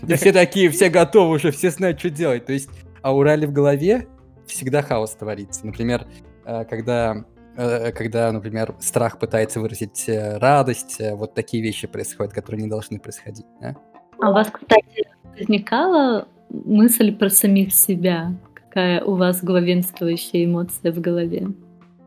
И 0.08 0.14
все 0.16 0.32
такие, 0.32 0.70
все 0.70 0.90
готовы 0.90 1.36
уже, 1.36 1.52
все 1.52 1.70
знают, 1.70 2.00
что 2.00 2.10
делать. 2.10 2.46
То 2.46 2.54
есть, 2.54 2.70
а 3.02 3.14
у 3.14 3.24
Рали 3.24 3.46
в 3.46 3.52
голове 3.52 4.08
всегда 4.48 4.82
хаос 4.82 5.12
творится. 5.12 5.66
Например, 5.66 6.06
э, 6.46 6.66
когда 6.66 7.24
Э, 7.62 7.92
когда, 7.92 8.32
например, 8.32 8.74
страх 8.80 9.20
пытается 9.20 9.60
выразить 9.60 10.08
э, 10.08 10.38
радость, 10.38 11.02
вот 11.12 11.34
такие 11.34 11.62
вещи 11.62 11.88
происходят, 11.88 12.32
которые 12.32 12.64
не 12.64 12.70
должны 12.70 13.00
происходить. 13.00 13.46
Да? 13.60 13.76
А 14.22 14.30
у 14.30 14.34
вас, 14.34 14.50
кстати, 14.50 15.10
возникала 15.38 16.26
мысль 16.50 17.14
про 17.14 17.30
самих 17.30 17.74
себя? 17.74 18.34
Какая 18.54 19.04
у 19.04 19.16
вас 19.16 19.44
главенствующая 19.44 20.46
эмоция 20.46 20.94
в 20.94 21.02
голове, 21.02 21.50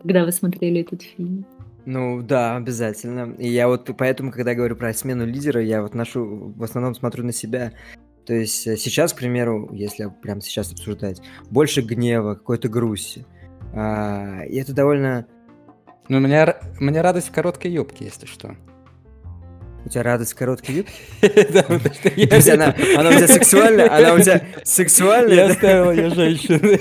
когда 0.03 0.25
вы 0.25 0.33
смотрели 0.33 0.81
этот 0.81 1.03
фильм? 1.03 1.45
Ну 1.85 2.23
да, 2.23 2.57
обязательно. 2.57 3.35
И 3.39 3.49
я 3.49 3.69
вот 3.69 3.91
поэтому, 3.97 4.31
когда 4.31 4.55
говорю 4.55 4.77
про 4.77 4.93
смену 4.95 5.27
лидера, 5.27 5.61
я 5.63 5.83
вот 5.83 5.95
ношу, 5.95 6.53
в 6.57 6.63
основном 6.63 6.95
смотрю 6.95 7.25
на 7.25 7.33
себя. 7.33 7.73
То 8.25 8.35
есть 8.35 8.63
сейчас, 8.79 9.13
к 9.13 9.17
примеру, 9.17 9.69
если 9.73 10.09
прямо 10.23 10.41
сейчас 10.41 10.73
обсуждать, 10.73 11.21
больше 11.51 11.83
гнева, 11.83 12.35
какой-то 12.35 12.69
грусти. 12.69 13.27
А, 13.75 14.43
и 14.45 14.57
это 14.59 14.73
довольно 14.73 15.27
ну, 16.09 16.19
у 16.19 16.21
меня, 16.21 16.57
у 16.81 16.85
меня 16.85 17.03
радость 17.03 17.29
в 17.29 17.33
короткой 17.33 17.71
юбке, 17.71 18.05
если 18.07 18.27
что. 18.27 18.57
У 19.85 19.89
тебя 19.89 20.03
радость 20.03 20.33
в 20.33 20.37
короткой 20.37 20.77
юбке? 20.77 20.93
Да, 21.53 21.63
То 22.29 22.37
есть 22.37 22.49
она, 22.49 22.75
она 22.97 23.11
у 23.11 23.13
тебя 23.15 23.29
сексуальная? 23.29 23.97
Она 23.97 24.15
у 24.15 24.21
тебя 24.21 24.43
сексуальная? 24.65 25.35
Я 25.35 25.47
оставил 25.47 25.91
ее 25.91 26.11
женщины. 26.11 26.79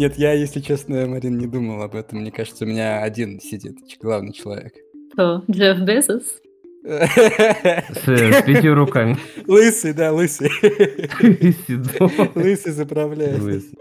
Нет, 0.00 0.16
я, 0.16 0.32
если 0.32 0.60
честно, 0.60 1.06
Марин, 1.06 1.36
не 1.36 1.46
думал 1.46 1.82
об 1.82 1.94
этом. 1.94 2.20
Мне 2.20 2.32
кажется, 2.32 2.64
у 2.64 2.66
меня 2.66 3.02
один 3.02 3.38
сидит, 3.38 3.76
главный 4.00 4.32
человек. 4.32 4.72
Кто? 5.12 5.44
Джефф 5.50 5.80
Безос? 5.80 6.40
С, 6.82 8.06
с 8.06 8.42
пятью 8.46 8.74
руками. 8.74 9.18
Лысый, 9.46 9.92
да, 9.92 10.10
лысый. 10.14 10.48
Лысый 12.34 12.72
заправляет. 12.72 13.40
Лысый. 13.40 13.78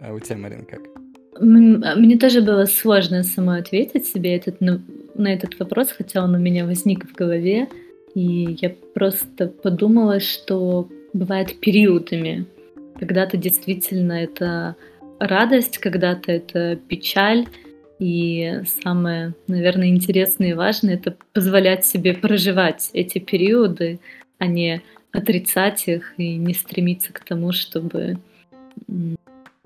А 0.00 0.12
у 0.12 0.20
тебя, 0.20 0.36
Марин, 0.36 0.66
как? 0.66 0.82
Мне 1.40 2.18
тоже 2.18 2.42
было 2.42 2.66
сложно 2.66 3.22
самой 3.22 3.60
ответить 3.60 4.06
себе 4.06 4.36
этот, 4.36 4.60
на, 4.60 4.82
на 5.14 5.32
этот 5.32 5.58
вопрос, 5.58 5.92
хотя 5.92 6.22
он 6.22 6.34
у 6.34 6.38
меня 6.38 6.66
возник 6.66 7.10
в 7.10 7.14
голове. 7.14 7.68
И 8.14 8.58
я 8.60 8.70
просто 8.94 9.46
подумала, 9.46 10.20
что 10.20 10.90
бывает 11.14 11.58
периодами. 11.58 12.44
Когда-то 12.98 13.38
действительно 13.38 14.12
это 14.12 14.76
радость, 15.26 15.78
когда-то 15.78 16.32
это 16.32 16.76
печаль. 16.76 17.46
И 17.98 18.62
самое, 18.82 19.34
наверное, 19.46 19.88
интересное 19.88 20.50
и 20.50 20.54
важное— 20.54 20.94
это 20.96 21.16
позволять 21.32 21.86
себе 21.86 22.14
проживать 22.14 22.90
эти 22.92 23.18
периоды, 23.18 24.00
а 24.38 24.46
не 24.46 24.82
отрицать 25.12 25.86
их 25.86 26.14
и 26.16 26.36
не 26.36 26.54
стремиться 26.54 27.12
к 27.12 27.20
тому, 27.20 27.52
чтобы 27.52 28.18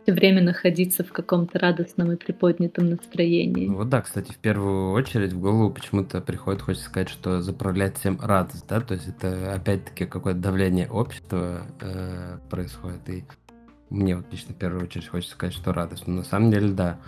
все 0.06 0.12
время 0.12 0.42
находиться 0.42 1.02
в 1.02 1.12
каком-то 1.12 1.58
радостном 1.58 2.12
и 2.12 2.16
приподнятом 2.16 2.90
настроении. 2.90 3.66
Вот 3.66 3.88
да, 3.88 4.02
кстати, 4.02 4.30
в 4.30 4.36
первую 4.36 4.92
очередь 4.92 5.32
в 5.32 5.40
голову 5.40 5.70
почему-то 5.70 6.20
приходит, 6.20 6.62
хочется 6.62 6.86
сказать, 6.86 7.08
что 7.08 7.42
заправлять 7.42 7.98
всем 7.98 8.20
радость, 8.20 8.66
да, 8.68 8.80
то 8.80 8.94
есть 8.94 9.08
это 9.08 9.54
опять-таки 9.54 10.04
какое-то 10.04 10.38
давление 10.38 10.88
общества 10.88 11.62
э, 11.80 12.38
происходит, 12.50 13.08
и 13.08 13.24
мне 13.90 14.16
вот 14.16 14.26
лично 14.32 14.54
в 14.54 14.58
первую 14.58 14.84
очередь 14.84 15.08
хочется 15.08 15.34
сказать, 15.34 15.54
что 15.54 15.72
радость, 15.72 16.06
но 16.06 16.16
на 16.16 16.24
самом 16.24 16.50
деле, 16.50 16.72
да, 16.72 16.98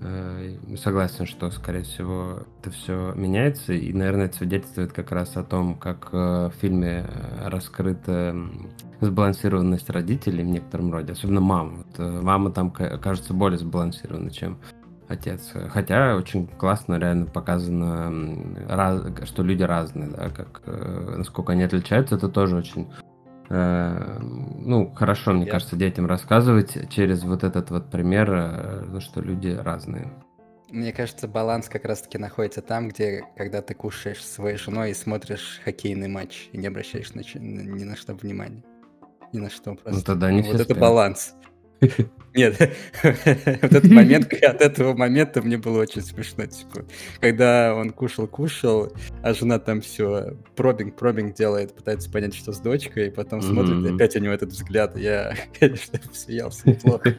Э, 0.00 0.56
согласен, 0.76 1.24
что, 1.26 1.50
скорее 1.50 1.82
всего, 1.82 2.40
это 2.60 2.70
все 2.70 3.12
меняется, 3.14 3.72
и, 3.72 3.92
наверное, 3.92 4.26
это 4.26 4.36
свидетельствует 4.36 4.92
как 4.92 5.10
раз 5.10 5.36
о 5.36 5.42
том, 5.42 5.74
как 5.74 6.10
э, 6.12 6.50
в 6.50 6.52
фильме 6.60 7.06
э, 7.08 7.48
раскрыта 7.48 8.36
сбалансированность 9.00 9.88
родителей 9.88 10.44
в 10.44 10.48
некотором 10.48 10.92
роде, 10.92 11.12
особенно 11.12 11.40
мама. 11.40 11.84
Вот, 11.96 12.22
мама 12.22 12.50
там 12.50 12.70
кажется 12.70 13.32
более 13.32 13.58
сбалансирована, 13.58 14.30
чем 14.30 14.58
отец. 15.08 15.52
Хотя 15.70 16.16
очень 16.16 16.46
классно 16.46 16.98
реально 16.98 17.26
показано, 17.26 18.12
что 19.24 19.42
люди 19.42 19.62
разные, 19.62 20.08
да, 20.08 20.30
как, 20.30 20.62
насколько 21.16 21.52
они 21.52 21.62
отличаются, 21.62 22.16
это 22.16 22.28
тоже 22.28 22.56
очень 22.56 22.88
ну, 23.48 24.92
хорошо, 24.94 25.32
мне 25.32 25.46
Я... 25.46 25.52
кажется, 25.52 25.76
детям 25.76 26.06
рассказывать 26.06 26.90
через 26.90 27.22
вот 27.22 27.44
этот 27.44 27.70
вот 27.70 27.90
пример, 27.90 28.32
э, 28.32 29.00
что 29.00 29.20
люди 29.20 29.48
разные. 29.48 30.12
Мне 30.70 30.92
кажется, 30.92 31.28
баланс 31.28 31.68
как 31.68 31.84
раз-таки 31.84 32.18
находится 32.18 32.60
там, 32.60 32.88
где, 32.88 33.24
когда 33.36 33.62
ты 33.62 33.74
кушаешь 33.74 34.24
своей 34.24 34.56
женой 34.56 34.90
и 34.90 34.94
смотришь 34.94 35.60
хоккейный 35.64 36.08
матч 36.08 36.48
и 36.52 36.58
не 36.58 36.66
обращаешь 36.66 37.14
на, 37.14 37.20
ни 37.20 37.84
на 37.84 37.96
что 37.96 38.14
внимания. 38.14 38.64
Ни 39.32 39.38
на 39.38 39.50
что 39.50 39.74
просто. 39.74 39.92
Ну, 39.92 40.02
тогда 40.02 40.32
не 40.32 40.42
Вот 40.42 40.60
это 40.60 40.74
баланс. 40.74 41.34
Нет, 42.36 42.54
вот 43.02 43.72
этот 43.72 43.90
момент, 43.90 44.32
от 44.42 44.60
этого 44.60 44.94
момента 44.94 45.40
мне 45.40 45.56
было 45.56 45.80
очень 45.80 46.02
смешно, 46.02 46.44
типа, 46.44 46.84
когда 47.18 47.74
он 47.74 47.90
кушал-кушал, 47.90 48.92
а 49.22 49.32
жена 49.32 49.58
там 49.58 49.80
все 49.80 50.36
пробинг, 50.54 50.96
пробинг 50.96 51.34
делает, 51.34 51.74
пытается 51.74 52.10
понять, 52.10 52.34
что 52.34 52.52
с 52.52 52.60
дочкой, 52.60 53.08
и 53.08 53.10
потом 53.10 53.40
смотрит, 53.40 53.90
и 53.90 53.94
опять 53.94 54.16
у 54.16 54.20
него 54.20 54.34
этот 54.34 54.50
взгляд, 54.50 54.98
я, 54.98 55.34
конечно, 55.58 55.98
смеялся 56.12 56.68
неплохо. 56.68 57.16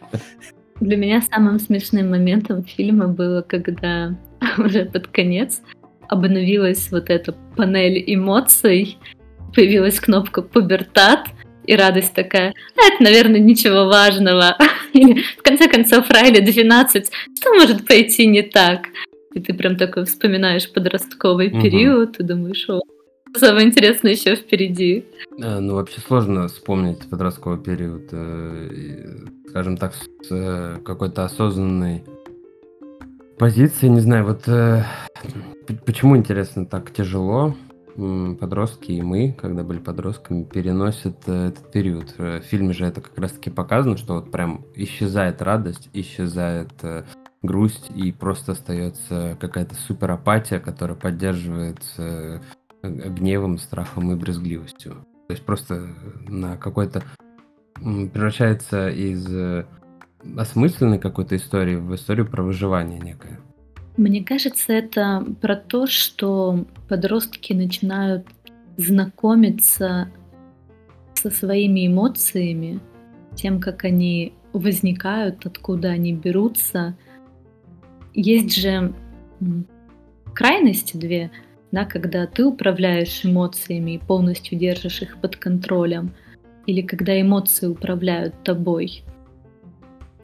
Для 0.80 0.96
меня 0.96 1.24
самым 1.24 1.60
смешным 1.60 2.12
моментом 2.12 2.64
фильма 2.64 3.08
было, 3.08 3.42
когда 3.42 4.16
уже 4.60 4.86
под 4.86 5.08
конец 5.08 5.62
обновилась 6.10 6.92
вот 6.92 7.10
эта 7.10 7.34
панель 7.56 8.04
эмоций, 8.06 9.00
появилась 9.56 10.00
кнопка 10.00 10.44
«Пубертат», 10.44 11.30
и 11.68 11.76
радость 11.76 12.14
такая, 12.14 12.54
а 12.76 12.94
это, 12.94 13.04
наверное, 13.04 13.40
ничего 13.40 13.86
важного. 13.86 14.58
Или, 14.94 15.22
в 15.38 15.44
конце 15.44 15.68
концов, 15.68 16.10
Райли 16.10 16.40
12, 16.40 17.12
что 17.40 17.54
может 17.54 17.86
пойти 17.86 18.26
не 18.26 18.42
так? 18.42 18.88
и 19.34 19.40
ты 19.40 19.54
прям 19.54 19.76
такой 19.76 20.06
вспоминаешь 20.06 20.72
подростковый 20.72 21.50
Мгм. 21.50 21.62
период, 21.62 22.20
и 22.20 22.24
думаешь, 22.24 22.68
о, 22.70 22.82
самое 23.36 23.68
интересное 23.68 24.14
еще 24.14 24.36
впереди. 24.36 25.06
Э, 25.40 25.60
Ну, 25.60 25.76
вообще 25.76 26.02
сложно 26.02 26.48
вспомнить 26.48 27.08
подростковый 27.10 27.60
период, 27.60 28.10
э, 28.12 28.70
скажем 29.50 29.78
так, 29.78 29.94
с 29.94 30.08
э, 30.32 30.78
какой-то 30.84 31.26
осознанной 31.26 32.04
позиции. 33.38 33.88
Не 33.88 34.00
знаю, 34.00 34.26
вот 34.26 34.44
почему, 35.86 36.18
интересно, 36.18 36.66
так 36.66 36.92
тяжело 36.92 37.56
подростки 38.40 38.92
и 38.92 39.02
мы, 39.02 39.34
когда 39.34 39.64
были 39.64 39.80
подростками, 39.80 40.44
переносят 40.44 41.18
э, 41.26 41.48
этот 41.48 41.72
период. 41.72 42.14
Э, 42.18 42.40
В 42.40 42.44
фильме 42.44 42.74
же 42.74 42.86
это 42.86 43.02
как 43.02 43.18
раз-таки 43.18 43.50
показано, 43.50 43.98
что 43.98 44.16
вот 44.16 44.32
прям 44.32 44.66
исчезает 44.76 45.42
радость, 45.42 45.90
исчезает 45.94 46.72
э, 46.84 47.04
грусть, 47.42 47.90
и 47.96 48.12
просто 48.12 48.52
остается 48.52 49.36
какая-то 49.40 49.76
супер 49.76 50.12
апатия, 50.12 50.60
которая 50.60 50.98
поддерживается 50.98 52.42
гневом, 52.84 53.58
страхом 53.58 54.12
и 54.12 54.16
брезгливостью. 54.16 54.94
То 55.28 55.34
есть 55.34 55.44
просто 55.44 55.88
на 56.28 56.58
какой-то 56.58 57.04
превращается 57.76 58.90
из 58.90 59.28
осмысленной 60.38 61.00
какой-то 61.00 61.36
истории 61.36 61.76
в 61.76 61.94
историю 61.96 62.28
про 62.28 62.44
выживание 62.44 63.00
некое. 63.00 63.40
Мне 63.98 64.24
кажется, 64.24 64.74
это 64.74 65.26
про 65.42 65.56
то, 65.56 65.88
что 65.88 66.66
подростки 66.88 67.54
начинают 67.54 68.28
знакомиться 68.78 70.10
со 71.16 71.32
своими 71.32 71.88
эмоциями, 71.88 72.80
тем, 73.36 73.60
как 73.60 73.86
они 73.86 74.34
возникают, 74.54 75.46
откуда 75.48 75.90
они 75.90 76.14
берутся. 76.14 76.96
Есть 78.14 78.56
же 78.56 78.94
крайности 80.34 80.96
две, 80.96 81.32
да, 81.72 81.86
когда 81.86 82.28
ты 82.28 82.46
управляешь 82.46 83.26
эмоциями 83.26 83.96
и 83.96 84.00
полностью 84.00 84.60
держишь 84.60 85.02
их 85.02 85.18
под 85.18 85.38
контролем, 85.38 86.14
или 86.68 86.82
когда 86.82 87.20
эмоции 87.20 87.66
управляют 87.66 88.44
тобой. 88.44 89.04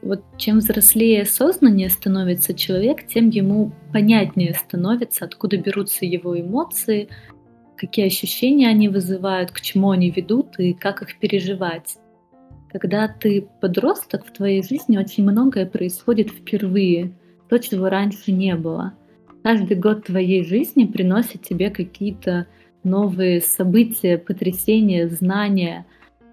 Вот 0.04 0.22
чем 0.38 0.58
взрослее 0.60 1.20
и 1.20 1.22
осознаннее 1.22 1.90
становится 1.90 2.54
человек, 2.54 3.08
тем 3.08 3.30
ему 3.30 3.72
понятнее 3.94 4.54
становится, 4.54 5.24
откуда 5.24 5.58
берутся 5.58 6.06
его 6.06 6.40
эмоции, 6.40 7.08
какие 7.78 8.08
ощущения 8.08 8.68
они 8.68 8.90
вызывают, 8.90 9.52
к 9.52 9.62
чему 9.62 9.92
они 9.92 10.10
ведут 10.10 10.60
и 10.60 10.74
как 10.74 11.02
их 11.02 11.20
переживать. 11.20 11.96
Когда 12.70 13.08
ты 13.08 13.48
подросток, 13.62 14.26
в 14.26 14.34
твоей 14.34 14.62
жизни 14.62 14.98
очень 14.98 15.24
многое 15.24 15.66
происходит 15.66 16.32
впервые, 16.32 17.14
то, 17.48 17.58
чего 17.58 17.88
раньше 17.88 18.34
не 18.34 18.56
было. 18.56 18.94
Каждый 19.42 19.78
год 19.78 20.06
твоей 20.06 20.44
жизни 20.44 20.86
приносит 20.86 21.44
тебе 21.44 21.70
какие-то 21.70 22.48
новые 22.84 23.40
события, 23.40 24.18
потрясения, 24.18 25.08
знания, 25.08 25.86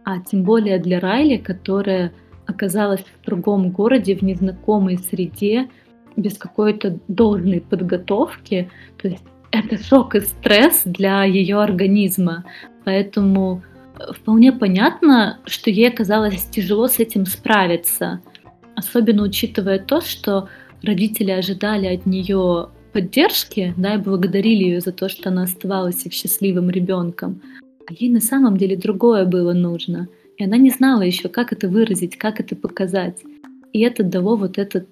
а 0.05 0.19
тем 0.19 0.43
более 0.43 0.79
для 0.79 0.99
Райли, 0.99 1.37
которая 1.37 2.13
оказалась 2.51 3.01
в 3.01 3.25
другом 3.25 3.71
городе, 3.71 4.15
в 4.17 4.23
незнакомой 4.23 4.99
среде, 4.99 5.69
без 6.17 6.37
какой-то 6.37 6.99
должной 7.09 7.61
подготовки. 7.61 8.71
То 9.01 9.09
есть 9.09 9.23
это 9.51 9.83
шок 9.83 10.15
и 10.15 10.21
стресс 10.21 10.83
для 10.85 11.25
ее 11.25 11.61
организма. 11.61 12.45
Поэтому 12.85 13.63
э, 13.99 14.13
вполне 14.13 14.53
понятно, 14.53 15.39
что 15.47 15.71
ей 15.71 15.89
оказалось 15.89 16.45
тяжело 16.45 16.89
с 16.89 16.99
этим 16.99 17.27
справиться. 17.27 18.21
Особенно 18.77 19.23
учитывая 19.23 19.79
то, 19.79 20.01
что 20.01 20.49
родители 20.83 21.31
ожидали 21.31 21.87
от 21.87 22.07
нее 22.07 22.69
поддержки, 22.93 23.75
да, 23.77 23.95
и 23.95 23.99
благодарили 23.99 24.65
ее 24.65 24.81
за 24.81 24.93
то, 24.93 25.09
что 25.09 25.29
она 25.29 25.45
оставалась 25.45 26.05
их 26.07 26.13
счастливым 26.13 26.71
ребенком. 26.71 27.41
А 27.87 27.93
ей 27.93 28.11
на 28.11 28.21
самом 28.21 28.57
деле 28.57 28.77
другое 28.77 29.25
было 29.25 29.53
нужно. 29.53 30.09
И 30.41 30.45
она 30.45 30.57
не 30.57 30.71
знала 30.71 31.03
еще, 31.03 31.29
как 31.29 31.53
это 31.53 31.69
выразить, 31.69 32.17
как 32.17 32.41
это 32.41 32.57
показать. 32.57 33.23
И 33.75 33.81
это 33.81 34.03
дало 34.03 34.37
вот 34.37 34.57
этот 34.57 34.87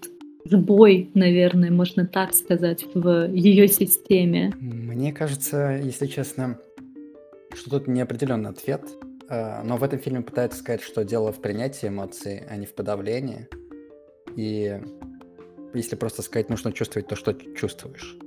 сбой, 0.45 1.11
наверное, 1.15 1.71
можно 1.71 2.07
так 2.07 2.35
сказать, 2.35 2.85
в 2.93 3.31
ее 3.33 3.67
системе. 3.67 4.53
Мне 4.61 5.11
кажется, 5.11 5.81
если 5.83 6.07
честно, 6.07 6.59
что 7.55 7.71
тут 7.71 7.89
неопределенный 7.89 8.51
ответ. 8.51 8.83
э, 9.31 9.63
Но 9.65 9.79
в 9.79 9.83
этом 9.83 9.99
фильме 9.99 10.21
пытаются 10.21 10.59
сказать, 10.59 10.83
что 10.83 11.03
дело 11.03 11.33
в 11.33 11.41
принятии 11.41 11.89
эмоций, 11.89 12.43
а 12.47 12.57
не 12.57 12.67
в 12.67 12.75
подавлении. 12.75 13.49
И 14.37 14.79
если 15.73 15.97
просто 15.97 16.21
сказать, 16.21 16.51
нужно 16.51 16.73
чувствовать 16.73 17.09
то, 17.09 17.17
что 17.17 17.33
чувствуешь. 17.33 18.19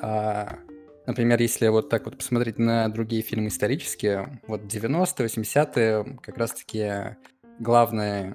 А, 0.00 0.60
например, 1.06 1.40
если 1.40 1.68
вот 1.68 1.88
так 1.88 2.04
вот 2.06 2.16
посмотреть 2.18 2.58
на 2.58 2.88
другие 2.88 3.22
фильмы 3.22 3.48
исторические, 3.48 4.40
вот 4.46 4.62
90-е, 4.62 5.26
80-е, 5.26 6.18
как 6.22 6.36
раз-таки 6.38 7.16
главный 7.58 8.34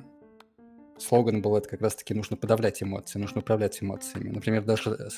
слоган 0.97 1.41
был 1.41 1.57
это 1.57 1.67
как 1.69 1.81
раз-таки 1.81 2.13
нужно 2.13 2.37
подавлять 2.37 2.81
эмоции, 2.83 3.19
нужно 3.19 3.41
управлять 3.41 3.81
эмоциями. 3.81 4.29
Например, 4.29 4.63
даже 4.63 5.09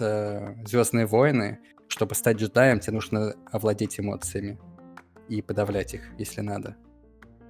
Звездные 0.65 1.05
войны, 1.05 1.59
чтобы 1.87 2.15
стать 2.15 2.37
джедаем, 2.37 2.79
тебе 2.79 2.93
нужно 2.93 3.35
овладеть 3.51 3.99
эмоциями 3.99 4.57
и 5.27 5.41
подавлять 5.41 5.93
их, 5.93 6.01
если 6.17 6.41
надо. 6.41 6.77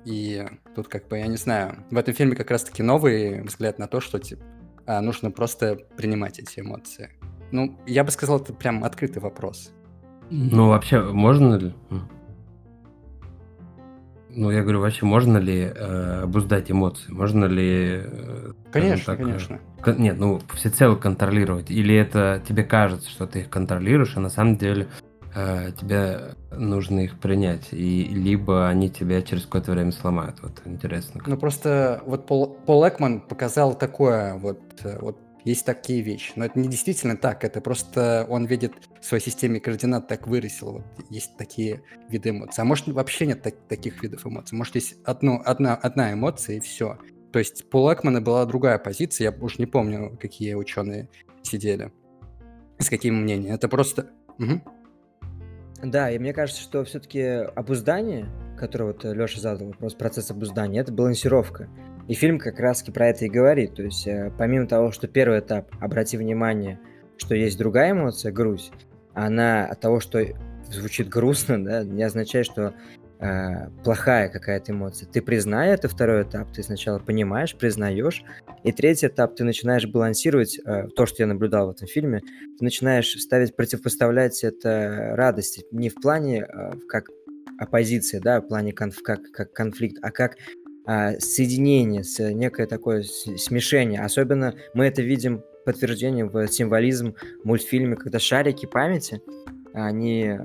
И 0.05 0.45
тут 0.75 0.87
как 0.87 1.07
бы, 1.07 1.17
я 1.17 1.27
не 1.27 1.37
знаю, 1.37 1.85
в 1.89 1.97
этом 1.97 2.13
фильме 2.13 2.35
как 2.35 2.51
раз-таки 2.51 2.83
новый 2.83 3.41
взгляд 3.41 3.79
на 3.79 3.87
то, 3.87 4.01
что 4.01 4.19
типа, 4.19 4.43
нужно 4.87 5.31
просто 5.31 5.75
принимать 5.95 6.39
эти 6.39 6.59
эмоции. 6.59 7.11
Ну, 7.51 7.79
я 7.85 8.03
бы 8.03 8.11
сказал, 8.11 8.41
это 8.41 8.53
прям 8.53 8.83
открытый 8.83 9.21
вопрос. 9.21 9.71
Ну, 10.29 10.69
вообще, 10.69 11.01
можно 11.01 11.55
ли... 11.55 11.73
Ну, 14.35 14.49
я 14.49 14.63
говорю, 14.63 14.79
вообще, 14.79 15.05
можно 15.05 15.37
ли 15.37 15.61
э, 15.61 16.21
обуздать 16.23 16.71
эмоции? 16.71 17.11
Можно 17.11 17.45
ли... 17.45 18.01
э, 18.03 18.51
Конечно, 18.71 19.05
так, 19.05 19.19
э, 19.19 19.23
конечно. 19.25 19.59
кон- 19.83 19.97
Нет, 20.01 20.17
ну, 20.17 20.41
всецело 20.55 20.95
контролировать. 20.95 21.69
Или 21.69 21.95
это 21.95 22.41
тебе 22.47 22.63
кажется, 22.63 23.07
что 23.11 23.27
ты 23.27 23.41
их 23.41 23.49
контролируешь, 23.51 24.17
а 24.17 24.21
на 24.21 24.29
самом 24.29 24.57
деле 24.57 24.87
э, 25.35 25.69
тебе 25.79 26.33
нужно 26.51 27.01
их 27.01 27.19
принять. 27.19 27.67
И 27.73 28.05
либо 28.05 28.67
они 28.67 28.89
тебя 28.89 29.21
через 29.21 29.43
какое-то 29.43 29.71
время 29.71 29.91
сломают. 29.91 30.37
Вот 30.41 30.63
интересно. 30.65 31.21
Ну, 31.27 31.37
просто 31.37 32.01
вот 32.07 32.25
Пол, 32.25 32.57
Пол 32.65 32.87
Экман 32.87 33.21
показал 33.21 33.75
такое, 33.75 34.33
вот, 34.33 34.59
э, 34.83 34.97
вот 34.99 35.19
есть 35.45 35.65
такие 35.65 36.01
вещи. 36.01 36.33
Но 36.35 36.45
это 36.45 36.59
не 36.59 36.67
действительно 36.67 37.17
так, 37.17 37.43
это 37.43 37.61
просто 37.61 38.25
он 38.29 38.45
видит 38.45 38.73
в 39.01 39.05
своей 39.05 39.23
системе 39.23 39.59
координат 39.59 40.07
так 40.07 40.27
вырисил. 40.27 40.73
Вот 40.73 40.85
есть 41.09 41.37
такие 41.37 41.83
виды 42.09 42.29
эмоций. 42.29 42.61
А 42.61 42.65
может, 42.65 42.87
вообще 42.87 43.25
нет 43.25 43.41
так- 43.41 43.67
таких 43.67 44.01
видов 44.01 44.25
эмоций. 44.25 44.57
Может, 44.57 44.75
есть 44.75 44.95
одно, 45.03 45.41
одна, 45.43 45.75
одна 45.75 46.13
эмоция 46.13 46.57
и 46.57 46.59
все. 46.59 46.97
То 47.31 47.39
есть 47.39 47.69
Пол 47.69 47.91
Экмана 47.91 48.21
была 48.21 48.45
другая 48.45 48.77
позиция, 48.77 49.31
я 49.31 49.37
уж 49.43 49.57
не 49.57 49.65
помню, 49.65 50.17
какие 50.21 50.53
ученые 50.53 51.09
сидели, 51.41 51.91
с 52.77 52.89
какими 52.89 53.15
мнениями. 53.15 53.55
Это 53.55 53.67
просто... 53.67 54.11
Мгм. 54.37 54.63
Да, 55.83 56.11
и 56.11 56.19
мне 56.19 56.31
кажется, 56.31 56.61
что 56.61 56.83
все-таки 56.85 57.21
обуздание, 57.21 58.29
которое 58.57 58.93
вот 58.93 59.03
Леша 59.03 59.41
задал 59.41 59.67
вопрос, 59.67 59.95
процесс 59.95 60.31
обуздания, 60.31 60.79
это 60.79 60.93
балансировка. 60.93 61.67
И 62.07 62.13
фильм 62.13 62.37
как 62.39 62.59
раз 62.59 62.83
про 62.83 63.07
это 63.07 63.25
и 63.25 63.29
говорит. 63.29 63.75
То 63.75 63.83
есть, 63.83 64.07
э, 64.07 64.31
помимо 64.37 64.67
того, 64.67 64.91
что 64.91 65.07
первый 65.07 65.39
этап, 65.39 65.69
обрати 65.79 66.17
внимание, 66.17 66.79
что 67.17 67.35
есть 67.35 67.57
другая 67.57 67.91
эмоция, 67.91 68.31
грусть, 68.31 68.73
она 69.13 69.65
от 69.65 69.79
того, 69.79 69.99
что 69.99 70.19
звучит 70.69 71.07
грустно, 71.07 71.63
да, 71.63 71.83
не 71.83 72.03
означает, 72.03 72.45
что 72.45 72.73
э, 73.19 73.69
плохая 73.83 74.29
какая-то 74.29 74.71
эмоция. 74.71 75.07
Ты 75.07 75.21
признай 75.21 75.69
это 75.69 75.87
второй 75.87 76.23
этап, 76.23 76.51
ты 76.51 76.63
сначала 76.63 76.99
понимаешь, 76.99 77.55
признаешь, 77.55 78.23
и 78.63 78.71
третий 78.71 79.07
этап 79.07 79.35
ты 79.35 79.43
начинаешь 79.43 79.87
балансировать 79.87 80.59
э, 80.59 80.87
то, 80.95 81.05
что 81.05 81.23
я 81.23 81.27
наблюдал 81.27 81.67
в 81.67 81.71
этом 81.71 81.87
фильме, 81.87 82.19
ты 82.19 82.63
начинаешь 82.63 83.11
ставить, 83.19 83.55
противопоставлять 83.55 84.43
это 84.43 85.13
радости 85.15 85.63
не 85.71 85.89
в 85.89 85.95
плане 85.95 86.41
э, 86.43 86.71
как 86.89 87.05
оппозиция, 87.59 88.19
да, 88.19 88.41
в 88.41 88.47
плане 88.47 88.73
конф, 88.73 89.01
как, 89.03 89.21
как 89.31 89.53
конфликт, 89.53 89.97
а 90.01 90.11
как 90.11 90.35
соединение, 90.85 92.03
с 92.03 92.19
некое 92.31 92.67
такое 92.67 93.03
смешение. 93.03 94.01
Особенно 94.01 94.55
мы 94.73 94.85
это 94.85 95.01
видим 95.01 95.43
подтверждение 95.65 96.25
в 96.25 96.47
символизм 96.47 97.15
мультфильме, 97.43 97.95
когда 97.95 98.19
шарики 98.19 98.65
памяти, 98.65 99.21
они 99.73 100.37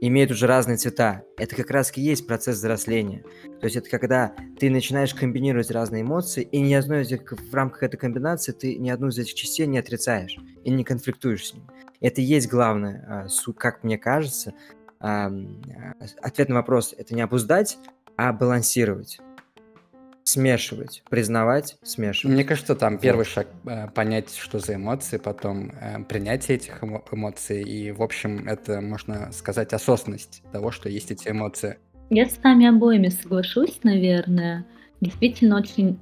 имеют 0.00 0.30
уже 0.30 0.46
разные 0.46 0.76
цвета. 0.76 1.22
Это 1.36 1.56
как 1.56 1.70
раз 1.70 1.96
и 1.96 2.00
есть 2.00 2.26
процесс 2.26 2.56
взросления. 2.56 3.24
То 3.60 3.66
есть 3.66 3.76
это 3.76 3.88
когда 3.88 4.34
ты 4.58 4.70
начинаешь 4.70 5.14
комбинировать 5.14 5.70
разные 5.70 6.02
эмоции, 6.02 6.42
и 6.42 6.60
ни 6.60 6.74
одной 6.74 7.02
из 7.02 7.12
этих, 7.12 7.32
в 7.32 7.54
рамках 7.54 7.82
этой 7.84 7.96
комбинации 7.96 8.52
ты 8.52 8.76
ни 8.76 8.90
одну 8.90 9.08
из 9.08 9.18
этих 9.18 9.34
частей 9.34 9.66
не 9.66 9.78
отрицаешь 9.78 10.36
и 10.62 10.70
не 10.70 10.84
конфликтуешь 10.84 11.46
с 11.46 11.54
ним. 11.54 11.64
Это 12.00 12.20
и 12.20 12.24
есть 12.24 12.48
главное, 12.48 13.26
а, 13.28 13.52
как 13.54 13.82
мне 13.82 13.96
кажется. 13.96 14.52
А, 15.00 15.28
а, 15.28 15.94
Ответ 16.20 16.48
на 16.48 16.56
вопрос– 16.56 16.94
это 16.98 17.14
не 17.14 17.22
обуздать, 17.22 17.78
а 18.16 18.32
балансировать. 18.32 19.20
Смешивать, 20.24 21.02
признавать, 21.08 21.76
смешивать. 21.82 22.34
Мне 22.34 22.44
кажется, 22.44 22.74
там 22.74 22.98
первый 22.98 23.26
шаг 23.26 23.46
э, 23.66 23.88
понять, 23.88 24.34
что 24.34 24.58
за 24.58 24.74
эмоции, 24.74 25.18
потом 25.18 25.70
э, 25.80 26.02
принятие 26.04 26.56
этих 26.56 26.82
эмо- 26.82 27.04
эмоций, 27.12 27.62
и, 27.62 27.92
в 27.92 28.02
общем, 28.02 28.48
это, 28.48 28.80
можно 28.80 29.30
сказать, 29.32 29.72
осознанность 29.72 30.42
того, 30.50 30.70
что 30.70 30.88
есть 30.88 31.10
эти 31.10 31.28
эмоции. 31.28 31.78
Я 32.10 32.26
с 32.26 32.38
вами 32.42 32.66
обоими 32.66 33.08
соглашусь, 33.08 33.78
наверное. 33.82 34.64
Действительно, 35.00 35.58
очень 35.58 35.98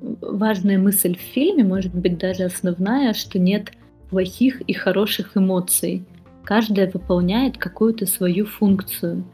важная 0.00 0.78
мысль 0.78 1.16
в 1.16 1.20
фильме, 1.20 1.62
может 1.62 1.94
быть, 1.94 2.18
даже 2.18 2.44
основная, 2.44 3.12
что 3.12 3.38
нет 3.38 3.72
плохих 4.08 4.60
и 4.62 4.72
хороших 4.72 5.36
эмоций. 5.36 6.04
Каждая 6.44 6.90
выполняет 6.90 7.58
какую-то 7.58 8.06
свою 8.06 8.44
функцию. 8.44 9.24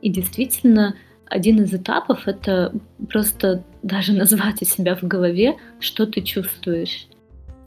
И 0.00 0.08
действительно, 0.08 0.94
один 1.30 1.62
из 1.62 1.74
этапов— 1.74 2.22
это 2.26 2.72
просто 3.10 3.62
даже 3.82 4.12
назвать 4.12 4.62
у 4.62 4.64
себя 4.64 4.96
в 4.96 5.02
голове, 5.02 5.56
что 5.80 6.06
ты 6.06 6.22
чувствуешь. 6.22 7.06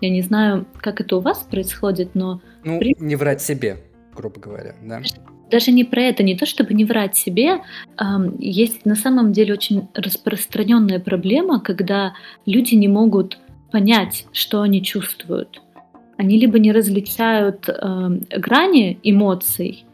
Я 0.01 0.09
не 0.09 0.21
знаю, 0.21 0.65
как 0.81 0.99
это 1.01 1.17
у 1.17 1.19
вас 1.19 1.39
происходит, 1.49 2.15
но... 2.15 2.41
Ну, 2.63 2.79
при... 2.79 2.95
не 2.99 3.15
врать 3.15 3.41
себе, 3.41 3.77
грубо 4.15 4.39
говоря, 4.39 4.75
да? 4.83 5.01
Даже 5.51 5.71
не 5.71 5.83
про 5.83 6.01
это, 6.01 6.23
не 6.23 6.35
то 6.35 6.45
чтобы 6.45 6.73
не 6.73 6.85
врать 6.85 7.15
себе. 7.15 7.61
Есть 8.39 8.85
на 8.85 8.95
самом 8.95 9.33
деле 9.33 9.53
очень 9.53 9.89
распространенная 9.93 10.99
проблема, 10.99 11.59
когда 11.59 12.13
люди 12.45 12.73
не 12.75 12.87
могут 12.87 13.37
понять, 13.71 14.25
что 14.31 14.61
они 14.61 14.81
чувствуют. 14.81 15.61
Они 16.17 16.39
либо 16.39 16.57
не 16.57 16.71
различают 16.71 17.67
грани 17.67 18.99
эмоций, 19.03 19.85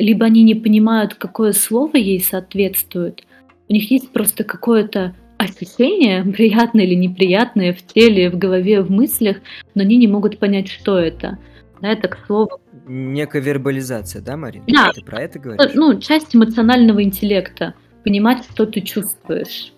либо 0.00 0.26
они 0.26 0.42
не 0.42 0.54
понимают, 0.54 1.14
какое 1.14 1.52
слово 1.52 1.96
ей 1.96 2.20
соответствует. 2.20 3.24
У 3.68 3.72
них 3.72 3.90
есть 3.90 4.10
просто 4.10 4.44
какое-то 4.44 5.14
ощущение, 5.38 6.24
приятное 6.36 6.84
или 6.84 6.94
неприятное 6.94 7.72
в 7.72 7.82
теле, 7.82 8.30
в 8.30 8.38
голове, 8.38 8.80
в 8.80 8.90
мыслях, 8.90 9.38
но 9.74 9.82
они 9.82 9.96
не 9.96 10.08
могут 10.08 10.38
понять, 10.38 10.68
что 10.68 10.98
это. 10.98 11.38
Да, 11.80 11.88
это 11.88 12.08
к 12.08 12.18
слову. 12.26 12.60
Некая 12.86 13.40
вербализация, 13.40 14.20
да, 14.20 14.36
Марина? 14.36 14.64
Да. 14.68 14.90
Ты 14.92 15.02
про 15.02 15.22
это 15.22 15.38
говоришь? 15.38 15.74
Ну, 15.74 15.98
часть 16.00 16.34
эмоционального 16.34 17.02
интеллекта. 17.02 17.74
Понимать, 18.04 18.44
что 18.52 18.66
ты 18.66 18.80
чувствуешь. 18.80 19.72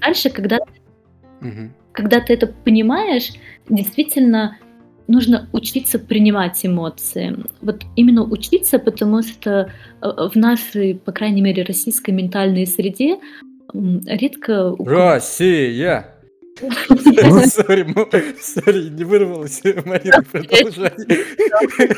Дальше, 0.00 0.30
когда, 0.30 0.58
угу. 1.40 1.70
когда 1.92 2.20
ты 2.20 2.32
это 2.32 2.46
понимаешь, 2.46 3.32
действительно 3.68 4.56
нужно 5.08 5.48
учиться 5.52 5.98
принимать 5.98 6.64
эмоции. 6.64 7.36
Вот 7.60 7.82
именно 7.96 8.22
учиться, 8.22 8.78
потому 8.78 9.22
что 9.22 9.72
э, 10.02 10.06
в 10.06 10.36
нашей, 10.36 10.94
по 10.94 11.12
крайней 11.12 11.42
мере, 11.42 11.64
российской 11.64 12.10
ментальной 12.10 12.66
среде 12.66 13.18
редко... 13.72 14.76
Россия! 14.78 16.14
Сори, 16.58 17.86
сори, 18.40 18.88
не 18.88 19.04
вырвалось, 19.04 19.62
Марина, 19.62 20.24
продолжай. 20.24 20.92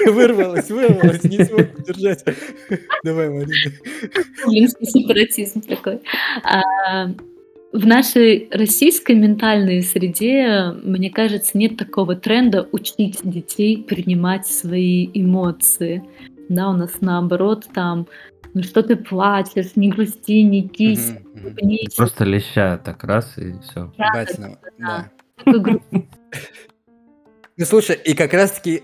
Вырвалось, 0.07 0.69
вырвалось, 0.69 1.25
не 1.25 1.45
смог 1.45 1.79
удержать. 1.79 2.25
Давай, 3.03 3.31
Марина. 3.31 3.73
Блин, 4.47 4.69
сепаратизм 4.83 5.63
такой. 5.63 6.01
В 7.73 7.87
нашей 7.87 8.49
российской 8.51 9.15
ментальной 9.15 9.83
среде, 9.83 10.75
мне 10.83 11.09
кажется, 11.09 11.57
нет 11.57 11.77
такого 11.77 12.17
тренда 12.17 12.69
учить 12.73 13.21
детей 13.23 13.83
принимать 13.83 14.47
свои 14.47 15.09
эмоции. 15.15 16.03
Да, 16.49 16.71
у 16.71 16.73
нас 16.73 17.01
наоборот 17.01 17.67
там, 17.73 18.09
ну 18.55 18.65
что 18.65 18.83
ты 18.83 18.97
плачешь, 18.97 19.77
не 19.77 19.89
грусти, 19.91 20.43
не 20.43 20.69
кись, 20.69 21.11
угу, 21.11 21.49
угу. 21.49 21.77
Просто 21.97 22.25
леща 22.25 22.77
так 22.79 23.05
раз 23.05 23.39
и 23.39 23.55
все. 23.61 23.93
Да, 23.97 24.11
Батина, 24.15 24.59
да. 24.79 25.11
да. 25.47 25.61
Ну 27.57 27.67
слушай, 27.67 27.97
и 28.05 28.15
как 28.15 28.33
раз 28.33 28.53
таки 28.53 28.83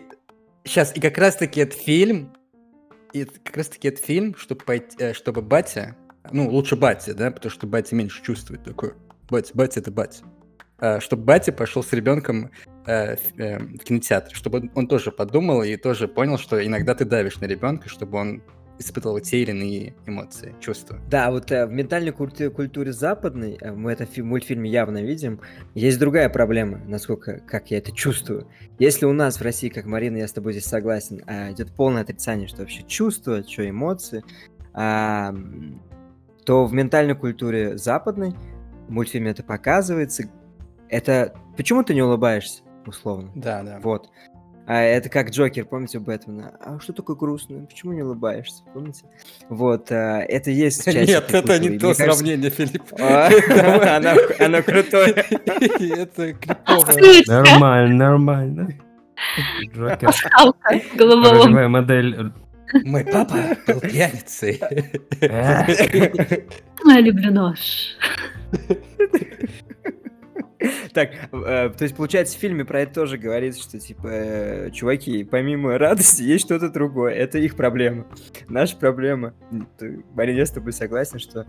сейчас, 0.64 0.96
и 0.96 1.00
как 1.00 1.18
раз 1.18 1.36
таки 1.36 1.60
этот 1.60 1.80
фильм, 1.80 2.32
и 3.12 3.24
как 3.24 3.56
раз 3.56 3.68
таки 3.68 3.88
этот 3.88 4.04
фильм, 4.04 4.36
чтобы 4.36 4.64
пойти, 4.64 4.96
э, 4.98 5.12
чтобы 5.14 5.42
батя 5.42 5.96
ну, 6.32 6.48
лучше 6.50 6.76
батя, 6.76 7.14
да, 7.14 7.30
потому 7.30 7.50
что 7.50 7.66
батя 7.66 7.94
меньше 7.94 8.22
чувствует 8.22 8.62
такое. 8.64 8.94
Батя, 9.30 9.50
батя 9.54 9.80
это 9.80 9.90
батя. 9.90 10.24
А, 10.78 11.00
чтобы 11.00 11.24
батя 11.24 11.52
пошел 11.52 11.82
с 11.82 11.92
ребенком 11.92 12.50
э, 12.86 13.16
э, 13.38 13.58
в 13.58 13.78
кинотеатр, 13.78 14.34
чтобы 14.34 14.70
он, 14.74 14.86
тоже 14.88 15.10
подумал 15.10 15.62
и 15.62 15.76
тоже 15.76 16.06
понял, 16.06 16.38
что 16.38 16.64
иногда 16.64 16.94
ты 16.94 17.04
давишь 17.04 17.40
на 17.40 17.46
ребенка, 17.46 17.88
чтобы 17.88 18.18
он 18.18 18.42
испытывал 18.78 19.18
те 19.20 19.42
или 19.42 19.50
иные 19.52 19.94
эмоции, 20.06 20.54
чувства. 20.60 20.98
Да, 21.08 21.30
вот 21.30 21.50
э, 21.50 21.66
в 21.66 21.72
ментальной 21.72 22.12
культуре, 22.12 22.50
культуре 22.50 22.92
западной, 22.92 23.56
э, 23.58 23.72
мы 23.72 23.92
это 23.92 24.06
в 24.06 24.16
мультфильме 24.18 24.68
явно 24.68 25.02
видим, 25.02 25.40
есть 25.74 25.98
другая 25.98 26.28
проблема, 26.28 26.82
насколько, 26.86 27.40
как 27.40 27.70
я 27.70 27.78
это 27.78 27.92
чувствую. 27.92 28.46
Если 28.78 29.06
у 29.06 29.14
нас 29.14 29.38
в 29.38 29.42
России, 29.42 29.70
как 29.70 29.86
Марина, 29.86 30.18
я 30.18 30.28
с 30.28 30.32
тобой 30.32 30.52
здесь 30.52 30.66
согласен, 30.66 31.22
э, 31.26 31.52
идет 31.52 31.72
полное 31.72 32.02
отрицание, 32.02 32.48
что 32.48 32.58
вообще 32.58 32.82
чувства, 32.82 33.42
что 33.42 33.68
эмоции, 33.68 34.22
то 36.46 36.64
в 36.64 36.72
ментальной 36.72 37.16
культуре 37.16 37.76
западной 37.76 38.34
в 38.88 38.92
мультфильме 38.92 39.32
это 39.32 39.42
показывается. 39.42 40.30
Это 40.88 41.34
почему 41.56 41.82
ты 41.82 41.92
не 41.92 42.02
улыбаешься, 42.02 42.62
условно? 42.86 43.32
Да, 43.34 43.62
да. 43.62 43.80
Вот. 43.82 44.08
А 44.68 44.80
это 44.80 45.08
как 45.08 45.30
Джокер, 45.30 45.64
помните, 45.64 45.98
у 45.98 46.00
Бэтмена? 46.00 46.56
А 46.60 46.80
что 46.80 46.92
такое 46.92 47.14
грустно? 47.14 47.66
Почему 47.66 47.92
не 47.92 48.02
улыбаешься? 48.02 48.64
Помните? 48.74 49.04
Вот, 49.48 49.92
а, 49.92 50.20
это 50.20 50.50
есть 50.50 50.84
часть 50.84 51.08
Нет, 51.08 51.32
это 51.32 51.58
не 51.60 51.78
то 51.78 51.94
сравнение, 51.94 52.50
Филипп. 52.50 52.82
А, 53.00 53.28
оно 54.40 54.62
крутое. 54.62 55.10
Это 55.46 56.34
криповое. 56.34 57.22
Нормально, 57.26 57.94
нормально. 57.94 58.68
Джокер. 59.72 60.10
Головолом. 60.96 61.70
модель 61.70 62.32
мой 62.84 63.04
папа 63.04 63.56
был 63.66 63.80
пьяницей. 63.80 64.60
Я 65.20 67.00
люблю 67.00 67.32
нож. 67.32 67.96
Так, 70.92 71.10
э, 71.30 71.70
то 71.76 71.82
есть, 71.84 71.94
получается, 71.94 72.36
в 72.36 72.40
фильме 72.40 72.64
про 72.64 72.80
это 72.80 72.94
тоже 72.94 73.18
говорится, 73.18 73.62
что, 73.62 73.78
типа, 73.78 74.06
э, 74.08 74.70
чуваки, 74.70 75.24
помимо 75.24 75.76
радости, 75.76 76.22
есть 76.22 76.46
что-то 76.46 76.70
другое. 76.70 77.12
Это 77.12 77.38
их 77.38 77.54
проблема. 77.54 78.06
Наша 78.48 78.76
проблема. 78.76 79.34
Марина, 80.14 80.38
я 80.38 80.46
с 80.46 80.50
тобой 80.50 80.72
согласен, 80.72 81.18
что 81.18 81.46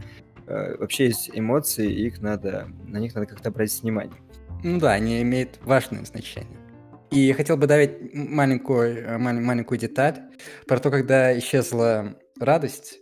э, 0.48 0.76
вообще 0.78 1.06
есть 1.06 1.32
эмоции, 1.34 1.90
их 1.90 2.22
надо, 2.22 2.68
на 2.88 2.98
них 2.98 3.16
надо 3.16 3.28
как-то 3.28 3.50
обратить 3.50 3.82
внимание. 3.82 4.18
Ну 4.64 4.80
да, 4.80 4.92
они 4.92 5.22
имеют 5.22 5.60
важное 5.64 6.04
значение. 6.04 6.58
И 7.12 7.32
хотел 7.32 7.58
бы 7.58 7.68
добавить 7.68 8.14
маленькую, 8.14 9.06
э, 9.06 9.18
маленькую 9.18 9.80
деталь 9.80 10.16
про 10.68 10.80
то, 10.80 10.92
когда 10.92 11.38
исчезла 11.38 12.18
радость. 12.40 13.00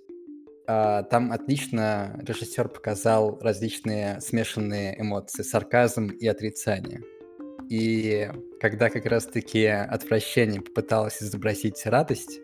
А, 0.67 1.03
там 1.03 1.31
отлично 1.31 2.19
режиссер 2.25 2.69
показал 2.69 3.39
различные 3.39 4.19
смешанные 4.19 4.99
эмоции, 4.99 5.43
сарказм 5.43 6.07
и 6.07 6.27
отрицание. 6.27 7.01
И 7.69 8.29
когда 8.59 8.89
как 8.89 9.05
раз-таки 9.05 9.65
отвращение 9.65 10.61
попыталось 10.61 11.21
изобразить 11.21 11.85
радость, 11.85 12.39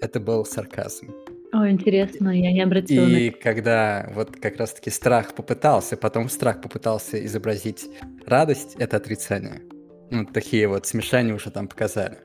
это 0.00 0.20
был 0.20 0.44
сарказм. 0.44 1.12
О, 1.52 1.68
интересно, 1.68 2.28
я 2.28 2.52
не 2.52 2.60
обратила 2.60 3.06
И 3.06 3.30
на... 3.30 3.36
когда 3.38 4.10
вот 4.14 4.36
как 4.36 4.58
раз-таки 4.58 4.90
страх 4.90 5.34
попытался, 5.34 5.96
потом 5.96 6.28
страх 6.28 6.60
попытался 6.60 7.24
изобразить 7.24 7.88
радость, 8.26 8.76
это 8.78 8.98
отрицание. 8.98 9.62
Ну, 10.10 10.24
такие 10.24 10.68
вот 10.68 10.86
смешания 10.86 11.34
уже 11.34 11.50
там 11.50 11.68
показали. 11.68 12.18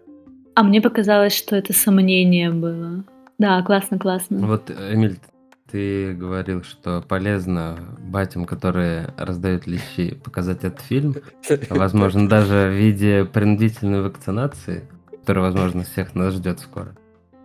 А 0.56 0.64
мне 0.64 0.82
показалось, 0.82 1.36
что 1.36 1.56
это 1.56 1.74
сомнение 1.74 2.52
было. 2.52 3.04
Да, 3.40 3.62
классно, 3.64 3.98
классно. 3.98 4.46
Вот, 4.46 4.70
Эмиль, 4.70 5.18
ты 5.72 6.14
говорил, 6.14 6.64
что 6.64 7.02
полезно 7.02 7.80
батям, 8.00 8.46
которые 8.46 9.14
раздают 9.18 9.66
лещи, 9.66 10.14
показать 10.14 10.64
этот 10.64 10.82
фильм. 10.82 11.16
Возможно, 11.70 12.30
даже 12.30 12.70
в 12.70 12.78
виде 12.78 13.26
принудительной 13.26 14.02
вакцинации, 14.02 14.84
которая, 15.10 15.46
возможно, 15.46 15.84
всех 15.84 16.16
нас 16.16 16.36
ждет 16.36 16.60
скоро. 16.60 16.96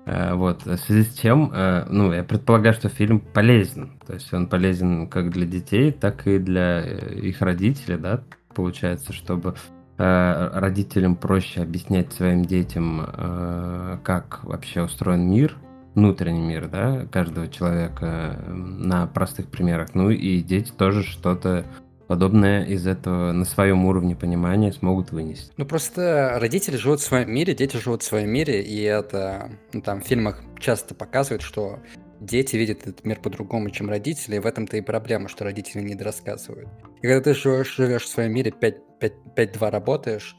Э, 0.05 0.35
вот, 0.35 0.67
в 0.67 0.77
связи 0.77 1.05
с 1.05 1.15
чем, 1.15 1.53
э, 1.55 1.87
ну, 1.89 2.13
я 2.13 2.23
предполагаю, 2.23 2.75
что 2.75 2.89
фильм 2.89 3.21
полезен. 3.21 3.99
То 4.07 4.15
есть 4.15 4.33
он 4.35 4.47
полезен 4.47 5.09
как 5.09 5.31
для 5.31 5.47
детей, 5.47 5.93
так 5.93 6.27
и 6.27 6.39
для 6.39 6.83
э, 6.85 7.15
их 7.15 7.41
родителей, 7.41 7.97
да, 7.97 8.23
получается, 8.55 9.13
чтобы 9.13 9.55
родителям 9.99 11.17
проще 11.17 11.63
объяснять 11.63 12.13
своим 12.13 12.45
детям, 12.45 13.05
э, 13.07 13.99
как 14.05 14.45
вообще 14.45 14.83
устроен 14.83 15.29
мир, 15.29 15.57
внутренний 15.95 16.41
мир, 16.41 16.69
да, 16.69 17.07
каждого 17.11 17.49
человека 17.49 18.41
на 18.49 19.07
простых 19.09 19.49
примерах. 19.49 19.95
Ну 19.95 20.11
и 20.11 20.41
дети 20.41 20.71
тоже 20.71 21.03
что-то 21.03 21.65
подобное 22.07 22.65
из 22.65 22.87
этого 22.87 23.33
на 23.33 23.45
своем 23.45 23.85
уровне 23.85 24.17
понимания 24.17 24.73
смогут 24.73 25.13
вынести. 25.13 25.53
Ну 25.57 25.67
просто 25.67 26.39
родители 26.41 26.77
живут 26.77 27.01
в 27.01 27.05
своем 27.05 27.33
мире, 27.33 27.55
дети 27.55 27.77
живут 27.77 28.03
в 28.03 28.07
своем 28.07 28.31
мире, 28.31 28.63
и 28.63 28.83
это 28.83 29.51
ну, 29.73 29.83
там 29.83 30.01
в 30.01 30.07
фильмах 30.07 30.41
часто 30.59 30.95
показывают, 30.95 31.43
что 31.43 31.79
дети 32.21 32.57
видят 32.57 32.87
этот 32.87 33.05
мир 33.05 33.21
по-другому, 33.21 33.71
чем 33.71 33.89
родители, 33.89 34.37
и 34.37 34.39
в 34.39 34.47
этом-то 34.47 34.77
и 34.77 34.81
проблема, 34.81 35.29
что 35.29 35.45
родители 35.45 35.83
не 35.83 35.95
дорассказывают. 35.95 36.69
И 37.01 37.07
когда 37.07 37.21
ты 37.21 37.35
живешь, 37.35 37.75
живешь 37.77 38.03
в 38.03 38.09
своем 38.09 38.33
мире, 38.33 38.53
5-2 38.53 39.71
работаешь, 39.71 40.37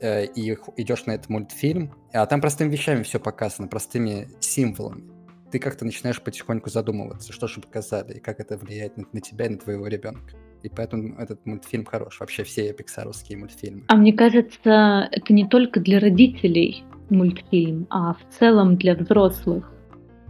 э, 0.00 0.26
и 0.26 0.56
идешь 0.76 1.06
на 1.06 1.12
этот 1.12 1.28
мультфильм, 1.28 1.94
а 2.12 2.26
там 2.26 2.40
простыми 2.40 2.70
вещами 2.70 3.02
все 3.02 3.18
показано, 3.18 3.68
простыми 3.68 4.28
символами, 4.40 5.10
ты 5.50 5.58
как-то 5.58 5.84
начинаешь 5.84 6.20
потихоньку 6.20 6.70
задумываться, 6.70 7.32
что 7.32 7.46
же 7.46 7.60
показали, 7.60 8.14
и 8.14 8.20
как 8.20 8.40
это 8.40 8.56
влияет 8.56 8.96
на, 8.96 9.04
на 9.12 9.20
тебя 9.20 9.46
и 9.46 9.50
на 9.50 9.58
твоего 9.58 9.86
ребенка. 9.86 10.36
И 10.62 10.68
поэтому 10.68 11.16
этот 11.18 11.44
мультфильм 11.46 11.84
хорош, 11.84 12.18
вообще 12.20 12.42
все 12.42 12.72
пиксаровские 12.72 13.38
мультфильмы. 13.38 13.84
А 13.88 13.96
мне 13.96 14.12
кажется, 14.12 15.08
это 15.12 15.32
не 15.32 15.46
только 15.46 15.80
для 15.80 16.00
родителей 16.00 16.84
мультфильм, 17.08 17.86
а 17.90 18.14
в 18.14 18.38
целом 18.38 18.76
для 18.76 18.94
взрослых. 18.94 19.72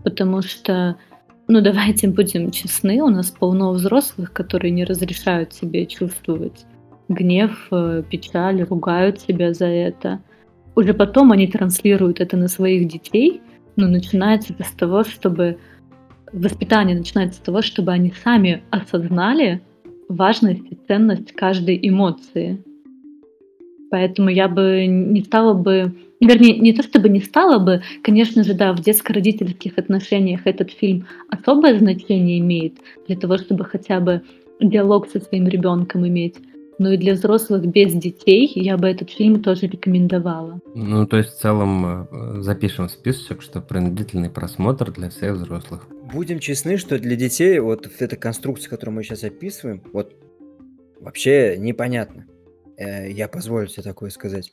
Потому 0.07 0.41
что, 0.41 0.97
ну 1.49 1.61
давайте 1.69 2.07
будем 2.07 2.53
честны, 2.53 3.03
у 3.03 3.09
нас 3.09 3.33
полно 3.33 3.73
взрослых, 3.73 4.33
которые 4.33 4.71
не 4.71 4.85
разрешают 4.85 5.53
себе 5.53 5.85
чувствовать 5.85 6.65
гнев, 7.09 7.67
э, 7.73 8.05
печаль, 8.09 8.63
ругают 8.63 9.21
себя 9.21 9.53
за 9.53 9.67
это. 9.67 10.21
Уже 10.77 10.95
потом 10.95 11.33
они 11.33 11.49
транслируют 11.49 12.21
это 12.21 12.37
на 12.37 12.47
своих 12.47 12.87
детей, 12.87 13.41
но 13.75 13.89
начинается 13.89 14.55
с 14.61 14.71
того, 14.77 15.03
чтобы 15.03 15.59
воспитание 16.33 16.97
начинается 16.97 17.39
с 17.39 17.43
того, 17.43 17.63
чтобы 17.63 17.91
они 17.91 18.13
сами 18.23 18.63
осознали 18.71 19.61
важность 20.09 20.63
и 20.71 20.79
ценность 20.87 21.33
каждой 21.33 21.81
эмоции. 21.83 22.63
Поэтому 23.97 24.29
я 24.29 24.47
бы 24.47 24.85
не 24.87 25.23
стала 25.23 25.55
бы, 25.55 25.91
вернее, 26.21 26.59
не 26.59 26.75
то 26.75 26.83
чтобы 26.83 27.09
не 27.09 27.23
стала 27.23 27.59
бы, 27.59 27.81
конечно 28.03 28.45
же, 28.45 28.53
да, 28.53 28.75
в 28.75 28.81
детско-родительских 28.81 29.79
отношениях 29.79 30.43
этот 30.45 30.71
фильм 30.71 31.07
особое 31.31 31.79
значение 31.79 32.41
имеет 32.41 32.75
для 33.07 33.17
того, 33.17 33.39
чтобы 33.39 33.65
хотя 33.65 34.01
бы 34.01 34.21
диалог 34.61 35.09
со 35.09 35.19
своим 35.19 35.49
ребенком 35.49 36.07
иметь. 36.07 36.35
Но 36.79 36.93
и 36.93 36.99
для 36.99 37.15
взрослых 37.15 37.65
без 37.65 37.95
детей 37.95 38.53
я 38.55 38.77
бы 38.77 38.87
этот 38.87 39.09
фильм 39.09 39.43
тоже 39.43 39.67
рекомендовала. 39.67 40.61
Ну, 40.75 41.07
то 41.07 41.17
есть 41.17 41.31
в 41.31 41.41
целом 41.41 41.87
э, 41.87 42.41
запишем 42.43 42.91
списочек, 42.91 43.41
что 43.41 43.63
принудительный 43.63 44.29
просмотр 44.29 44.93
для 44.93 45.09
всех 45.09 45.37
взрослых. 45.37 45.89
Будем 46.13 46.39
честны, 46.39 46.77
что 46.77 46.99
для 46.99 47.17
детей 47.17 47.59
вот 47.61 47.89
эта 47.99 48.17
конструкция, 48.17 48.69
которую 48.69 48.97
мы 48.97 49.05
сейчас 49.05 49.25
описываем, 49.25 49.81
вот 49.95 50.13
вообще 51.01 51.57
непонятно. 51.57 52.27
Э, 52.77 53.11
я 53.11 53.29
позволю 53.29 53.69
себе 53.69 53.83
такое 53.83 54.11
сказать. 54.11 54.53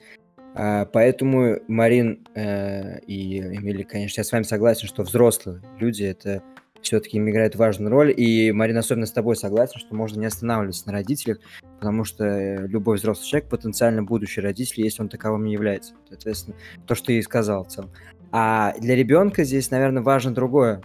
А, 0.56 0.86
поэтому, 0.86 1.58
Марин 1.68 2.28
э, 2.36 3.00
и 3.02 3.40
Эмили, 3.40 3.84
конечно, 3.84 4.22
я 4.22 4.24
с 4.24 4.32
вами 4.32 4.44
согласен, 4.44 4.88
что 4.88 5.04
взрослые 5.04 5.62
люди 5.80 6.04
это 6.04 6.44
все-таки 6.82 7.18
играют 7.18 7.56
важную 7.56 7.90
роль. 7.90 8.14
И, 8.16 8.52
Марина, 8.52 8.80
особенно 8.80 9.06
с 9.06 9.12
тобой 9.12 9.36
согласен, 9.36 9.80
что 9.80 9.96
можно 9.96 10.20
не 10.20 10.26
останавливаться 10.26 10.86
на 10.88 10.94
родителях, 10.94 11.40
потому 11.80 12.04
что 12.04 12.26
э, 12.26 12.68
любой 12.68 12.98
взрослый 12.98 13.28
человек 13.28 13.50
потенциально 13.50 14.04
будущий 14.04 14.42
родитель, 14.42 14.84
если 14.84 15.02
он 15.02 15.10
таковым 15.10 15.46
не 15.46 15.54
является. 15.54 15.96
Соответственно, 16.08 16.56
то, 16.86 16.94
что 16.94 17.08
ты 17.08 17.18
и 17.18 17.22
сказал 17.22 17.64
в 17.64 17.70
целом. 17.70 17.92
А 18.32 18.74
для 18.80 18.96
ребенка 18.96 19.44
здесь, 19.44 19.70
наверное, 19.70 20.02
важно 20.02 20.34
другое, 20.34 20.82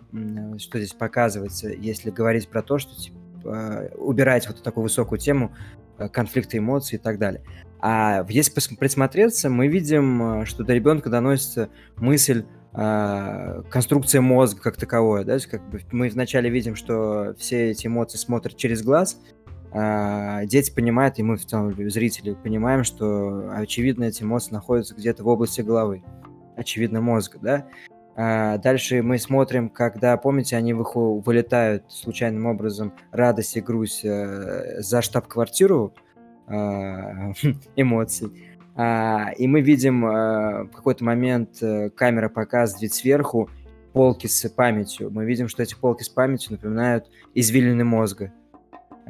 что 0.59 0.79
здесь 0.79 0.93
показывается, 0.93 1.71
если 1.71 2.11
говорить 2.11 2.47
про 2.49 2.63
то, 2.63 2.77
что 2.77 2.95
типа, 2.95 3.91
убирать 3.97 4.47
вот 4.47 4.63
такую 4.63 4.83
высокую 4.83 5.19
тему 5.19 5.55
конфликты 6.13 6.59
эмоций 6.59 6.97
и 6.97 6.99
так 6.99 7.19
далее. 7.19 7.43
А 7.81 8.25
если 8.29 8.53
присмотреться, 8.77 9.51
мы 9.51 9.69
видим, 9.69 10.43
э, 10.43 10.45
что 10.47 10.65
до 10.65 10.75
ребенка 10.75 11.11
доносится 11.11 11.69
мысль 11.97 12.45
э, 12.75 13.63
конструкция 13.71 14.21
мозга 14.21 14.61
как 14.61 14.77
таковое, 14.77 15.25
да, 15.25 15.39
как 15.39 15.69
бы 15.71 15.81
мы 15.93 16.09
вначале 16.09 16.51
видим, 16.51 16.75
что 16.75 17.35
все 17.39 17.71
эти 17.71 17.87
эмоции 17.87 18.19
смотрят 18.19 18.57
через 18.57 18.83
глаз, 18.83 19.21
а 19.71 20.45
дети 20.47 20.73
понимают, 20.73 21.19
и 21.19 21.23
мы 21.23 21.37
в 21.37 21.45
целом 21.45 21.75
зрители 21.91 22.35
понимаем, 22.35 22.85
что 22.85 23.51
очевидно 23.55 24.05
эти 24.05 24.23
эмоции 24.23 24.53
находятся 24.53 24.95
где-то 24.95 25.23
в 25.23 25.29
области 25.29 25.61
головы, 25.61 26.03
очевидно 26.57 27.01
мозга, 27.01 27.39
да. 27.41 27.67
А 28.21 28.59
дальше 28.59 29.01
мы 29.01 29.17
смотрим, 29.17 29.69
когда, 29.69 30.17
помните, 30.17 30.57
они 30.57 30.75
вылетают 30.75 31.85
случайным 31.89 32.47
образом 32.47 32.93
радость 33.13 33.57
и 33.57 33.61
грусть 33.61 34.05
э, 34.05 34.81
за 34.81 35.03
штаб-квартиру 35.03 35.95
э, 36.49 36.53
эмоций. 37.77 38.33
А, 38.75 39.31
и 39.37 39.47
мы 39.47 39.61
видим 39.61 40.05
э, 40.05 40.65
в 40.65 40.71
какой-то 40.71 41.05
момент 41.05 41.63
э, 41.63 41.91
камера 41.91 42.29
показывает 42.29 42.93
сверху 42.93 43.51
полки 43.93 44.27
с 44.27 44.49
памятью. 44.49 45.13
Мы 45.13 45.25
видим, 45.25 45.47
что 45.47 45.63
эти 45.63 45.77
полки 45.77 46.03
с 46.03 46.09
памятью 46.09 46.55
напоминают 46.55 47.07
извилины 47.35 47.85
мозга. 47.85 48.33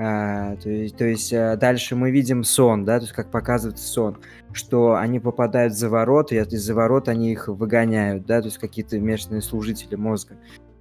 А, 0.01 0.55
то 0.57 0.71
есть, 0.71 0.97
то 0.97 1.05
есть 1.05 1.33
а, 1.33 1.57
дальше 1.57 1.97
мы 1.97 2.13
видим 2.13 2.45
сон, 2.45 2.85
да, 2.85 2.99
то 2.99 3.05
есть 3.05 3.13
как 3.13 3.33
показывается 3.33 3.85
сон, 3.85 4.19
что 4.53 4.95
они 4.95 5.19
попадают 5.19 5.75
за 5.75 5.91
ворот, 5.91 6.31
и 6.31 6.37
из-за 6.37 6.73
ворот 6.73 7.09
они 7.09 7.33
их 7.33 7.49
выгоняют, 7.49 8.25
да, 8.25 8.41
то 8.41 8.47
есть 8.47 8.59
какие-то 8.59 9.01
местные 9.01 9.43
служители 9.43 9.97
мозга 9.97 10.37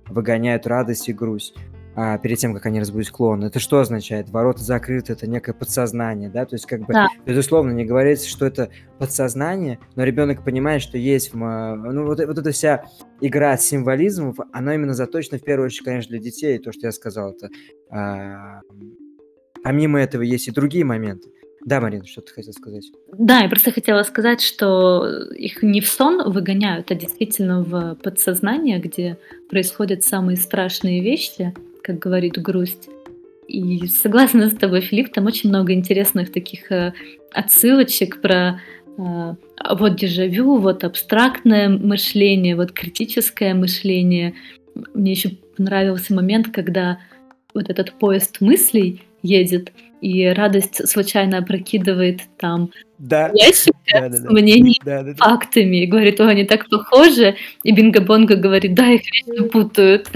выгоняют 0.07 0.68
радость 0.68 1.09
и 1.09 1.13
грусть 1.13 1.55
а, 1.95 2.20
перед 2.20 2.38
тем, 2.38 2.53
как 2.53 2.68
они 2.68 2.80
разбудят 2.80 3.09
клон. 3.09 3.43
Это 3.43 3.59
что 3.59 3.80
означает? 3.80 4.30
Ворота 4.30 4.61
закрыты, 4.61 5.13
это 5.13 5.28
некое 5.28 5.53
подсознание, 5.53 6.30
да, 6.30 6.45
то 6.45 6.53
есть 6.53 6.68
как 6.68 6.82
бы, 6.82 6.93
да. 6.93 7.07
безусловно, 7.26 7.72
не 7.72 7.86
говорится, 7.86 8.30
что 8.30 8.45
это 8.45 8.70
подсознание, 8.99 9.80
но 9.95 10.03
ребенок 10.03 10.43
понимает, 10.43 10.84
что 10.84 10.99
есть, 10.99 11.34
ну, 11.34 12.05
вот, 12.05 12.24
вот 12.24 12.38
эта 12.38 12.51
вся 12.51 12.86
игра 13.20 13.57
символизмов, 13.57 14.38
она 14.53 14.76
именно 14.76 14.93
заточена 14.93 15.39
в 15.39 15.43
первую 15.43 15.65
очередь, 15.65 15.86
конечно, 15.86 16.11
для 16.11 16.20
детей, 16.20 16.59
то, 16.59 16.72
что 16.72 16.86
я 16.86 16.91
сказал, 16.91 17.32
это 17.32 17.49
а, 17.89 18.61
Помимо 19.68 19.99
этого 19.99 20.22
есть 20.22 20.47
и 20.47 20.51
другие 20.51 20.86
моменты. 20.86 21.28
Да, 21.65 21.82
Марина, 21.82 22.05
что 22.05 22.22
ты 22.22 22.32
хотела 22.32 22.53
сказать? 22.53 22.86
Да, 23.11 23.41
я 23.41 23.49
просто 23.49 23.74
хотела 23.74 24.03
сказать, 24.03 24.39
что 24.39 25.05
их 25.34 25.61
не 25.61 25.82
в 25.82 25.88
сон 25.89 26.32
выгоняют, 26.32 26.89
а 26.89 26.95
действительно 26.95 27.63
в 27.63 27.95
подсознание, 27.95 28.80
где 28.80 29.18
происходят 29.49 30.05
самые 30.05 30.38
страшные 30.38 31.01
вещи, 31.01 31.53
как 31.84 31.99
говорит 31.99 32.41
грусть. 32.41 32.88
И 33.49 33.88
согласна 33.88 34.49
с 34.49 34.55
тобой, 34.55 34.80
Филипп, 34.80 35.11
там 35.11 35.26
очень 35.26 35.49
много 35.49 35.74
интересных 35.74 36.32
таких 36.32 36.72
э, 36.72 36.93
отсылочек 37.34 38.22
про 38.22 38.61
э, 38.97 39.36
вот 39.70 39.97
дежавю, 39.97 40.59
вот 40.59 40.86
абстрактное 40.86 41.68
мышление, 41.68 42.55
вот 42.55 42.72
критическое 42.72 43.53
мышление. 43.53 44.34
Мне 44.93 45.11
еще 45.11 45.32
понравился 45.57 46.13
момент, 46.13 46.53
когда 46.53 46.99
вот 47.53 47.70
этот 47.70 47.91
поезд 47.99 48.39
мыслей 48.39 49.01
едет, 49.28 49.71
и 50.01 50.28
радость 50.28 50.88
случайно 50.88 51.39
опрокидывает 51.39 52.21
там 52.38 52.71
да. 52.99 53.32
ящик 53.34 53.73
да, 53.91 54.09
да, 54.09 54.17
с 54.17 54.23
мнениями, 54.25 54.80
да, 54.86 55.03
да, 55.03 55.13
да. 55.13 55.15
фактами, 55.15 55.84
и 55.84 55.88
говорит, 55.88 56.19
о, 56.19 56.28
они 56.28 56.43
так 56.45 56.69
похожи, 56.69 57.36
и 57.63 57.71
Бинго-Бонго 57.71 58.36
говорит, 58.36 58.73
да, 58.73 58.89
их 58.89 59.01
вечно 59.11 59.47
путают. 59.47 60.09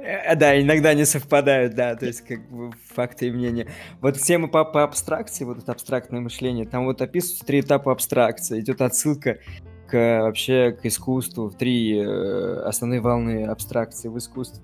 Э, 0.00 0.34
да, 0.36 0.58
иногда 0.58 0.90
они 0.90 1.04
совпадают, 1.04 1.74
да, 1.74 1.94
то 1.94 2.06
есть 2.06 2.22
как 2.22 2.48
бы 2.50 2.70
факты 2.94 3.26
и 3.26 3.30
мнения. 3.30 3.66
Вот 4.00 4.16
тема 4.16 4.48
по, 4.48 4.64
по 4.64 4.82
абстракции, 4.82 5.44
вот 5.44 5.58
это 5.58 5.72
абстрактное 5.72 6.20
мышление, 6.20 6.64
там 6.64 6.86
вот 6.86 7.02
описываются 7.02 7.44
три 7.44 7.60
этапа 7.60 7.92
абстракции, 7.92 8.60
идет 8.60 8.80
отсылка 8.80 9.38
к 9.86 10.20
вообще 10.22 10.72
к 10.80 10.86
искусству, 10.86 11.48
в 11.48 11.56
три 11.56 11.98
э, 11.98 12.62
основные 12.64 13.00
волны 13.00 13.44
абстракции 13.44 14.08
в 14.08 14.16
искусстве. 14.16 14.62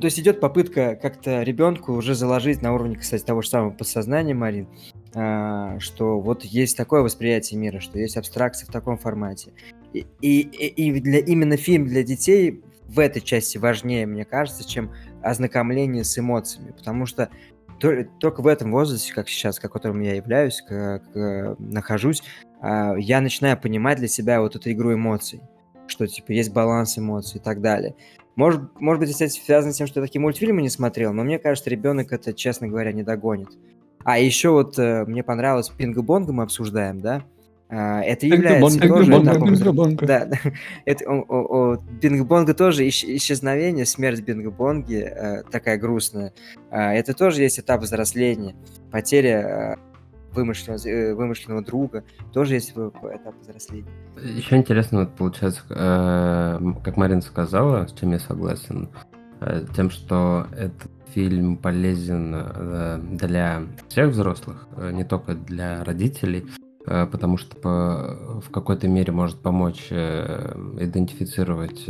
То 0.00 0.06
есть 0.06 0.18
идет 0.18 0.40
попытка 0.40 0.96
как-то 0.96 1.42
ребенку 1.42 1.92
уже 1.92 2.14
заложить 2.14 2.62
на 2.62 2.72
уровне, 2.72 2.96
кстати, 2.96 3.22
того 3.22 3.42
же 3.42 3.48
самого 3.48 3.70
подсознания, 3.70 4.34
Марин, 4.34 4.66
а, 5.14 5.78
что 5.78 6.20
вот 6.20 6.42
есть 6.44 6.76
такое 6.76 7.02
восприятие 7.02 7.60
мира, 7.60 7.80
что 7.80 7.98
есть 7.98 8.16
абстракция 8.16 8.66
в 8.66 8.72
таком 8.72 8.96
формате. 8.96 9.52
И, 9.92 10.06
и, 10.22 10.40
и 10.40 11.00
для, 11.00 11.18
именно 11.18 11.56
фильм 11.56 11.86
для 11.86 12.02
детей 12.02 12.62
в 12.86 12.98
этой 12.98 13.20
части 13.20 13.58
важнее, 13.58 14.06
мне 14.06 14.24
кажется, 14.24 14.66
чем 14.66 14.90
ознакомление 15.22 16.04
с 16.04 16.18
эмоциями, 16.18 16.72
потому 16.72 17.04
что 17.06 17.28
только 18.18 18.42
в 18.42 18.46
этом 18.46 18.72
возрасте, 18.72 19.12
как 19.14 19.28
сейчас, 19.28 19.58
к 19.58 19.70
которому 19.70 20.02
я 20.02 20.14
являюсь, 20.14 20.60
как 20.60 21.02
э, 21.16 21.56
нахожусь, 21.58 22.22
а, 22.60 22.94
я 22.96 23.20
начинаю 23.20 23.58
понимать 23.58 23.98
для 23.98 24.08
себя 24.08 24.40
вот 24.40 24.56
эту 24.56 24.70
игру 24.70 24.94
эмоций, 24.94 25.40
что 25.86 26.06
типа 26.06 26.32
есть 26.32 26.52
баланс 26.52 26.98
эмоций 26.98 27.40
и 27.40 27.42
так 27.42 27.60
далее. 27.60 27.94
Может, 28.40 28.80
может 28.80 29.00
быть, 29.00 29.10
это 29.10 29.28
связано 29.28 29.74
с 29.74 29.76
тем, 29.76 29.86
что 29.86 30.00
я 30.00 30.06
такие 30.06 30.18
мультфильмы 30.18 30.62
не 30.62 30.70
смотрел, 30.70 31.12
но 31.12 31.24
мне 31.24 31.38
кажется, 31.38 31.68
ребенок 31.68 32.10
это, 32.10 32.32
честно 32.32 32.68
говоря, 32.68 32.90
не 32.90 33.02
догонит. 33.02 33.50
А 34.02 34.18
еще 34.18 34.48
вот 34.48 34.78
э, 34.78 35.04
мне 35.04 35.22
понравилось 35.22 35.68
Бинг-Бонга 35.68 36.32
мы 36.32 36.44
обсуждаем, 36.44 37.02
да? 37.02 37.22
А, 37.68 38.00
это 38.00 38.26
является 38.26 38.80
тоже 38.80 39.12
этапом... 39.12 39.96
Да, 39.96 40.30
это, 40.86 41.04
о, 41.04 41.20
о, 41.20 41.72
о, 41.72 41.76
Бинг-Бонга 42.00 42.54
тоже 42.54 42.88
исч, 42.88 43.04
исчезновение, 43.04 43.84
смерть 43.84 44.22
Бинг-Бонги 44.22 45.02
э, 45.02 45.42
такая 45.50 45.76
грустная. 45.76 46.32
Э, 46.70 46.92
это 46.92 47.12
тоже 47.12 47.42
есть 47.42 47.60
этап 47.60 47.82
взросления, 47.82 48.54
потеря 48.90 49.78
вымышленного, 50.34 50.86
э, 50.88 51.14
вымышленного 51.14 51.62
друга, 51.62 52.04
тоже 52.32 52.54
есть 52.54 52.70
этап 52.72 53.34
взросления. 53.40 53.90
Еще 54.22 54.56
интересно, 54.56 55.00
вот 55.00 55.14
получается, 55.16 55.62
э, 55.68 56.58
как 56.84 56.96
Марина 56.96 57.20
сказала, 57.22 57.86
с 57.86 57.92
чем 57.92 58.12
я 58.12 58.18
согласен, 58.18 58.88
э, 59.40 59.64
тем, 59.74 59.90
что 59.90 60.46
этот 60.56 60.90
фильм 61.14 61.56
полезен 61.56 63.16
для 63.16 63.62
всех 63.88 64.10
взрослых, 64.10 64.68
не 64.92 65.02
только 65.02 65.34
для 65.34 65.82
родителей, 65.82 66.46
потому 66.84 67.36
что 67.36 67.56
по, 67.56 68.40
в 68.40 68.50
какой-то 68.52 68.86
мере 68.86 69.12
может 69.12 69.40
помочь 69.40 69.90
идентифицировать 69.90 71.84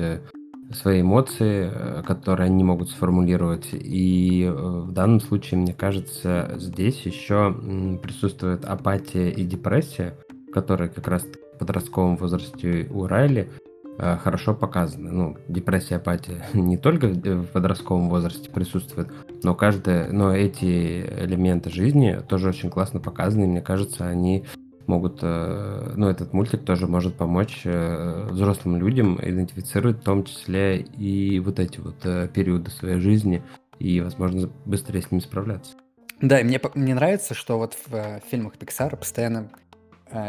свои 0.73 1.01
эмоции, 1.01 1.71
э, 1.73 2.03
которые 2.07 2.47
они 2.47 2.65
могут 2.65 2.91
сформулировать. 2.91 3.69
И 3.73 4.45
э, 4.45 4.53
в 4.53 4.93
данном 4.93 5.21
случае, 5.21 5.61
мне 5.61 5.75
кажется, 5.75 6.53
здесь 6.57 7.01
еще 7.03 7.55
присутствует 8.03 8.65
апатия 8.65 9.31
и 9.31 9.45
депрессия, 9.45 10.17
которые 10.53 10.89
как 10.89 11.09
раз 11.09 11.23
в 11.23 11.59
подростковом 11.59 12.17
возрасте 12.17 12.87
у 12.91 13.07
Райли 13.07 13.51
э, 13.99 14.17
хорошо 14.19 14.55
показаны. 14.55 15.11
Ну, 15.11 15.37
депрессия, 15.49 15.97
апатия 15.97 16.47
не 16.53 16.77
только 16.77 17.09
в 17.09 17.47
подростковом 17.47 18.09
возрасте 18.09 18.51
присутствует, 18.51 19.09
но 19.43 19.55
каждая, 19.55 20.13
но 20.13 20.35
эти 20.35 21.01
элементы 21.25 21.71
жизни 21.71 22.21
тоже 22.29 22.49
очень 22.49 22.71
классно 22.71 23.01
показаны. 23.01 23.47
Мне 23.47 23.61
кажется, 23.61 24.07
они 24.07 24.45
могут, 24.91 25.21
э, 25.23 25.93
ну, 25.97 26.09
этот 26.09 26.33
мультик 26.33 26.65
тоже 26.65 26.87
может 26.87 27.15
помочь 27.15 27.63
э, 27.65 28.27
взрослым 28.31 28.77
людям 28.77 29.19
идентифицировать 29.23 29.99
в 29.99 30.03
том 30.03 30.25
числе 30.25 30.81
и 30.81 31.39
вот 31.39 31.61
эти 31.61 31.79
вот 31.79 32.05
э, 32.05 32.29
периоды 32.29 32.71
своей 32.71 32.99
жизни 32.99 33.43
и, 33.79 34.01
возможно, 34.01 34.51
быстрее 34.67 35.01
с 35.01 35.11
ними 35.11 35.21
справляться. 35.21 35.75
Да, 36.21 36.41
и 36.41 36.45
мне, 36.45 36.61
мне 36.75 36.95
нравится, 36.95 37.35
что 37.35 37.57
вот 37.59 37.79
в 37.87 38.21
фильмах 38.29 38.55
Pixar 38.57 38.97
постоянно 38.97 39.51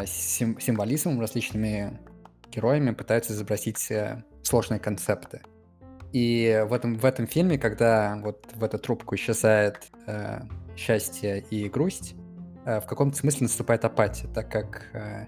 сим, 0.06 0.60
символизмом, 0.60 1.20
различными 1.20 2.00
героями 2.50 2.92
пытаются 2.92 3.34
изобразить 3.34 3.92
сложные 4.44 4.80
концепты. 4.80 5.42
И 6.14 6.64
в 6.68 6.74
этом, 6.74 6.96
в 6.96 7.06
этом 7.06 7.26
фильме, 7.28 7.58
когда 7.58 8.20
вот 8.22 8.46
в 8.54 8.64
эту 8.64 8.78
трубку 8.78 9.16
исчезает 9.16 9.80
э, 10.08 10.42
счастье 10.76 11.44
и 11.50 11.70
грусть, 11.70 12.16
в 12.66 12.86
каком-то 12.86 13.18
смысле 13.18 13.44
наступает 13.44 13.86
апатия, 13.86 14.28
так 14.28 14.52
как 14.52 14.90
э, 14.94 15.26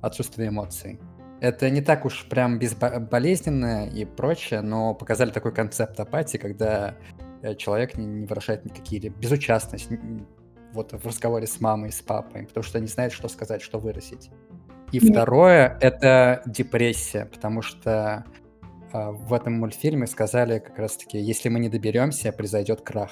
отсутствие 0.00 0.48
эмоций. 0.48 0.98
Это 1.40 1.68
не 1.70 1.82
так 1.82 2.04
уж 2.04 2.26
прям 2.28 2.58
безболезненно 2.58 3.86
и 3.88 4.04
прочее, 4.04 4.60
но 4.60 4.94
показали 4.94 5.30
такой 5.30 5.52
концепт 5.52 5.98
апатии, 6.00 6.38
когда 6.38 6.96
э, 7.42 7.54
человек 7.56 7.96
не, 7.96 8.26
выражает 8.26 8.64
никакие 8.64 9.08
безучастность 9.10 9.88
вот 10.72 10.92
в 10.92 11.06
разговоре 11.06 11.46
с 11.46 11.60
мамой, 11.60 11.92
с 11.92 12.02
папой, 12.02 12.46
потому 12.46 12.64
что 12.64 12.80
не 12.80 12.88
знает, 12.88 13.12
что 13.12 13.28
сказать, 13.28 13.62
что 13.62 13.78
выразить. 13.78 14.30
И 14.90 14.98
Нет. 14.98 15.12
второе— 15.12 15.78
это 15.80 16.42
депрессия, 16.46 17.26
потому 17.26 17.62
что 17.62 18.24
э, 18.92 19.10
в 19.10 19.32
этом 19.32 19.54
мультфильме 19.54 20.06
сказали 20.06 20.58
как 20.58 20.78
раз-таки, 20.78 21.18
если 21.18 21.48
мы 21.48 21.60
не 21.60 21.68
доберемся, 21.68 22.32
произойдет 22.32 22.80
крах 22.80 23.10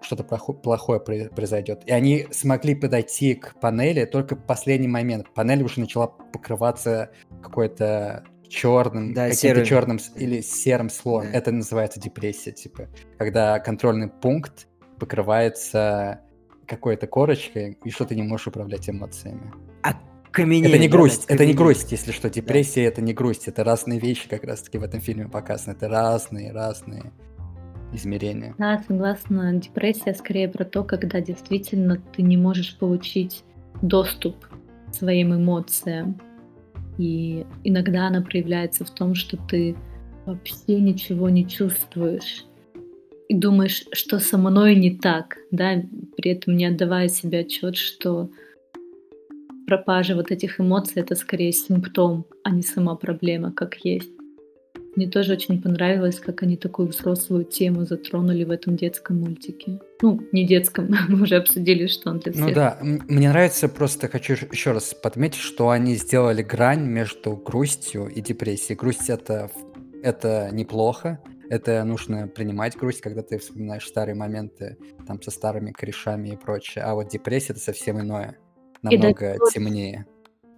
что-то 0.00 0.24
плохое 0.24 1.00
произойдет. 1.00 1.82
И 1.86 1.92
они 1.92 2.26
смогли 2.30 2.74
подойти 2.74 3.34
к 3.34 3.58
панели 3.60 4.04
только 4.04 4.36
в 4.36 4.44
последний 4.44 4.88
момент. 4.88 5.32
Панель 5.34 5.62
уже 5.62 5.80
начала 5.80 6.06
покрываться 6.06 7.10
какой-то 7.42 8.24
черным, 8.48 9.14
да, 9.14 9.28
каким-то 9.28 9.64
черным 9.64 9.98
или 10.14 10.40
серым 10.40 10.90
слоем. 10.90 11.32
Да. 11.32 11.38
Это 11.38 11.52
называется 11.52 12.00
депрессия, 12.00 12.52
типа, 12.52 12.88
когда 13.18 13.58
контрольный 13.58 14.08
пункт 14.08 14.68
покрывается 14.98 16.20
какой-то 16.66 17.06
корочкой, 17.06 17.78
и 17.84 17.90
что 17.90 18.04
ты 18.04 18.14
не 18.14 18.22
можешь 18.22 18.48
управлять 18.48 18.88
эмоциями. 18.88 19.52
А 19.82 19.94
каменеет, 20.30 20.72
это 20.72 20.78
не 20.78 20.88
грусть, 20.88 21.28
да, 21.28 21.34
это 21.34 21.46
не 21.46 21.54
грусть, 21.54 21.92
если 21.92 22.12
что. 22.12 22.28
Депрессия 22.28 22.82
да. 22.82 22.88
это 22.88 23.02
не 23.02 23.12
грусть, 23.12 23.48
это 23.48 23.64
разные 23.64 23.98
вещи 23.98 24.28
как 24.28 24.44
раз-таки 24.44 24.78
в 24.78 24.82
этом 24.82 25.00
фильме 25.00 25.28
показаны. 25.28 25.74
Это 25.74 25.88
разные, 25.88 26.52
разные 26.52 27.12
измерения. 27.92 28.54
Да, 28.58 28.82
согласна. 28.86 29.54
Депрессия 29.54 30.14
скорее 30.14 30.48
про 30.48 30.64
то, 30.64 30.84
когда 30.84 31.20
действительно 31.20 32.00
ты 32.14 32.22
не 32.22 32.36
можешь 32.36 32.76
получить 32.78 33.44
доступ 33.82 34.36
к 34.46 34.94
своим 34.94 35.34
эмоциям. 35.34 36.20
И 36.98 37.46
иногда 37.64 38.06
она 38.06 38.22
проявляется 38.22 38.84
в 38.84 38.90
том, 38.90 39.14
что 39.14 39.36
ты 39.36 39.76
вообще 40.24 40.80
ничего 40.80 41.28
не 41.28 41.46
чувствуешь 41.46 42.44
и 43.28 43.34
думаешь, 43.34 43.84
что 43.92 44.18
со 44.18 44.38
мной 44.38 44.76
не 44.76 44.96
так, 44.96 45.38
да, 45.50 45.82
при 46.16 46.30
этом 46.30 46.56
не 46.56 46.66
отдавая 46.66 47.08
себе 47.08 47.40
отчет, 47.40 47.76
что 47.76 48.30
пропажа 49.66 50.14
вот 50.14 50.30
этих 50.30 50.60
эмоций 50.60 51.02
это 51.02 51.16
скорее 51.16 51.52
симптом, 51.52 52.24
а 52.44 52.50
не 52.50 52.62
сама 52.62 52.94
проблема, 52.94 53.52
как 53.52 53.76
есть. 53.84 54.12
Мне 54.96 55.06
тоже 55.06 55.34
очень 55.34 55.60
понравилось, 55.60 56.18
как 56.18 56.42
они 56.42 56.56
такую 56.56 56.88
взрослую 56.88 57.44
тему 57.44 57.84
затронули 57.84 58.44
в 58.44 58.50
этом 58.50 58.76
детском 58.76 59.20
мультике. 59.20 59.78
Ну, 60.00 60.22
не 60.32 60.46
детском, 60.46 60.88
мы 61.08 61.22
уже 61.22 61.36
обсудили, 61.36 61.86
что 61.86 62.10
он 62.10 62.20
для 62.20 62.32
ну 62.34 62.46
всех. 62.46 62.48
Ну 62.48 62.54
да, 62.54 62.78
мне 62.80 63.28
нравится, 63.28 63.68
просто 63.68 64.08
хочу 64.08 64.32
еще 64.32 64.72
раз 64.72 64.94
подметить, 64.94 65.40
что 65.40 65.68
они 65.68 65.94
сделали 65.96 66.42
грань 66.42 66.86
между 66.86 67.36
грустью 67.36 68.08
и 68.08 68.22
депрессией. 68.22 68.76
Грусть 68.76 69.10
это, 69.10 69.50
это 70.02 70.48
неплохо, 70.50 71.20
это 71.50 71.84
нужно 71.84 72.26
принимать 72.26 72.74
грусть, 72.74 73.02
когда 73.02 73.22
ты 73.22 73.38
вспоминаешь 73.38 73.86
старые 73.86 74.14
моменты, 74.14 74.78
там, 75.06 75.20
со 75.20 75.30
старыми 75.30 75.72
корешами 75.72 76.30
и 76.30 76.36
прочее. 76.36 76.84
А 76.84 76.94
вот 76.94 77.08
депрессия— 77.08 77.48
это 77.52 77.60
совсем 77.60 78.00
иное, 78.00 78.38
намного 78.80 79.34
и 79.34 79.52
темнее. 79.52 80.06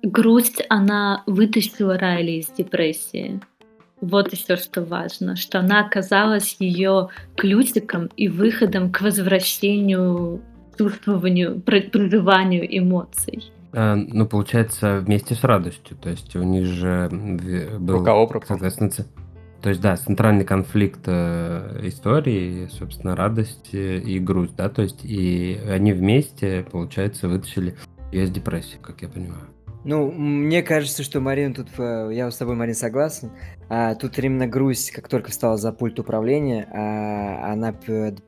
Грусть, 0.05 0.63
она 0.69 1.25
вытащила 1.27 1.99
Райли 1.99 2.39
из 2.39 2.47
депрессии. 2.47 3.41
Вот 4.01 4.33
еще 4.33 4.57
что 4.57 4.83
важно, 4.83 5.37
что 5.37 5.61
она 5.61 5.85
оказалась 5.85 6.57
ее 6.59 7.09
ключиком 7.37 8.09
и 8.17 8.29
выходом 8.29 8.93
к 8.93 9.01
возвращению, 9.01 10.41
чувствованию, 10.77 11.61
проживанию 11.61 12.67
эмоций. 12.79 13.53
А, 13.73 13.97
ну, 13.97 14.27
получается, 14.27 15.01
вместе 15.01 15.35
с 15.35 15.43
радостью. 15.45 15.97
То 15.97 16.11
есть 16.11 16.35
у 16.37 16.43
них 16.43 16.67
же 16.67 17.09
был, 17.79 18.05
соответственно, 18.47 18.91
то 19.61 19.71
есть, 19.71 19.81
да, 19.81 19.97
центральный 19.97 20.45
конфликт 20.45 21.01
э, 21.07 21.81
истории, 21.83 22.69
собственно, 22.71 23.17
радость 23.17 23.71
и 23.73 24.21
грусть, 24.21 24.55
да, 24.55 24.69
то 24.69 24.83
есть, 24.83 25.05
и 25.05 25.59
они 25.69 25.93
вместе, 25.93 26.65
получается, 26.71 27.27
вытащили 27.27 27.75
ее 28.13 28.25
из 28.25 28.31
депрессии, 28.31 28.79
как 28.81 29.03
я 29.03 29.09
понимаю. 29.09 29.49
Ну, 29.85 30.11
мне 30.11 30.63
кажется, 30.63 31.03
что 31.03 31.21
Марин 31.21 31.55
тут, 31.55 31.69
э, 31.79 32.11
я 32.13 32.31
с 32.31 32.37
тобой, 32.37 32.57
Марин, 32.57 32.75
согласен. 32.75 33.31
А, 33.69 33.95
тут 33.95 34.19
именно 34.19 34.47
грусть, 34.47 34.91
как 34.91 35.09
только 35.09 35.31
встала 35.31 35.57
за 35.57 35.73
пульт 35.73 35.99
управления, 35.99 36.69
а, 36.73 37.53
она 37.53 37.73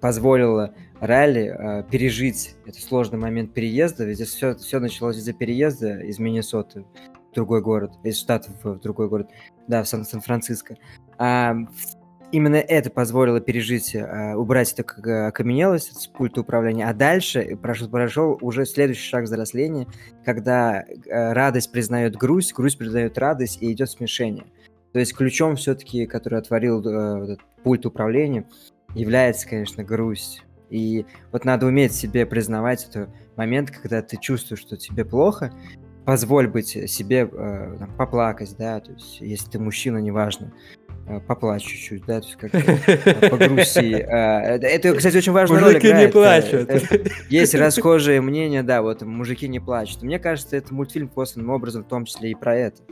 позволила 0.00 0.74
Ралли 1.00 1.48
а, 1.48 1.82
пережить 1.82 2.54
этот 2.66 2.80
сложный 2.80 3.18
момент 3.18 3.52
переезда. 3.52 4.04
Ведь 4.04 4.20
все, 4.20 4.54
все 4.56 4.78
началось 4.78 5.16
из-за 5.16 5.32
переезда 5.32 6.00
из 6.00 6.18
Миннесоты 6.18 6.84
в 7.30 7.34
другой 7.34 7.62
город, 7.62 7.92
из 8.04 8.18
штата 8.18 8.50
в, 8.62 8.76
в 8.76 8.80
другой 8.80 9.08
город, 9.08 9.30
да, 9.66 9.82
в 9.82 9.88
Сан- 9.88 10.04
Сан-Франциско. 10.04 10.76
А, 11.18 11.54
именно 12.32 12.56
это 12.56 12.90
позволило 12.90 13.40
пережить, 13.40 13.94
э, 13.94 14.34
убрать 14.34 14.72
эту 14.72 14.84
окаменелость 15.26 16.00
с 16.00 16.06
пульта 16.06 16.40
управления, 16.40 16.86
а 16.86 16.94
дальше 16.94 17.56
прошел, 17.60 17.88
прошел 17.88 18.38
уже 18.40 18.64
следующий 18.66 19.08
шаг 19.08 19.24
взросления, 19.24 19.86
когда 20.24 20.82
э, 20.82 21.32
радость 21.32 21.72
признает 21.72 22.16
грусть, 22.16 22.54
грусть 22.54 22.78
признает 22.78 23.18
радость, 23.18 23.62
и 23.62 23.72
идет 23.72 23.90
смешение. 23.90 24.46
То 24.92 24.98
есть 24.98 25.14
ключом 25.14 25.56
все-таки, 25.56 26.06
который 26.06 26.38
отворил 26.38 26.84
э, 26.86 27.36
пульт 27.62 27.86
управления, 27.86 28.46
является, 28.94 29.48
конечно, 29.48 29.84
грусть. 29.84 30.42
И 30.68 31.06
вот 31.32 31.44
надо 31.44 31.66
уметь 31.66 31.92
себе 31.92 32.26
признавать 32.26 32.88
этот 32.88 33.10
момент, 33.36 33.70
когда 33.70 34.02
ты 34.02 34.16
чувствуешь, 34.16 34.60
что 34.60 34.76
тебе 34.76 35.04
плохо, 35.04 35.52
позволь 36.04 36.48
быть 36.48 36.68
себе 36.68 37.28
э, 37.30 37.76
там, 37.78 37.96
поплакать, 37.96 38.54
да, 38.58 38.80
то 38.80 38.92
есть 38.92 39.20
если 39.20 39.50
ты 39.50 39.58
мужчина, 39.58 39.98
неважно, 39.98 40.52
Э, 40.52 40.79
поплачь 41.18 41.64
чуть-чуть, 41.64 42.04
да, 42.06 42.20
то 42.20 42.26
есть 42.26 42.38
как 42.38 42.54
э, 42.54 43.30
погрусти. 43.30 43.94
Э, 43.94 44.58
это, 44.58 44.94
кстати, 44.94 45.16
очень 45.16 45.32
важная 45.32 45.60
роль 45.60 45.74
Мужики 45.74 45.92
не 45.92 46.08
плачут. 46.08 46.70
Есть 47.28 47.54
расхожее 47.54 48.20
мнение, 48.20 48.62
да, 48.62 48.82
вот 48.82 49.02
мужики 49.02 49.48
не 49.48 49.60
плачут. 49.60 50.02
Мне 50.02 50.18
кажется, 50.18 50.56
это 50.56 50.72
мультфильм 50.72 51.08
косвенным 51.08 51.50
образом, 51.50 51.84
в 51.84 51.88
том 51.88 52.04
числе 52.04 52.30
и 52.30 52.34
про 52.34 52.56
это. 52.56 52.82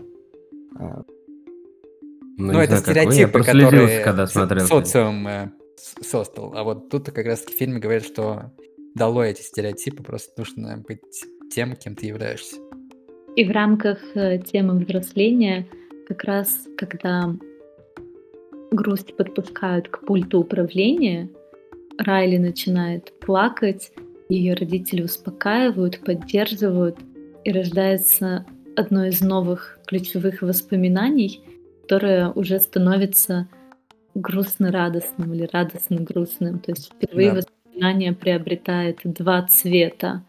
Ну, 0.78 2.52
ну 2.52 2.58
это 2.60 2.76
стереотипы, 2.78 3.42
которые 3.42 4.02
когда 4.02 4.26
смотрел 4.26 4.66
социум 4.66 5.52
создал. 5.76 6.54
А 6.56 6.64
вот 6.64 6.88
тут 6.88 7.10
как 7.10 7.26
раз 7.26 7.40
в 7.44 7.50
фильме 7.50 7.78
говорят, 7.78 8.04
что 8.04 8.52
дало 8.94 9.24
эти 9.24 9.42
стереотипы, 9.42 10.02
просто 10.02 10.32
нужно 10.38 10.82
быть 10.86 11.00
тем, 11.52 11.76
кем 11.76 11.94
ты 11.94 12.06
являешься. 12.06 12.56
И 13.36 13.44
в 13.44 13.50
рамках 13.50 13.98
темы 14.14 14.80
взросления 14.80 15.68
как 16.08 16.24
раз, 16.24 16.66
когда 16.76 17.34
грусть 18.70 19.16
подпускают 19.16 19.88
к 19.88 20.04
пульту 20.04 20.40
управления, 20.40 21.28
Райли 21.98 22.36
начинает 22.36 23.12
плакать, 23.20 23.92
ее 24.28 24.54
родители 24.54 25.02
успокаивают, 25.02 26.00
поддерживают, 26.00 26.98
и 27.44 27.52
рождается 27.52 28.44
одно 28.76 29.06
из 29.06 29.20
новых 29.20 29.78
ключевых 29.86 30.42
воспоминаний, 30.42 31.40
которое 31.82 32.30
уже 32.30 32.60
становится 32.60 33.48
грустно-радостным 34.14 35.32
или 35.32 35.48
радостно-грустным. 35.50 36.58
То 36.58 36.72
есть 36.72 36.92
впервые 36.92 37.30
да. 37.30 37.36
воспоминание 37.36 38.12
приобретает 38.12 39.00
два 39.04 39.42
цвета. 39.42 40.24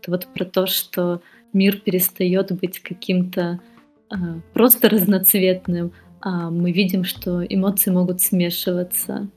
Это 0.00 0.10
вот 0.10 0.26
про 0.26 0.44
то, 0.44 0.66
что 0.66 1.22
мир 1.52 1.78
перестает 1.78 2.52
быть 2.52 2.80
каким-то 2.80 3.60
э, 4.10 4.16
просто 4.52 4.88
разноцветным, 4.88 5.92
мы 6.30 6.72
видим, 6.72 7.04
что 7.04 7.44
эмоции 7.44 7.90
могут 7.90 8.20
смешиваться. 8.20 9.28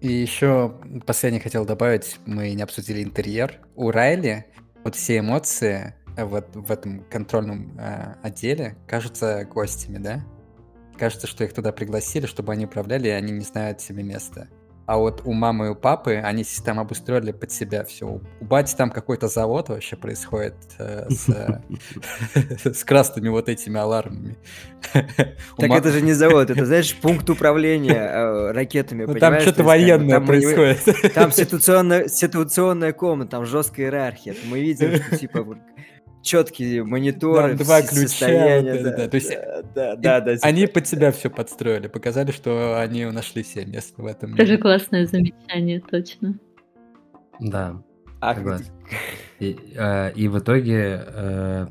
И 0.00 0.12
еще 0.12 0.74
последний 1.06 1.40
хотел 1.40 1.64
добавить, 1.64 2.18
мы 2.26 2.52
не 2.52 2.62
обсудили 2.62 3.02
интерьер. 3.02 3.58
У 3.74 3.90
Райли 3.90 4.46
вот 4.84 4.94
все 4.94 5.18
эмоции 5.18 5.94
вот 6.16 6.46
в 6.54 6.70
этом 6.70 7.04
контрольном 7.10 7.76
э, 7.78 8.14
отделе 8.22 8.76
кажутся 8.86 9.44
гостями, 9.44 9.98
да? 9.98 10.24
Кажется, 10.96 11.26
что 11.26 11.44
их 11.44 11.52
туда 11.52 11.72
пригласили, 11.72 12.26
чтобы 12.26 12.52
они 12.52 12.64
управляли, 12.64 13.08
и 13.08 13.12
они 13.12 13.32
не 13.32 13.44
знают 13.44 13.80
себе 13.80 14.02
места. 14.02 14.48
А 14.88 14.96
вот 14.96 15.20
у 15.26 15.34
мамы 15.34 15.66
и 15.66 15.68
у 15.68 15.74
папы 15.74 16.14
они 16.14 16.44
там 16.64 16.80
обустроили 16.80 17.32
под 17.32 17.52
себя 17.52 17.84
все. 17.84 18.06
У 18.06 18.44
бати 18.44 18.74
там 18.74 18.90
какой-то 18.90 19.28
завод 19.28 19.68
вообще 19.68 19.96
происходит 19.96 20.54
э, 20.78 21.06
с, 21.10 21.28
э, 21.28 21.60
с 22.72 22.84
красными 22.84 23.28
вот 23.28 23.50
этими 23.50 23.78
алармами. 23.78 24.38
Так 24.94 25.70
это 25.70 25.92
же 25.92 26.00
не 26.00 26.14
завод, 26.14 26.48
это, 26.48 26.64
знаешь, 26.64 26.96
пункт 26.96 27.28
управления 27.28 28.00
э, 28.00 28.52
ракетами, 28.52 29.04
ну, 29.04 29.14
Там 29.16 29.38
что-то 29.40 29.62
военное 29.62 30.20
происходит. 30.20 30.82
Там 31.14 31.32
ситуационная 31.32 32.92
комната, 32.94 33.32
там 33.32 33.44
жесткая 33.44 33.86
иерархия. 33.88 34.34
Мы 34.46 34.60
видим, 34.60 34.94
что 35.02 35.18
типа 35.18 35.44
четкие 36.28 36.84
мониторы, 36.84 37.54
да, 37.54 37.64
два 37.64 37.82
ключа. 37.82 38.60
Вот 38.60 38.82
да, 38.82 38.96
да. 38.96 39.08
То 39.08 39.14
есть 39.14 39.32
да, 39.74 39.96
да, 39.96 40.20
да, 40.20 40.36
они 40.42 40.66
под 40.66 40.86
себя 40.86 41.10
все 41.10 41.30
подстроили, 41.30 41.88
показали, 41.88 42.30
что 42.30 42.78
они 42.78 43.04
нашли 43.06 43.42
себе 43.42 43.64
место 43.64 44.02
в 44.02 44.06
этом. 44.06 44.36
Тоже 44.36 44.58
классное 44.58 45.06
замечание, 45.06 45.80
точно. 45.80 46.38
Да. 47.40 47.82
Ах, 48.20 48.38
и, 49.38 49.56
э, 49.76 50.12
и 50.12 50.28
в 50.28 50.38
итоге 50.38 51.04
э, 51.06 51.66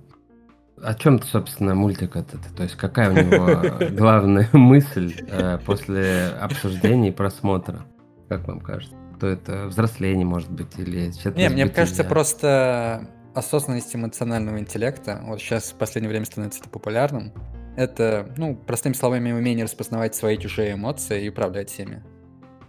о 0.81 0.93
чем, 0.95 1.21
собственно, 1.21 1.75
мультик 1.75 2.15
этот? 2.15 2.41
То 2.55 2.63
есть 2.63 2.75
какая 2.75 3.09
у 3.09 3.13
него 3.13 3.89
главная 3.91 4.49
мысль 4.53 5.13
э, 5.29 5.59
после 5.65 6.29
обсуждения 6.39 7.09
и 7.09 7.11
просмотра? 7.11 7.85
Как 8.29 8.47
вам 8.47 8.61
кажется? 8.61 8.95
То 9.19 9.27
это 9.27 9.65
взросление, 9.67 10.25
может 10.25 10.51
быть, 10.51 10.77
или 10.77 11.11
Не, 11.35 11.49
мне 11.49 11.67
кажется, 11.67 12.03
просто 12.03 13.09
осознанность 13.37 13.95
эмоционального 13.95 14.59
интеллекта, 14.59 15.21
вот 15.25 15.39
сейчас 15.39 15.71
в 15.71 15.75
последнее 15.75 16.09
время 16.09 16.25
становится 16.25 16.59
это 16.61 16.69
популярным, 16.69 17.33
это, 17.75 18.33
ну, 18.37 18.55
простыми 18.55 18.93
словами, 18.93 19.31
умение 19.31 19.65
распознавать 19.65 20.15
свои 20.15 20.37
чужие 20.37 20.73
эмоции 20.73 21.25
и 21.25 21.29
управлять 21.29 21.77
ими. 21.79 22.03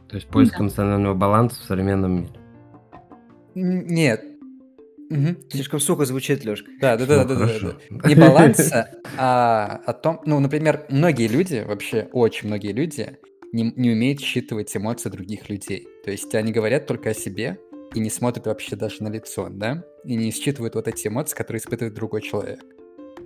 То 0.08 0.16
есть 0.16 0.28
поиск 0.28 0.52
да. 0.52 0.64
эмоционального 0.64 1.14
баланса 1.14 1.60
в 1.60 1.64
современном 1.64 2.22
мире. 2.22 2.32
Нет. 3.54 4.24
Угу. 5.10 5.48
Слишком 5.50 5.80
сухо 5.80 6.04
звучит, 6.04 6.44
Лешка. 6.44 6.70
Да, 6.80 6.96
да, 6.98 7.06
да, 7.06 7.24
ну, 7.24 7.28
да, 7.28 7.46
да, 7.46 7.72
да. 7.90 8.08
Не 8.08 8.14
баланса, 8.14 8.90
а 9.16 9.80
о 9.86 9.92
том, 9.94 10.20
ну, 10.26 10.38
например, 10.38 10.84
многие 10.90 11.28
люди, 11.28 11.64
вообще 11.66 12.08
очень 12.12 12.48
многие 12.48 12.72
люди, 12.72 13.18
не, 13.52 13.72
не 13.76 13.90
умеют 13.92 14.20
считывать 14.20 14.76
эмоции 14.76 15.08
других 15.08 15.48
людей. 15.48 15.88
То 16.04 16.10
есть 16.10 16.34
они 16.34 16.52
говорят 16.52 16.86
только 16.86 17.10
о 17.10 17.14
себе, 17.14 17.58
и 17.94 18.00
не 18.00 18.10
смотрит 18.10 18.46
вообще 18.46 18.76
даже 18.76 19.02
на 19.02 19.08
лицо, 19.08 19.48
да, 19.50 19.84
и 20.04 20.16
не 20.16 20.30
считывает 20.30 20.74
вот 20.74 20.88
эти 20.88 21.08
эмоции, 21.08 21.36
которые 21.36 21.60
испытывает 21.60 21.94
другой 21.94 22.22
человек. 22.22 22.60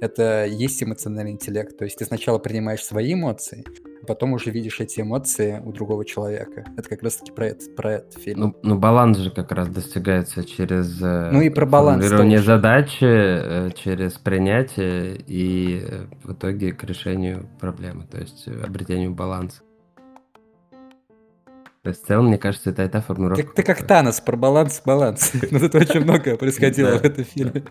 Это 0.01 0.47
есть 0.47 0.83
эмоциональный 0.83 1.33
интеллект, 1.33 1.77
то 1.77 1.85
есть 1.85 1.99
ты 1.99 2.05
сначала 2.05 2.39
принимаешь 2.39 2.83
свои 2.83 3.15
эмоции, 3.15 3.65
а 4.03 4.07
потом 4.07 4.33
уже 4.33 4.51
видишь 4.51 4.81
эти 4.81 5.01
эмоции 5.01 5.63
у 5.65 5.73
другого 5.73 6.05
человека. 6.05 6.65
Это 6.77 6.89
как 6.89 7.03
раз-таки 7.05 7.31
про 7.31 7.47
это, 7.49 7.71
про 7.71 7.93
этот 7.93 8.15
фильм. 8.15 8.41
Ну, 8.41 8.57
ну, 8.63 8.79
баланс 8.79 9.19
же 9.19 9.31
как 9.31 9.53
раз 9.53 9.69
достигается 9.69 10.45
через 10.45 11.01
э, 11.01 11.31
ну, 11.33 11.41
и 11.41 11.51
про 11.51 11.67
баланс 11.67 12.03
формулирование 12.03 12.39
тоже. 12.39 12.47
задачи, 12.47 13.05
э, 13.05 13.71
через 13.77 14.15
принятие 14.15 15.17
и 15.25 15.85
э, 15.85 16.07
в 16.25 16.33
итоге 16.33 16.73
к 16.73 16.83
решению 16.83 17.49
проблемы, 17.61 18.05
то 18.11 18.19
есть 18.19 18.49
обретению 18.49 19.13
баланса. 19.13 19.63
То 21.83 21.91
есть 21.91 22.05
в 22.05 22.07
целом, 22.07 22.29
мне 22.29 22.39
кажется, 22.39 22.71
это 22.71 22.83
эта 22.83 23.01
формулировка. 23.01 23.43
Ты, 23.43 23.53
ты 23.55 23.63
как 23.65 23.85
Танос, 23.85 24.21
про 24.21 24.37
баланс, 24.37 24.81
баланс. 24.85 25.33
Но 25.51 25.59
тут 25.59 25.75
очень 25.75 26.01
много 26.01 26.37
происходило 26.37 26.99
в 26.99 27.05
этом 27.05 27.25
фильме. 27.25 27.65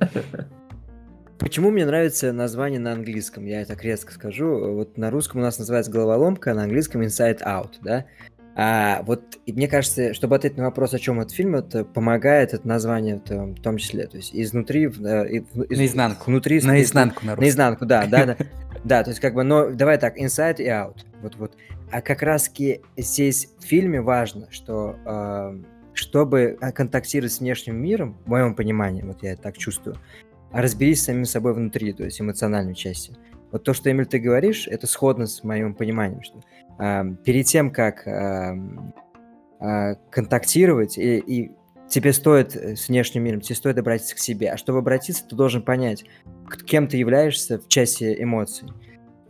Почему 1.39 1.71
мне 1.71 1.85
нравится 1.85 2.33
название 2.33 2.79
на 2.79 2.91
английском? 2.91 3.45
Я 3.45 3.65
так 3.65 3.83
резко 3.83 4.11
скажу. 4.13 4.73
Вот 4.73 4.97
на 4.97 5.09
русском 5.11 5.39
у 5.39 5.43
нас 5.43 5.57
называется 5.57 5.91
головоломка, 5.91 6.51
а 6.51 6.55
на 6.55 6.63
английском 6.63 7.01
Inside 7.01 7.41
Out, 7.41 7.75
да? 7.81 8.05
А 8.53 9.01
вот 9.03 9.39
и 9.45 9.53
мне 9.53 9.69
кажется, 9.69 10.13
чтобы 10.13 10.35
ответить 10.35 10.57
на 10.57 10.65
вопрос, 10.65 10.93
о 10.93 10.99
чем 10.99 11.21
этот 11.21 11.31
фильм, 11.31 11.55
это 11.55 11.85
помогает 11.85 12.53
это 12.53 12.67
название 12.67 13.21
в, 13.25 13.29
в 13.29 13.61
том 13.61 13.77
числе, 13.77 14.07
то 14.07 14.17
есть 14.17 14.31
изнутри, 14.33 14.87
в, 14.87 14.99
из, 14.99 15.45
наизнанку, 15.77 16.29
внутри, 16.29 16.61
наизнанку, 16.61 17.25
на 17.25 17.37
наизнанку, 17.37 17.85
да, 17.85 18.05
да, 18.07 18.25
да, 18.25 18.37
да, 18.83 19.03
то 19.03 19.11
есть 19.11 19.21
как 19.21 19.35
бы, 19.35 19.43
но 19.43 19.69
давай 19.69 19.97
так, 19.97 20.17
inside 20.19 20.57
и 20.57 20.67
out, 20.67 20.97
вот, 21.21 21.37
вот, 21.37 21.55
а 21.91 22.01
как 22.01 22.21
раз-таки 22.21 22.81
здесь 22.97 23.49
в 23.59 23.63
фильме 23.63 24.01
важно, 24.01 24.47
что 24.51 24.95
э, 25.05 25.61
чтобы 25.93 26.57
контактировать 26.73 27.33
с 27.33 27.39
внешним 27.39 27.81
миром, 27.81 28.17
в 28.25 28.29
моем 28.29 28.55
понимании, 28.55 29.03
вот 29.03 29.23
я 29.23 29.35
так 29.35 29.57
чувствую, 29.57 29.97
разберись 30.51 31.01
с 31.01 31.05
самим 31.05 31.25
собой 31.25 31.53
внутри, 31.53 31.93
то 31.93 32.03
есть 32.03 32.19
эмоциональной 32.19 32.75
части. 32.75 33.15
Вот 33.51 33.63
то, 33.63 33.73
что, 33.73 33.91
Эмиль, 33.91 34.05
ты 34.05 34.19
говоришь, 34.19 34.67
это 34.67 34.87
сходно 34.87 35.27
с 35.27 35.43
моим 35.43 35.73
пониманием, 35.73 36.21
что 36.23 36.39
э, 36.79 37.15
перед 37.23 37.45
тем, 37.45 37.71
как 37.71 38.07
э, 38.07 38.57
э, 39.59 39.95
контактировать, 40.09 40.97
и, 40.97 41.17
и 41.17 41.51
тебе 41.89 42.13
стоит 42.13 42.55
с 42.55 42.87
внешним 42.87 43.23
миром, 43.23 43.41
тебе 43.41 43.55
стоит 43.55 43.77
обратиться 43.77 44.15
к 44.15 44.19
себе. 44.19 44.51
А 44.51 44.57
чтобы 44.57 44.79
обратиться, 44.79 45.27
ты 45.27 45.35
должен 45.35 45.61
понять, 45.61 46.05
кем 46.65 46.87
ты 46.87 46.97
являешься 46.97 47.59
в 47.59 47.67
части 47.67 48.15
эмоций. 48.17 48.69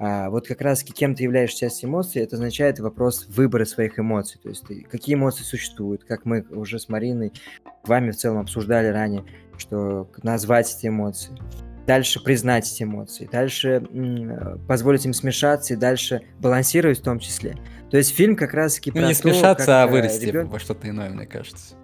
А 0.03 0.31
вот 0.31 0.47
как 0.47 0.61
раз 0.61 0.83
кем 0.83 1.13
ты 1.13 1.21
являешься 1.21 1.59
частью 1.59 1.87
эмоций, 1.87 2.23
это 2.23 2.35
означает 2.35 2.79
вопрос 2.79 3.27
выбора 3.29 3.65
своих 3.65 3.99
эмоций. 3.99 4.39
То 4.41 4.49
есть 4.49 4.65
ты, 4.65 4.81
какие 4.89 5.13
эмоции 5.13 5.43
существуют, 5.43 6.05
как 6.05 6.25
мы 6.25 6.43
уже 6.49 6.79
с 6.79 6.89
Мариной, 6.89 7.31
вами 7.83 8.09
в 8.09 8.15
целом 8.15 8.39
обсуждали 8.39 8.87
ранее, 8.87 9.23
что 9.59 10.09
назвать 10.23 10.75
эти 10.75 10.87
эмоции. 10.87 11.37
Дальше 11.85 12.19
признать 12.19 12.67
эти 12.71 12.81
эмоции, 12.81 13.29
дальше 13.31 13.83
м- 13.91 14.59
позволить 14.67 15.05
им 15.05 15.13
смешаться 15.13 15.75
и 15.75 15.77
дальше 15.77 16.21
балансировать 16.39 16.97
в 16.97 17.03
том 17.03 17.19
числе. 17.19 17.55
То 17.91 17.97
есть 17.97 18.15
фильм 18.15 18.35
как 18.35 18.55
раз-таки 18.55 18.89
ну, 18.89 19.01
про 19.01 19.07
не 19.07 19.13
то, 19.13 19.19
смешаться, 19.19 19.83
а 19.83 19.87
э, 19.87 19.91
вырасти 19.91 20.25
ребен... 20.25 20.47
во 20.47 20.57
что-то 20.57 20.89
иное, 20.89 21.11
мне 21.11 21.27
кажется. 21.27 21.75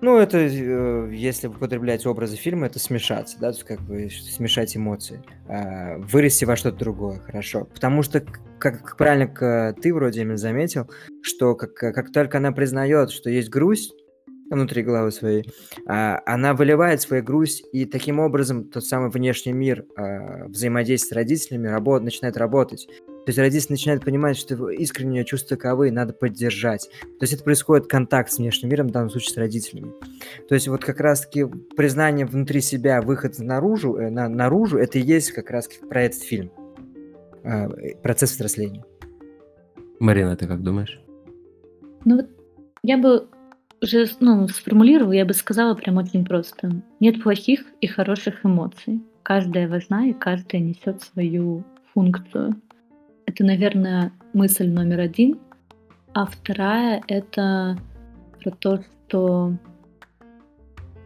Ну, 0.00 0.16
это, 0.16 0.38
э, 0.38 1.10
если 1.12 1.48
употреблять 1.48 2.06
образы 2.06 2.36
фильма, 2.36 2.66
это 2.66 2.78
смешаться, 2.78 3.36
да, 3.40 3.50
то 3.50 3.56
есть 3.56 3.64
как 3.64 3.80
бы 3.80 4.08
смешать 4.10 4.76
эмоции. 4.76 5.22
А, 5.48 5.96
вырасти 5.98 6.44
во 6.44 6.56
что-то 6.56 6.78
другое, 6.78 7.18
хорошо. 7.18 7.64
Потому 7.64 8.02
что, 8.02 8.22
как, 8.60 8.96
правильно 8.96 9.74
ты 9.74 9.92
вроде 9.92 10.22
именно 10.22 10.36
заметил, 10.36 10.88
что 11.22 11.56
как, 11.56 11.74
как 11.74 12.12
только 12.12 12.38
она 12.38 12.52
признает, 12.52 13.10
что 13.10 13.28
есть 13.28 13.50
грусть, 13.50 13.92
внутри 14.50 14.82
головы 14.82 15.10
своей, 15.10 15.50
а, 15.86 16.20
она 16.26 16.54
выливает 16.54 17.00
свою 17.00 17.22
грусть, 17.22 17.64
и 17.72 17.84
таким 17.84 18.18
образом 18.20 18.64
тот 18.64 18.84
самый 18.84 19.10
внешний 19.10 19.52
мир 19.52 19.84
а, 19.96 20.46
взаимодействия 20.46 21.08
с 21.08 21.16
родителями 21.16 21.68
работ, 21.68 22.02
начинает 22.02 22.36
работать. 22.36 22.88
То 23.28 23.30
есть 23.30 23.40
родители 23.40 23.72
начинают 23.72 24.06
понимать, 24.06 24.38
что 24.38 24.70
искреннее 24.70 25.22
чувство 25.22 25.54
таковы, 25.54 25.90
надо 25.90 26.14
поддержать. 26.14 26.88
То 27.02 27.24
есть 27.24 27.34
это 27.34 27.44
происходит 27.44 27.86
контакт 27.86 28.32
с 28.32 28.38
внешним 28.38 28.70
миром, 28.70 28.88
в 28.88 28.90
данном 28.90 29.10
случае 29.10 29.34
с 29.34 29.36
родителями. 29.36 29.92
То 30.48 30.54
есть 30.54 30.66
вот 30.66 30.82
как 30.82 30.98
раз-таки 30.98 31.44
признание 31.76 32.24
внутри 32.24 32.62
себя, 32.62 33.02
выход 33.02 33.38
наружу, 33.38 33.96
э, 33.96 34.08
на, 34.08 34.30
наружу, 34.30 34.78
это 34.78 34.98
и 34.98 35.02
есть 35.02 35.32
как 35.32 35.50
раз 35.50 35.68
про 35.90 36.04
этот 36.04 36.22
фильм. 36.22 36.50
Э, 37.44 37.68
процесс 38.02 38.30
взросления. 38.30 38.82
Марина, 40.00 40.34
ты 40.34 40.46
как 40.46 40.62
думаешь? 40.62 40.98
Ну 42.06 42.16
вот 42.16 42.30
я 42.82 42.96
бы 42.96 43.28
уже 43.82 44.06
ну, 44.20 44.48
сформулировала, 44.48 45.12
я 45.12 45.26
бы 45.26 45.34
сказала 45.34 45.74
прям 45.74 45.98
очень 45.98 46.24
просто. 46.24 46.82
Нет 46.98 47.22
плохих 47.22 47.60
и 47.82 47.88
хороших 47.88 48.46
эмоций. 48.46 49.02
Каждая 49.22 49.68
важна, 49.68 50.06
и 50.06 50.14
каждая 50.14 50.62
несет 50.62 51.02
свою 51.02 51.62
функцию. 51.92 52.56
Это, 53.38 53.46
наверное, 53.46 54.12
мысль 54.32 54.68
номер 54.68 54.98
один. 54.98 55.38
А 56.12 56.26
вторая— 56.26 57.00
это 57.06 57.78
про 58.42 58.50
то, 58.50 58.82
что 58.82 59.56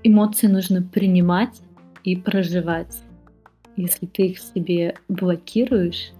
эмоции 0.02 0.46
нужно 0.46 0.80
принимать 0.80 1.60
и 2.04 2.16
проживать. 2.16 3.02
Если 3.76 4.06
ты 4.06 4.28
их 4.28 4.38
в 4.38 4.54
себе 4.54 4.94
блокируешь, 5.08 6.12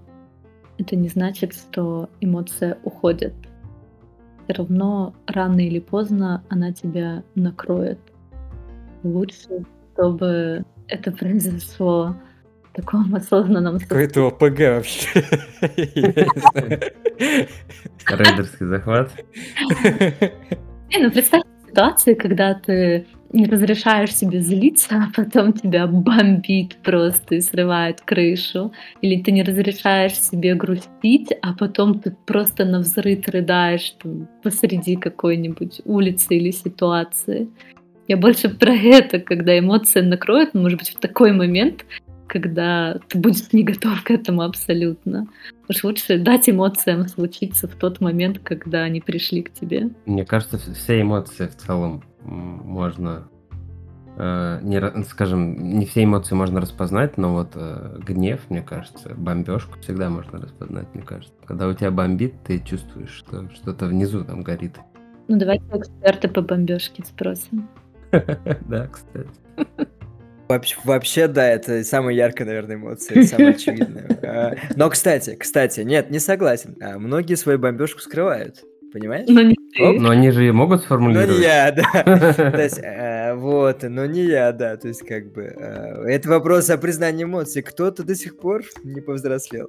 это 0.77 0.97
не 0.97 1.09
значит, 1.09 1.55
что 1.55 2.11
эмоция 2.21 2.77
уходит. 2.85 3.33
Все 4.45 4.53
равно 4.53 5.15
рано 5.27 5.67
или 5.67 5.81
поздно 5.81 6.45
она 6.51 6.73
тебя 6.75 7.25
накроет. 7.35 8.01
лучше, 9.03 9.65
чтобы 9.95 10.63
это 10.89 11.11
произошло 11.19 12.17
таком 12.73 13.15
осознанном 13.15 13.79
Какой-то 13.79 14.29
ОПГ 14.29 14.59
вообще. 14.59 15.09
Рейдерский 18.07 18.67
захват. 18.67 19.11
Не, 20.91 20.99
ну 20.99 21.11
представь 21.11 21.43
ситуации, 21.69 22.15
когда 22.15 22.55
ты 22.55 23.07
не 23.33 23.47
разрешаешь 23.47 24.15
себе 24.15 24.41
злиться, 24.41 24.97
а 24.97 25.09
потом 25.15 25.53
тебя 25.53 25.87
бомбит 25.87 26.77
просто 26.83 27.37
и 27.37 27.41
срывает 27.41 28.03
крышу. 28.03 28.73
Или 29.01 29.23
ты 29.23 29.33
не 29.33 29.43
разрешаешь 29.43 30.19
себе 30.19 30.55
грустить, 30.55 31.33
а 31.41 31.55
потом 31.55 31.99
ты 31.99 32.15
просто 32.27 32.65
на 32.65 32.81
взрыв 32.81 33.27
рыдаешь 33.29 33.95
там, 34.03 34.29
посреди 34.43 34.97
какой-нибудь 34.97 35.81
улицы 35.85 36.37
или 36.37 36.51
ситуации. 36.51 37.49
Я 38.09 38.17
больше 38.17 38.51
про 38.51 38.75
это, 38.75 39.19
когда 39.21 39.59
эмоции 39.59 40.01
накроют, 40.01 40.55
может 40.55 40.79
быть, 40.79 40.91
в 40.91 40.99
такой 40.99 41.33
момент, 41.33 41.87
когда 42.33 42.99
ты 43.09 43.19
будешь 43.19 43.53
не 43.53 43.63
готов 43.63 44.03
к 44.03 44.11
этому 44.11 44.41
абсолютно. 44.41 45.27
Уж 45.69 45.85
лучше 45.85 46.19
дать 46.19 46.49
эмоциям 46.49 47.07
случиться 47.07 47.69
в 47.69 47.75
тот 47.75 48.01
момент, 48.01 48.39
когда 48.43 48.85
они 48.85 49.03
пришли 49.03 49.43
к 49.43 49.53
тебе. 49.53 49.91
Мне 50.07 50.25
кажется, 50.25 50.57
все 50.57 51.03
эмоции 51.03 51.47
в 51.47 51.55
целом 51.57 52.03
можно, 52.23 53.29
э, 54.17 54.61
не, 54.63 55.05
скажем, 55.05 55.79
не 55.79 55.85
все 55.85 56.05
эмоции 56.05 56.35
можно 56.35 56.63
распознать, 56.63 57.19
но 57.19 57.35
вот 57.35 57.51
э, 57.55 57.99
гнев, 58.03 58.41
мне 58.49 58.63
кажется, 58.63 59.11
бомбежку 59.15 59.79
всегда 59.81 60.09
можно 60.09 60.41
распознать, 60.41 60.87
мне 60.95 61.03
кажется. 61.03 61.35
Когда 61.45 61.69
у 61.69 61.75
тебя 61.75 61.91
бомбит, 61.91 62.33
ты 62.45 62.61
чувствуешь, 62.61 63.11
что 63.11 63.51
что-то 63.51 63.85
внизу 63.85 64.25
там 64.25 64.43
горит. 64.43 64.79
Ну 65.29 65.39
давайте 65.39 65.67
эксперты 65.75 66.29
по 66.29 66.41
бомбежке 66.41 67.05
спросим. 67.05 67.69
Да, 68.69 68.87
кстати. 68.87 69.29
Вообще, 70.53 70.77
вообще, 70.85 71.29
да, 71.29 71.49
это 71.49 71.83
самая 71.83 72.15
яркая, 72.15 72.47
наверное, 72.47 72.77
эмоция, 72.77 73.25
самая 73.25 73.55
очевидная. 73.55 74.09
А, 74.25 74.55
но, 74.77 74.89
кстати, 74.89 75.35
кстати, 75.35 75.81
нет, 75.81 76.11
не 76.11 76.19
согласен. 76.19 76.77
А, 76.81 76.99
многие 76.99 77.35
свою 77.35 77.59
бомбежку 77.59 78.01
скрывают, 78.01 78.65
понимаешь? 78.93 79.27
Но 79.29 79.43
не. 79.43 79.57
Но 79.99 80.11
они 80.11 80.31
же 80.31 80.53
могут 80.53 80.83
сформулировать. 80.83 81.31
Но 81.31 81.37
не 81.37 81.43
я, 81.43 81.73
да. 81.73 82.03
То 82.35 82.63
есть, 82.63 82.81
а, 82.85 83.35
вот, 83.35 83.83
но 83.83 84.07
не 84.07 84.23
я, 84.23 84.53
да. 84.53 84.77
То 84.77 84.89
есть, 84.89 85.05
как 85.07 85.33
бы, 85.33 85.43
это 85.43 86.29
вопрос 86.29 86.71
о 86.71 86.79
признании 86.79 87.25
эмоций. 87.25 87.63
Кто-то 87.63 88.05
до 88.05 88.15
сих 88.15 88.39
пор 88.39 88.63
не 88.85 89.01
повзрослел. 89.01 89.69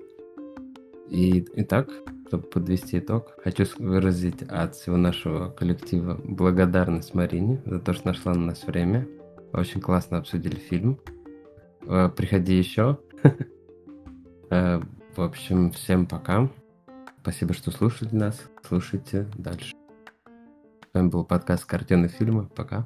И, 1.10 1.46
итак, 1.56 1.90
чтобы 2.28 2.44
подвести 2.44 3.00
итог, 3.00 3.36
хочу 3.44 3.66
выразить 3.80 4.44
от 4.50 4.76
всего 4.76 4.98
нашего 4.98 5.50
коллектива 5.50 6.20
благодарность 6.24 7.14
Марине 7.14 7.62
за 7.66 7.80
то, 7.80 7.94
что 7.94 8.08
нашла 8.08 8.34
на 8.34 8.48
нас 8.48 8.64
время. 8.66 9.08
Очень 9.54 9.82
классно 9.82 10.18
обсудили 10.18 10.56
фильм. 10.56 11.00
Э, 11.84 12.10
приходи 12.10 12.58
еще. 12.58 13.00
Э, 14.50 14.80
в 15.16 15.22
общем, 15.22 15.72
всем 15.72 16.06
пока. 16.06 16.48
Спасибо, 17.22 17.56
что 17.56 17.72
слушали 17.72 18.14
нас. 18.14 18.40
Слушайте 18.68 19.28
дальше. 19.36 19.74
С 20.26 20.94
вами 20.94 21.08
был 21.08 21.26
подкаст 21.26 21.66
«Картины 21.66 22.08
фильмы». 22.08 22.46
Пока. 22.56 22.86